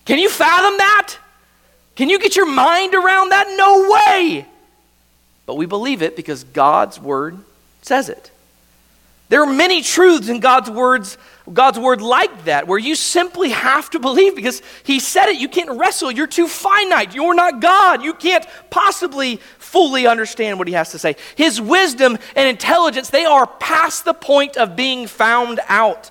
Can 0.05 0.19
you 0.19 0.31
fathom 0.31 0.79
that? 0.79 1.17
Can 1.97 2.09
you 2.09 2.21
get 2.21 2.37
your 2.37 2.47
mind 2.47 2.95
around 2.95 3.31
that? 3.31 3.53
No 3.57 3.91
way. 3.91 4.47
But 5.47 5.57
we 5.57 5.67
believe 5.67 6.01
it 6.01 6.15
because 6.15 6.45
God's 6.45 7.01
word 7.01 7.37
says 7.83 8.09
it. 8.09 8.31
There 9.31 9.43
are 9.43 9.53
many 9.53 9.83
truths 9.83 10.29
in 10.29 10.41
God's 10.41 10.71
words 10.71 11.19
God's 11.53 11.79
word 11.79 12.01
like 12.01 12.45
that, 12.45 12.67
where 12.67 12.79
you 12.79 12.95
simply 12.95 13.51
have 13.51 13.91
to 13.91 13.99
believe 13.99 14.37
because 14.37 14.63
He 14.85 15.01
said 15.01 15.27
it. 15.27 15.41
You 15.41 15.49
can't 15.49 15.79
wrestle. 15.79 16.11
You're 16.11 16.27
too 16.27 16.47
finite. 16.47 17.15
You're 17.15 17.35
not 17.35 17.61
God. 17.61 18.03
You 18.03 18.15
can't 18.15 18.47
possibly 18.71 19.37
fully 19.59 20.07
understand 20.07 20.59
what 20.59 20.69
He 20.69 20.75
has 20.75 20.93
to 20.93 20.99
say. 20.99 21.17
His 21.37 21.61
wisdom 21.61 22.19
and 22.37 22.49
intelligence, 22.49 23.11
they 23.11 23.25
are 23.25 23.47
past 23.47 24.05
the 24.05 24.15
point 24.15 24.57
of 24.57 24.77
being 24.77 25.07
found 25.07 25.61
out. 25.69 26.11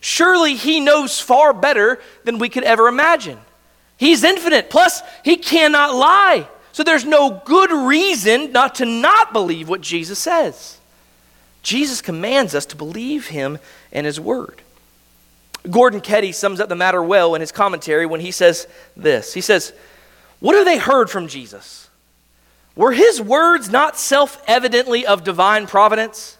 Surely 0.00 0.54
He 0.54 0.80
knows 0.80 1.20
far 1.20 1.52
better 1.52 2.00
than 2.24 2.38
we 2.38 2.48
could 2.48 2.64
ever 2.64 2.88
imagine. 2.88 3.38
He's 3.96 4.24
infinite. 4.24 4.70
Plus, 4.70 5.02
He 5.24 5.36
cannot 5.36 5.94
lie. 5.94 6.48
So 6.72 6.84
there's 6.84 7.04
no 7.04 7.42
good 7.44 7.72
reason 7.72 8.52
not 8.52 8.76
to 8.76 8.86
not 8.86 9.32
believe 9.32 9.68
what 9.68 9.80
Jesus 9.80 10.18
says. 10.18 10.78
Jesus 11.62 12.00
commands 12.00 12.54
us 12.54 12.66
to 12.66 12.76
believe 12.76 13.26
him 13.26 13.58
and 13.92 14.06
his 14.06 14.20
word. 14.20 14.62
Gordon 15.70 16.00
Keddie 16.00 16.32
sums 16.32 16.60
up 16.60 16.68
the 16.68 16.76
matter 16.76 17.02
well 17.02 17.34
in 17.34 17.40
his 17.40 17.52
commentary 17.52 18.06
when 18.06 18.20
he 18.20 18.30
says 18.30 18.66
this. 18.96 19.34
He 19.34 19.40
says, 19.40 19.72
What 20.40 20.56
have 20.56 20.64
they 20.64 20.78
heard 20.78 21.10
from 21.10 21.28
Jesus? 21.28 21.88
Were 22.76 22.92
his 22.92 23.20
words 23.20 23.70
not 23.70 23.98
self 23.98 24.42
evidently 24.46 25.04
of 25.04 25.24
divine 25.24 25.66
providence? 25.66 26.38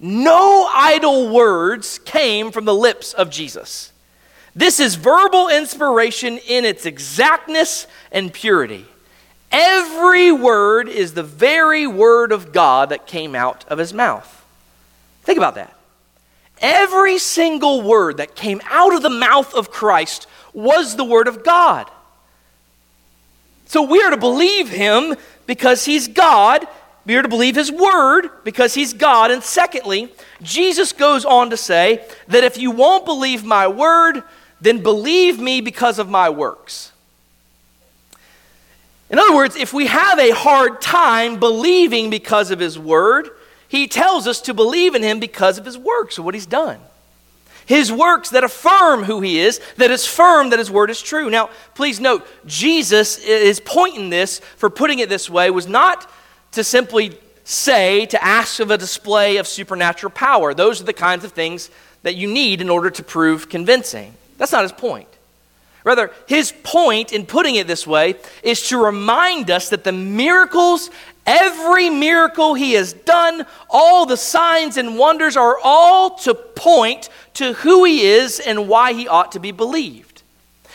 No 0.00 0.68
idle 0.72 1.28
words 1.28 1.98
came 2.00 2.52
from 2.52 2.64
the 2.64 2.74
lips 2.74 3.12
of 3.12 3.30
Jesus. 3.30 3.92
This 4.54 4.80
is 4.80 4.94
verbal 4.94 5.48
inspiration 5.48 6.38
in 6.38 6.64
its 6.64 6.86
exactness 6.86 7.86
and 8.10 8.32
purity. 8.32 8.86
Every 9.52 10.32
word 10.32 10.88
is 10.88 11.14
the 11.14 11.22
very 11.22 11.86
word 11.86 12.32
of 12.32 12.52
God 12.52 12.88
that 12.88 13.06
came 13.06 13.34
out 13.34 13.64
of 13.68 13.78
his 13.78 13.94
mouth. 13.94 14.44
Think 15.22 15.36
about 15.36 15.54
that. 15.56 15.77
Every 16.60 17.18
single 17.18 17.82
word 17.82 18.16
that 18.16 18.34
came 18.34 18.60
out 18.64 18.94
of 18.94 19.02
the 19.02 19.10
mouth 19.10 19.54
of 19.54 19.70
Christ 19.70 20.26
was 20.52 20.96
the 20.96 21.04
word 21.04 21.28
of 21.28 21.44
God. 21.44 21.90
So 23.66 23.82
we 23.82 24.02
are 24.02 24.10
to 24.10 24.16
believe 24.16 24.68
him 24.68 25.14
because 25.46 25.84
he's 25.84 26.08
God. 26.08 26.66
We 27.04 27.16
are 27.16 27.22
to 27.22 27.28
believe 27.28 27.54
his 27.54 27.70
word 27.70 28.30
because 28.44 28.74
he's 28.74 28.92
God. 28.92 29.30
And 29.30 29.42
secondly, 29.42 30.12
Jesus 30.42 30.92
goes 30.92 31.24
on 31.24 31.50
to 31.50 31.56
say 31.56 32.04
that 32.28 32.44
if 32.44 32.58
you 32.58 32.70
won't 32.70 33.04
believe 33.04 33.44
my 33.44 33.68
word, 33.68 34.22
then 34.60 34.82
believe 34.82 35.38
me 35.38 35.60
because 35.60 35.98
of 35.98 36.08
my 36.08 36.28
works. 36.28 36.92
In 39.10 39.18
other 39.18 39.34
words, 39.34 39.56
if 39.56 39.72
we 39.72 39.86
have 39.86 40.18
a 40.18 40.30
hard 40.30 40.80
time 40.80 41.38
believing 41.38 42.10
because 42.10 42.50
of 42.50 42.58
his 42.58 42.78
word, 42.78 43.30
he 43.68 43.86
tells 43.86 44.26
us 44.26 44.40
to 44.42 44.54
believe 44.54 44.94
in 44.94 45.02
him 45.02 45.20
because 45.20 45.58
of 45.58 45.64
his 45.64 45.78
works, 45.78 46.18
or 46.18 46.22
what 46.22 46.34
he's 46.34 46.46
done. 46.46 46.80
His 47.66 47.92
works 47.92 48.30
that 48.30 48.44
affirm 48.44 49.04
who 49.04 49.20
he 49.20 49.38
is, 49.40 49.60
that 49.76 49.90
is 49.90 50.06
firm 50.06 50.50
that 50.50 50.58
his 50.58 50.70
word 50.70 50.88
is 50.88 51.02
true. 51.02 51.28
Now, 51.28 51.50
please 51.74 52.00
note, 52.00 52.26
Jesus 52.46 53.18
is 53.18 53.60
pointing 53.60 54.08
this, 54.08 54.40
for 54.56 54.70
putting 54.70 55.00
it 55.00 55.10
this 55.10 55.28
way, 55.28 55.50
was 55.50 55.68
not 55.68 56.10
to 56.52 56.64
simply 56.64 57.18
say, 57.44 58.06
to 58.06 58.24
ask 58.24 58.60
of 58.60 58.70
a 58.70 58.78
display 58.78 59.36
of 59.36 59.46
supernatural 59.46 60.10
power. 60.10 60.54
Those 60.54 60.80
are 60.80 60.84
the 60.84 60.94
kinds 60.94 61.24
of 61.24 61.32
things 61.32 61.70
that 62.04 62.14
you 62.16 62.26
need 62.26 62.62
in 62.62 62.70
order 62.70 62.88
to 62.88 63.02
prove 63.02 63.50
convincing. 63.50 64.14
That's 64.38 64.52
not 64.52 64.62
his 64.62 64.72
point. 64.72 65.08
Rather, 65.84 66.10
his 66.26 66.52
point 66.62 67.12
in 67.12 67.24
putting 67.24 67.54
it 67.54 67.66
this 67.66 67.86
way 67.86 68.16
is 68.42 68.68
to 68.68 68.82
remind 68.82 69.50
us 69.50 69.70
that 69.70 69.84
the 69.84 69.92
miracles 69.92 70.90
Every 71.28 71.90
miracle 71.90 72.54
he 72.54 72.72
has 72.72 72.94
done, 72.94 73.44
all 73.68 74.06
the 74.06 74.16
signs 74.16 74.78
and 74.78 74.96
wonders 74.96 75.36
are 75.36 75.58
all 75.62 76.16
to 76.20 76.32
point 76.32 77.10
to 77.34 77.52
who 77.52 77.84
he 77.84 78.06
is 78.06 78.40
and 78.40 78.66
why 78.66 78.94
he 78.94 79.06
ought 79.06 79.32
to 79.32 79.38
be 79.38 79.52
believed. 79.52 80.07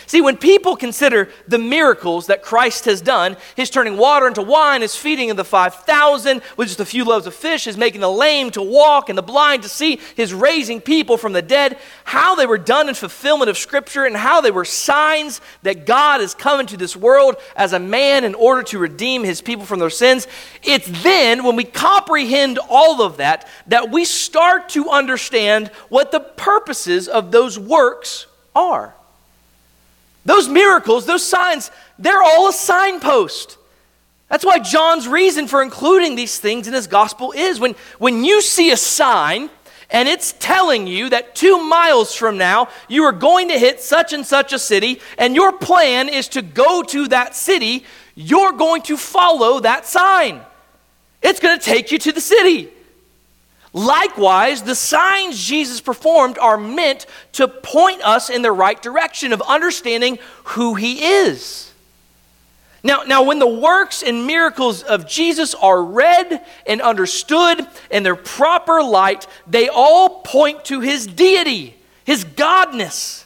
See, 0.05 0.21
when 0.21 0.37
people 0.37 0.75
consider 0.75 1.29
the 1.47 1.57
miracles 1.57 2.27
that 2.27 2.43
Christ 2.43 2.85
has 2.85 3.01
done, 3.01 3.37
his 3.55 3.69
turning 3.69 3.97
water 3.97 4.27
into 4.27 4.41
wine, 4.41 4.81
his 4.81 4.95
feeding 4.95 5.31
of 5.31 5.37
the 5.37 5.45
5,000 5.45 6.41
with 6.57 6.67
just 6.67 6.79
a 6.79 6.85
few 6.85 7.05
loaves 7.05 7.27
of 7.27 7.33
fish, 7.33 7.65
his 7.65 7.77
making 7.77 8.01
the 8.01 8.11
lame 8.11 8.51
to 8.51 8.61
walk 8.61 9.09
and 9.09 9.17
the 9.17 9.23
blind 9.23 9.63
to 9.63 9.69
see, 9.69 9.99
his 10.15 10.33
raising 10.33 10.81
people 10.81 11.17
from 11.17 11.33
the 11.33 11.41
dead, 11.41 11.77
how 12.03 12.35
they 12.35 12.45
were 12.45 12.57
done 12.57 12.89
in 12.89 12.95
fulfillment 12.95 13.49
of 13.49 13.57
Scripture, 13.57 14.05
and 14.05 14.15
how 14.15 14.41
they 14.41 14.51
were 14.51 14.65
signs 14.65 15.41
that 15.61 15.85
God 15.85 16.21
has 16.21 16.35
come 16.35 16.59
into 16.59 16.77
this 16.77 16.95
world 16.95 17.35
as 17.55 17.73
a 17.73 17.79
man 17.79 18.23
in 18.23 18.35
order 18.35 18.63
to 18.63 18.79
redeem 18.79 19.23
his 19.23 19.41
people 19.41 19.65
from 19.65 19.79
their 19.79 19.89
sins, 19.89 20.27
it's 20.63 21.03
then 21.03 21.43
when 21.43 21.55
we 21.55 21.63
comprehend 21.63 22.59
all 22.69 23.01
of 23.01 23.17
that 23.17 23.47
that 23.67 23.91
we 23.91 24.05
start 24.05 24.69
to 24.69 24.89
understand 24.89 25.67
what 25.89 26.11
the 26.11 26.19
purposes 26.19 27.07
of 27.07 27.31
those 27.31 27.57
works 27.57 28.27
are. 28.55 28.95
Those 30.25 30.47
miracles, 30.47 31.05
those 31.05 31.25
signs, 31.25 31.71
they're 31.99 32.21
all 32.21 32.49
a 32.49 32.53
signpost. 32.53 33.57
That's 34.29 34.45
why 34.45 34.59
John's 34.59 35.07
reason 35.07 35.47
for 35.47 35.61
including 35.61 36.15
these 36.15 36.39
things 36.39 36.67
in 36.67 36.73
his 36.73 36.87
gospel 36.87 37.33
is 37.33 37.59
when, 37.59 37.75
when 37.99 38.23
you 38.23 38.41
see 38.41 38.71
a 38.71 38.77
sign 38.77 39.49
and 39.91 40.09
it's 40.09 40.33
telling 40.39 40.87
you 40.87 41.09
that 41.09 41.35
two 41.35 41.59
miles 41.59 42.15
from 42.15 42.37
now 42.37 42.69
you 42.87 43.03
are 43.03 43.11
going 43.11 43.49
to 43.49 43.59
hit 43.59 43.79
such 43.79 44.11
and 44.11 44.25
such 44.25 44.51
a 44.51 44.57
city, 44.57 44.99
and 45.19 45.35
your 45.35 45.51
plan 45.51 46.09
is 46.09 46.27
to 46.29 46.41
go 46.41 46.81
to 46.81 47.07
that 47.09 47.35
city, 47.35 47.85
you're 48.15 48.53
going 48.53 48.81
to 48.83 48.97
follow 48.97 49.59
that 49.59 49.85
sign. 49.85 50.41
It's 51.21 51.39
going 51.39 51.59
to 51.59 51.63
take 51.63 51.91
you 51.91 51.99
to 51.99 52.11
the 52.11 52.21
city. 52.21 52.72
Likewise, 53.73 54.61
the 54.61 54.75
signs 54.75 55.43
Jesus 55.43 55.81
performed 55.81 56.37
are 56.37 56.57
meant 56.57 57.07
to 57.33 57.47
point 57.47 58.03
us 58.03 58.29
in 58.29 58.43
the 58.43 58.51
right 58.51 58.79
direction 58.79 59.33
of 59.33 59.41
understanding 59.41 60.19
who 60.43 60.75
he 60.75 61.03
is. 61.03 61.71
Now, 62.83 63.03
now, 63.03 63.23
when 63.23 63.39
the 63.39 63.47
works 63.47 64.03
and 64.03 64.27
miracles 64.27 64.83
of 64.83 65.07
Jesus 65.07 65.55
are 65.55 65.81
read 65.81 66.45
and 66.67 66.81
understood 66.81 67.65
in 67.89 68.03
their 68.03 68.15
proper 68.15 68.83
light, 68.83 69.25
they 69.47 69.69
all 69.69 70.21
point 70.21 70.65
to 70.65 70.81
his 70.81 71.07
deity, 71.07 71.75
his 72.03 72.25
godness. 72.25 73.23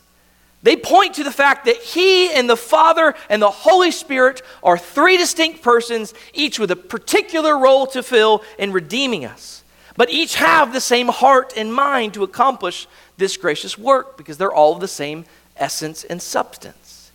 They 0.64 0.76
point 0.76 1.16
to 1.16 1.24
the 1.24 1.32
fact 1.32 1.66
that 1.66 1.78
he 1.78 2.32
and 2.32 2.50
the 2.50 2.56
Father 2.56 3.16
and 3.30 3.42
the 3.42 3.50
Holy 3.50 3.92
Spirit 3.92 4.44
are 4.62 4.78
three 4.78 5.18
distinct 5.18 5.62
persons, 5.62 6.14
each 6.34 6.60
with 6.60 6.72
a 6.72 6.76
particular 6.76 7.58
role 7.58 7.88
to 7.88 8.04
fill 8.04 8.44
in 8.60 8.72
redeeming 8.72 9.26
us. 9.26 9.64
But 9.98 10.12
each 10.12 10.36
have 10.36 10.72
the 10.72 10.80
same 10.80 11.08
heart 11.08 11.54
and 11.58 11.74
mind 11.74 12.14
to 12.14 12.24
accomplish 12.24 12.88
this 13.18 13.36
gracious 13.36 13.78
work 13.78 14.16
because 14.16 14.38
they're 14.38 14.54
all 14.54 14.74
of 14.74 14.80
the 14.80 14.88
same 14.88 15.26
essence 15.58 16.04
and 16.04 16.22
substance. 16.22 17.12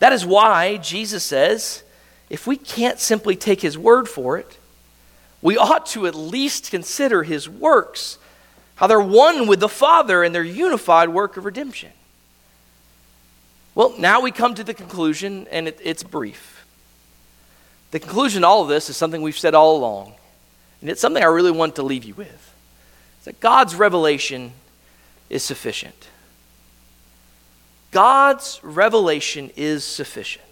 That 0.00 0.12
is 0.12 0.26
why 0.26 0.76
Jesus 0.78 1.24
says 1.24 1.84
if 2.28 2.46
we 2.46 2.56
can't 2.56 2.98
simply 2.98 3.36
take 3.36 3.60
his 3.60 3.76
word 3.78 4.08
for 4.08 4.38
it, 4.38 4.58
we 5.42 5.56
ought 5.56 5.86
to 5.86 6.06
at 6.06 6.14
least 6.14 6.70
consider 6.70 7.22
his 7.22 7.48
works, 7.48 8.18
how 8.76 8.86
they're 8.86 9.00
one 9.00 9.46
with 9.46 9.60
the 9.60 9.68
Father 9.68 10.22
in 10.22 10.32
their 10.32 10.44
unified 10.44 11.08
work 11.08 11.36
of 11.36 11.44
redemption. 11.44 11.90
Well, 13.74 13.94
now 13.98 14.20
we 14.20 14.30
come 14.30 14.54
to 14.54 14.64
the 14.64 14.74
conclusion, 14.74 15.46
and 15.50 15.68
it, 15.68 15.78
it's 15.82 16.02
brief. 16.02 16.66
The 17.90 17.98
conclusion 17.98 18.42
to 18.42 18.48
all 18.48 18.62
of 18.62 18.68
this 18.68 18.90
is 18.90 18.96
something 18.96 19.22
we've 19.22 19.38
said 19.38 19.54
all 19.54 19.76
along, 19.76 20.14
and 20.80 20.88
it's 20.88 21.00
something 21.00 21.22
I 21.22 21.26
really 21.26 21.50
want 21.50 21.76
to 21.76 21.82
leave 21.82 22.04
you 22.04 22.14
with. 22.14 22.54
It's 23.16 23.26
that 23.26 23.40
God's 23.40 23.74
revelation 23.74 24.52
is 25.28 25.42
sufficient. 25.42 26.08
God's 27.90 28.60
revelation 28.62 29.50
is 29.56 29.84
sufficient. 29.84 30.44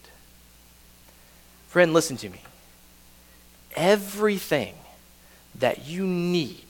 Friend, 1.68 1.92
listen 1.92 2.16
to 2.18 2.28
me. 2.28 2.42
Everything 3.76 4.74
that 5.54 5.86
you 5.86 6.06
need 6.06 6.66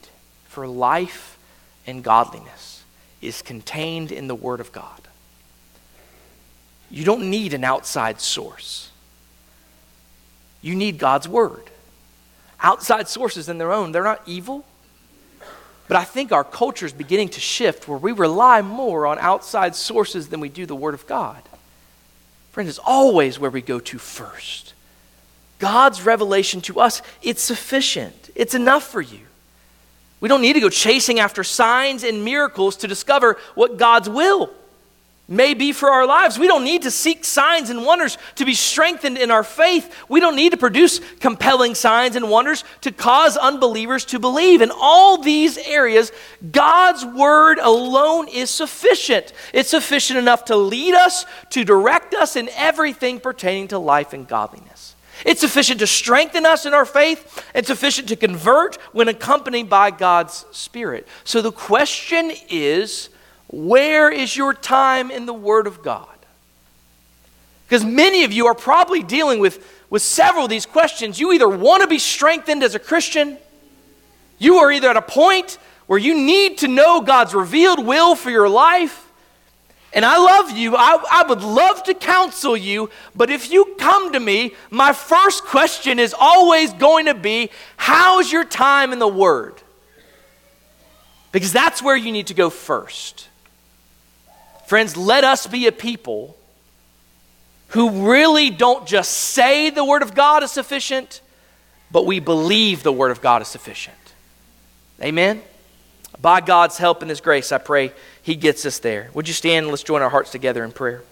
for 0.48 0.66
life 0.66 1.38
and 1.86 2.02
godliness 2.04 2.84
is 3.20 3.42
contained 3.42 4.12
in 4.12 4.28
the 4.28 4.34
Word 4.34 4.60
of 4.60 4.72
God. 4.72 5.00
You 6.90 7.04
don't 7.04 7.28
need 7.30 7.54
an 7.54 7.64
outside 7.64 8.20
source. 8.20 8.90
You 10.62 10.74
need 10.74 10.98
God's 10.98 11.28
Word. 11.28 11.70
Outside 12.60 13.08
sources 13.08 13.46
than 13.46 13.58
their 13.58 13.72
own, 13.72 13.92
they're 13.92 14.02
not 14.02 14.22
evil, 14.26 14.64
but 15.86 15.96
I 15.96 16.04
think 16.04 16.32
our 16.32 16.44
culture 16.44 16.84
is 16.84 16.92
beginning 16.92 17.30
to 17.30 17.40
shift 17.40 17.88
where 17.88 17.98
we 17.98 18.12
rely 18.12 18.60
more 18.62 19.06
on 19.06 19.18
outside 19.18 19.74
sources 19.74 20.28
than 20.28 20.40
we 20.40 20.48
do 20.48 20.66
the 20.66 20.74
Word 20.74 20.94
of 20.94 21.06
God. 21.06 21.42
Friend, 22.52 22.68
it's 22.68 22.78
always 22.78 23.38
where 23.38 23.50
we 23.50 23.62
go 23.62 23.80
to 23.80 23.98
first. 23.98 24.74
God's 25.58 26.02
revelation 26.02 26.60
to 26.62 26.80
us, 26.80 27.02
it's 27.22 27.42
sufficient. 27.42 28.30
It's 28.34 28.54
enough 28.54 28.84
for 28.84 29.00
you. 29.00 29.20
We 30.20 30.28
don't 30.28 30.42
need 30.42 30.54
to 30.54 30.60
go 30.60 30.68
chasing 30.68 31.20
after 31.20 31.44
signs 31.44 32.04
and 32.04 32.24
miracles 32.24 32.76
to 32.78 32.88
discover 32.88 33.38
what 33.54 33.76
God's 33.76 34.08
will 34.08 34.50
may 35.28 35.52
be 35.52 35.72
for 35.72 35.90
our 35.90 36.06
lives. 36.06 36.38
We 36.38 36.46
don't 36.46 36.64
need 36.64 36.82
to 36.82 36.90
seek 36.90 37.22
signs 37.24 37.68
and 37.68 37.84
wonders 37.84 38.16
to 38.36 38.46
be 38.46 38.54
strengthened 38.54 39.18
in 39.18 39.30
our 39.30 39.44
faith. 39.44 39.94
We 40.08 40.20
don't 40.20 40.34
need 40.34 40.52
to 40.52 40.56
produce 40.56 41.00
compelling 41.20 41.74
signs 41.74 42.16
and 42.16 42.30
wonders 42.30 42.64
to 42.80 42.90
cause 42.90 43.36
unbelievers 43.36 44.06
to 44.06 44.18
believe. 44.18 44.62
In 44.62 44.72
all 44.74 45.18
these 45.18 45.58
areas, 45.58 46.12
God's 46.50 47.04
word 47.04 47.58
alone 47.58 48.26
is 48.28 48.48
sufficient. 48.48 49.34
It's 49.52 49.68
sufficient 49.68 50.18
enough 50.18 50.46
to 50.46 50.56
lead 50.56 50.94
us, 50.94 51.26
to 51.50 51.62
direct 51.62 52.14
us 52.14 52.34
in 52.34 52.48
everything 52.56 53.20
pertaining 53.20 53.68
to 53.68 53.78
life 53.78 54.14
and 54.14 54.26
godliness. 54.26 54.96
It's 55.26 55.40
sufficient 55.40 55.80
to 55.80 55.86
strengthen 55.86 56.46
us 56.46 56.64
in 56.64 56.72
our 56.72 56.86
faith 56.86 57.44
and 57.52 57.66
sufficient 57.66 58.08
to 58.08 58.16
convert 58.16 58.76
when 58.92 59.08
accompanied 59.08 59.68
by 59.68 59.90
God's 59.90 60.46
Spirit. 60.52 61.06
So 61.24 61.42
the 61.42 61.52
question 61.52 62.32
is, 62.48 63.10
where 63.48 64.10
is 64.10 64.36
your 64.36 64.54
time 64.54 65.10
in 65.10 65.26
the 65.26 65.34
Word 65.34 65.66
of 65.66 65.82
God? 65.82 66.08
Because 67.66 67.84
many 67.84 68.24
of 68.24 68.32
you 68.32 68.46
are 68.46 68.54
probably 68.54 69.02
dealing 69.02 69.40
with, 69.40 69.66
with 69.90 70.02
several 70.02 70.44
of 70.44 70.50
these 70.50 70.66
questions. 70.66 71.18
You 71.18 71.32
either 71.32 71.48
want 71.48 71.82
to 71.82 71.88
be 71.88 71.98
strengthened 71.98 72.62
as 72.62 72.74
a 72.74 72.78
Christian, 72.78 73.38
you 74.38 74.56
are 74.56 74.70
either 74.70 74.88
at 74.88 74.96
a 74.96 75.02
point 75.02 75.58
where 75.86 75.98
you 75.98 76.14
need 76.14 76.58
to 76.58 76.68
know 76.68 77.00
God's 77.00 77.34
revealed 77.34 77.84
will 77.84 78.14
for 78.14 78.30
your 78.30 78.48
life. 78.48 79.06
And 79.92 80.04
I 80.04 80.18
love 80.18 80.50
you. 80.50 80.76
I, 80.76 81.02
I 81.10 81.24
would 81.26 81.42
love 81.42 81.82
to 81.84 81.94
counsel 81.94 82.56
you. 82.56 82.90
But 83.16 83.30
if 83.30 83.50
you 83.50 83.74
come 83.78 84.12
to 84.12 84.20
me, 84.20 84.54
my 84.70 84.92
first 84.92 85.44
question 85.44 85.98
is 85.98 86.14
always 86.18 86.72
going 86.74 87.06
to 87.06 87.14
be 87.14 87.50
How's 87.76 88.30
your 88.30 88.44
time 88.44 88.92
in 88.92 88.98
the 88.98 89.08
Word? 89.08 89.54
Because 91.32 91.52
that's 91.52 91.82
where 91.82 91.96
you 91.96 92.12
need 92.12 92.28
to 92.28 92.34
go 92.34 92.50
first. 92.50 93.27
Friends, 94.68 94.98
let 94.98 95.24
us 95.24 95.46
be 95.46 95.66
a 95.66 95.72
people 95.72 96.36
who 97.68 98.06
really 98.06 98.50
don't 98.50 98.86
just 98.86 99.10
say 99.10 99.70
the 99.70 99.82
Word 99.82 100.02
of 100.02 100.14
God 100.14 100.42
is 100.42 100.52
sufficient, 100.52 101.22
but 101.90 102.04
we 102.04 102.20
believe 102.20 102.82
the 102.82 102.92
Word 102.92 103.10
of 103.10 103.22
God 103.22 103.40
is 103.40 103.48
sufficient. 103.48 103.96
Amen? 105.02 105.40
By 106.20 106.42
God's 106.42 106.76
help 106.76 107.00
and 107.00 107.08
His 107.08 107.22
grace, 107.22 107.50
I 107.50 107.56
pray 107.56 107.92
He 108.22 108.34
gets 108.34 108.66
us 108.66 108.78
there. 108.78 109.08
Would 109.14 109.26
you 109.26 109.32
stand 109.32 109.64
and 109.64 109.70
let's 109.70 109.82
join 109.82 110.02
our 110.02 110.10
hearts 110.10 110.32
together 110.32 110.62
in 110.62 110.72
prayer? 110.72 111.02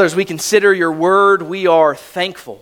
As 0.00 0.16
we 0.16 0.24
consider 0.24 0.74
your 0.74 0.90
word, 0.90 1.42
we 1.42 1.68
are 1.68 1.94
thankful. 1.94 2.60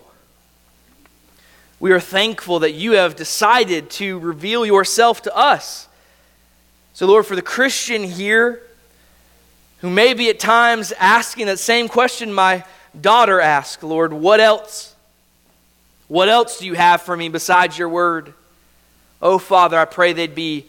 We 1.79 1.91
are 1.91 1.99
thankful 1.99 2.59
that 2.59 2.73
you 2.73 2.91
have 2.91 3.15
decided 3.15 3.89
to 3.89 4.19
reveal 4.19 4.63
yourself 4.63 5.23
to 5.23 5.35
us. 5.35 5.87
So, 6.93 7.07
Lord, 7.07 7.25
for 7.25 7.35
the 7.35 7.41
Christian 7.41 8.03
here 8.03 8.61
who 9.79 9.89
may 9.89 10.13
be 10.13 10.29
at 10.29 10.39
times 10.39 10.93
asking 10.93 11.47
that 11.47 11.59
same 11.59 11.89
question 11.89 12.31
my 12.31 12.63
daughter 12.99 13.41
asked, 13.41 13.83
Lord, 13.83 14.13
what 14.13 14.39
else? 14.39 14.95
What 16.07 16.29
else 16.29 16.59
do 16.59 16.67
you 16.67 16.75
have 16.75 17.01
for 17.01 17.17
me 17.17 17.29
besides 17.29 17.77
your 17.77 17.89
word? 17.89 18.33
Oh, 19.21 19.39
Father, 19.39 19.77
I 19.77 19.85
pray 19.85 20.13
they'd 20.13 20.35
be 20.35 20.67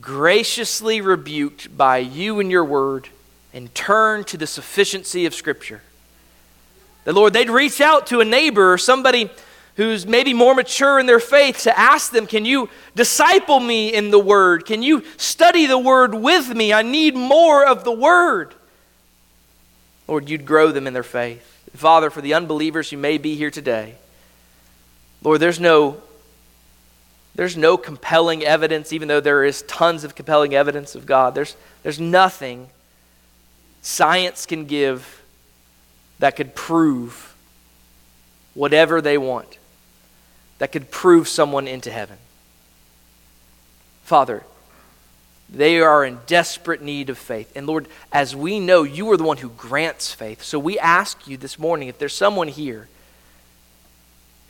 graciously 0.00 1.00
rebuked 1.00 1.76
by 1.76 1.98
you 1.98 2.40
and 2.40 2.50
your 2.50 2.64
word 2.64 3.08
and 3.54 3.72
turn 3.74 4.24
to 4.24 4.36
the 4.36 4.46
sufficiency 4.46 5.26
of 5.26 5.34
Scripture. 5.34 5.82
That, 7.04 7.14
Lord, 7.14 7.32
they'd 7.32 7.50
reach 7.50 7.80
out 7.80 8.08
to 8.08 8.20
a 8.20 8.24
neighbor 8.24 8.72
or 8.72 8.78
somebody 8.78 9.30
who's 9.76 10.06
maybe 10.06 10.34
more 10.34 10.54
mature 10.54 10.98
in 10.98 11.06
their 11.06 11.20
faith 11.20 11.62
to 11.62 11.78
ask 11.78 12.12
them, 12.12 12.26
Can 12.26 12.44
you 12.44 12.68
disciple 12.94 13.60
me 13.60 13.92
in 13.92 14.10
the 14.10 14.18
Word? 14.18 14.66
Can 14.66 14.82
you 14.82 15.04
study 15.16 15.66
the 15.66 15.78
Word 15.78 16.14
with 16.14 16.54
me? 16.54 16.72
I 16.72 16.82
need 16.82 17.14
more 17.14 17.66
of 17.66 17.84
the 17.84 17.92
Word. 17.92 18.54
Lord, 20.08 20.28
you'd 20.28 20.44
grow 20.44 20.72
them 20.72 20.86
in 20.86 20.92
their 20.92 21.02
faith. 21.02 21.46
Father, 21.74 22.10
for 22.10 22.20
the 22.20 22.34
unbelievers 22.34 22.90
who 22.90 22.96
may 22.96 23.16
be 23.16 23.36
here 23.36 23.50
today, 23.50 23.94
Lord, 25.22 25.40
there's 25.40 25.60
no 25.60 26.02
there's 27.36 27.56
no 27.56 27.76
compelling 27.76 28.42
evidence, 28.42 28.92
even 28.92 29.06
though 29.06 29.20
there 29.20 29.44
is 29.44 29.62
tons 29.62 30.02
of 30.04 30.14
compelling 30.14 30.52
evidence 30.52 30.94
of 30.96 31.06
God. 31.06 31.34
There's, 31.34 31.56
there's 31.82 32.00
nothing 32.00 32.68
science 33.82 34.46
can 34.46 34.66
give 34.66 35.22
that 36.18 36.34
could 36.36 36.54
prove 36.54 37.34
whatever 38.52 39.00
they 39.00 39.16
want 39.16 39.59
that 40.60 40.72
could 40.72 40.90
prove 40.90 41.26
someone 41.26 41.66
into 41.66 41.90
heaven. 41.90 42.18
Father, 44.04 44.44
they 45.48 45.80
are 45.80 46.04
in 46.04 46.18
desperate 46.26 46.82
need 46.82 47.10
of 47.10 47.18
faith. 47.18 47.50
And 47.56 47.66
Lord, 47.66 47.88
as 48.12 48.36
we 48.36 48.60
know, 48.60 48.82
you 48.82 49.10
are 49.10 49.16
the 49.16 49.24
one 49.24 49.38
who 49.38 49.48
grants 49.48 50.12
faith. 50.12 50.44
So 50.44 50.58
we 50.58 50.78
ask 50.78 51.26
you 51.26 51.36
this 51.36 51.58
morning 51.58 51.88
if 51.88 51.98
there's 51.98 52.14
someone 52.14 52.48
here 52.48 52.88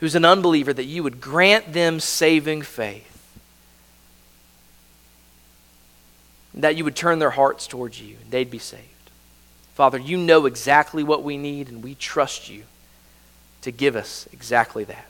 who's 0.00 0.14
an 0.14 0.24
unbeliever, 0.24 0.72
that 0.72 0.84
you 0.84 1.02
would 1.02 1.20
grant 1.20 1.72
them 1.72 2.00
saving 2.00 2.62
faith. 2.62 3.06
That 6.54 6.76
you 6.76 6.84
would 6.84 6.96
turn 6.96 7.20
their 7.20 7.30
hearts 7.30 7.66
towards 7.66 8.00
you 8.00 8.16
and 8.20 8.30
they'd 8.30 8.50
be 8.50 8.58
saved. 8.58 8.84
Father, 9.74 9.98
you 9.98 10.16
know 10.16 10.46
exactly 10.46 11.04
what 11.04 11.22
we 11.22 11.36
need, 11.38 11.68
and 11.68 11.82
we 11.82 11.94
trust 11.94 12.50
you 12.50 12.64
to 13.62 13.70
give 13.70 13.94
us 13.94 14.28
exactly 14.32 14.84
that. 14.84 15.09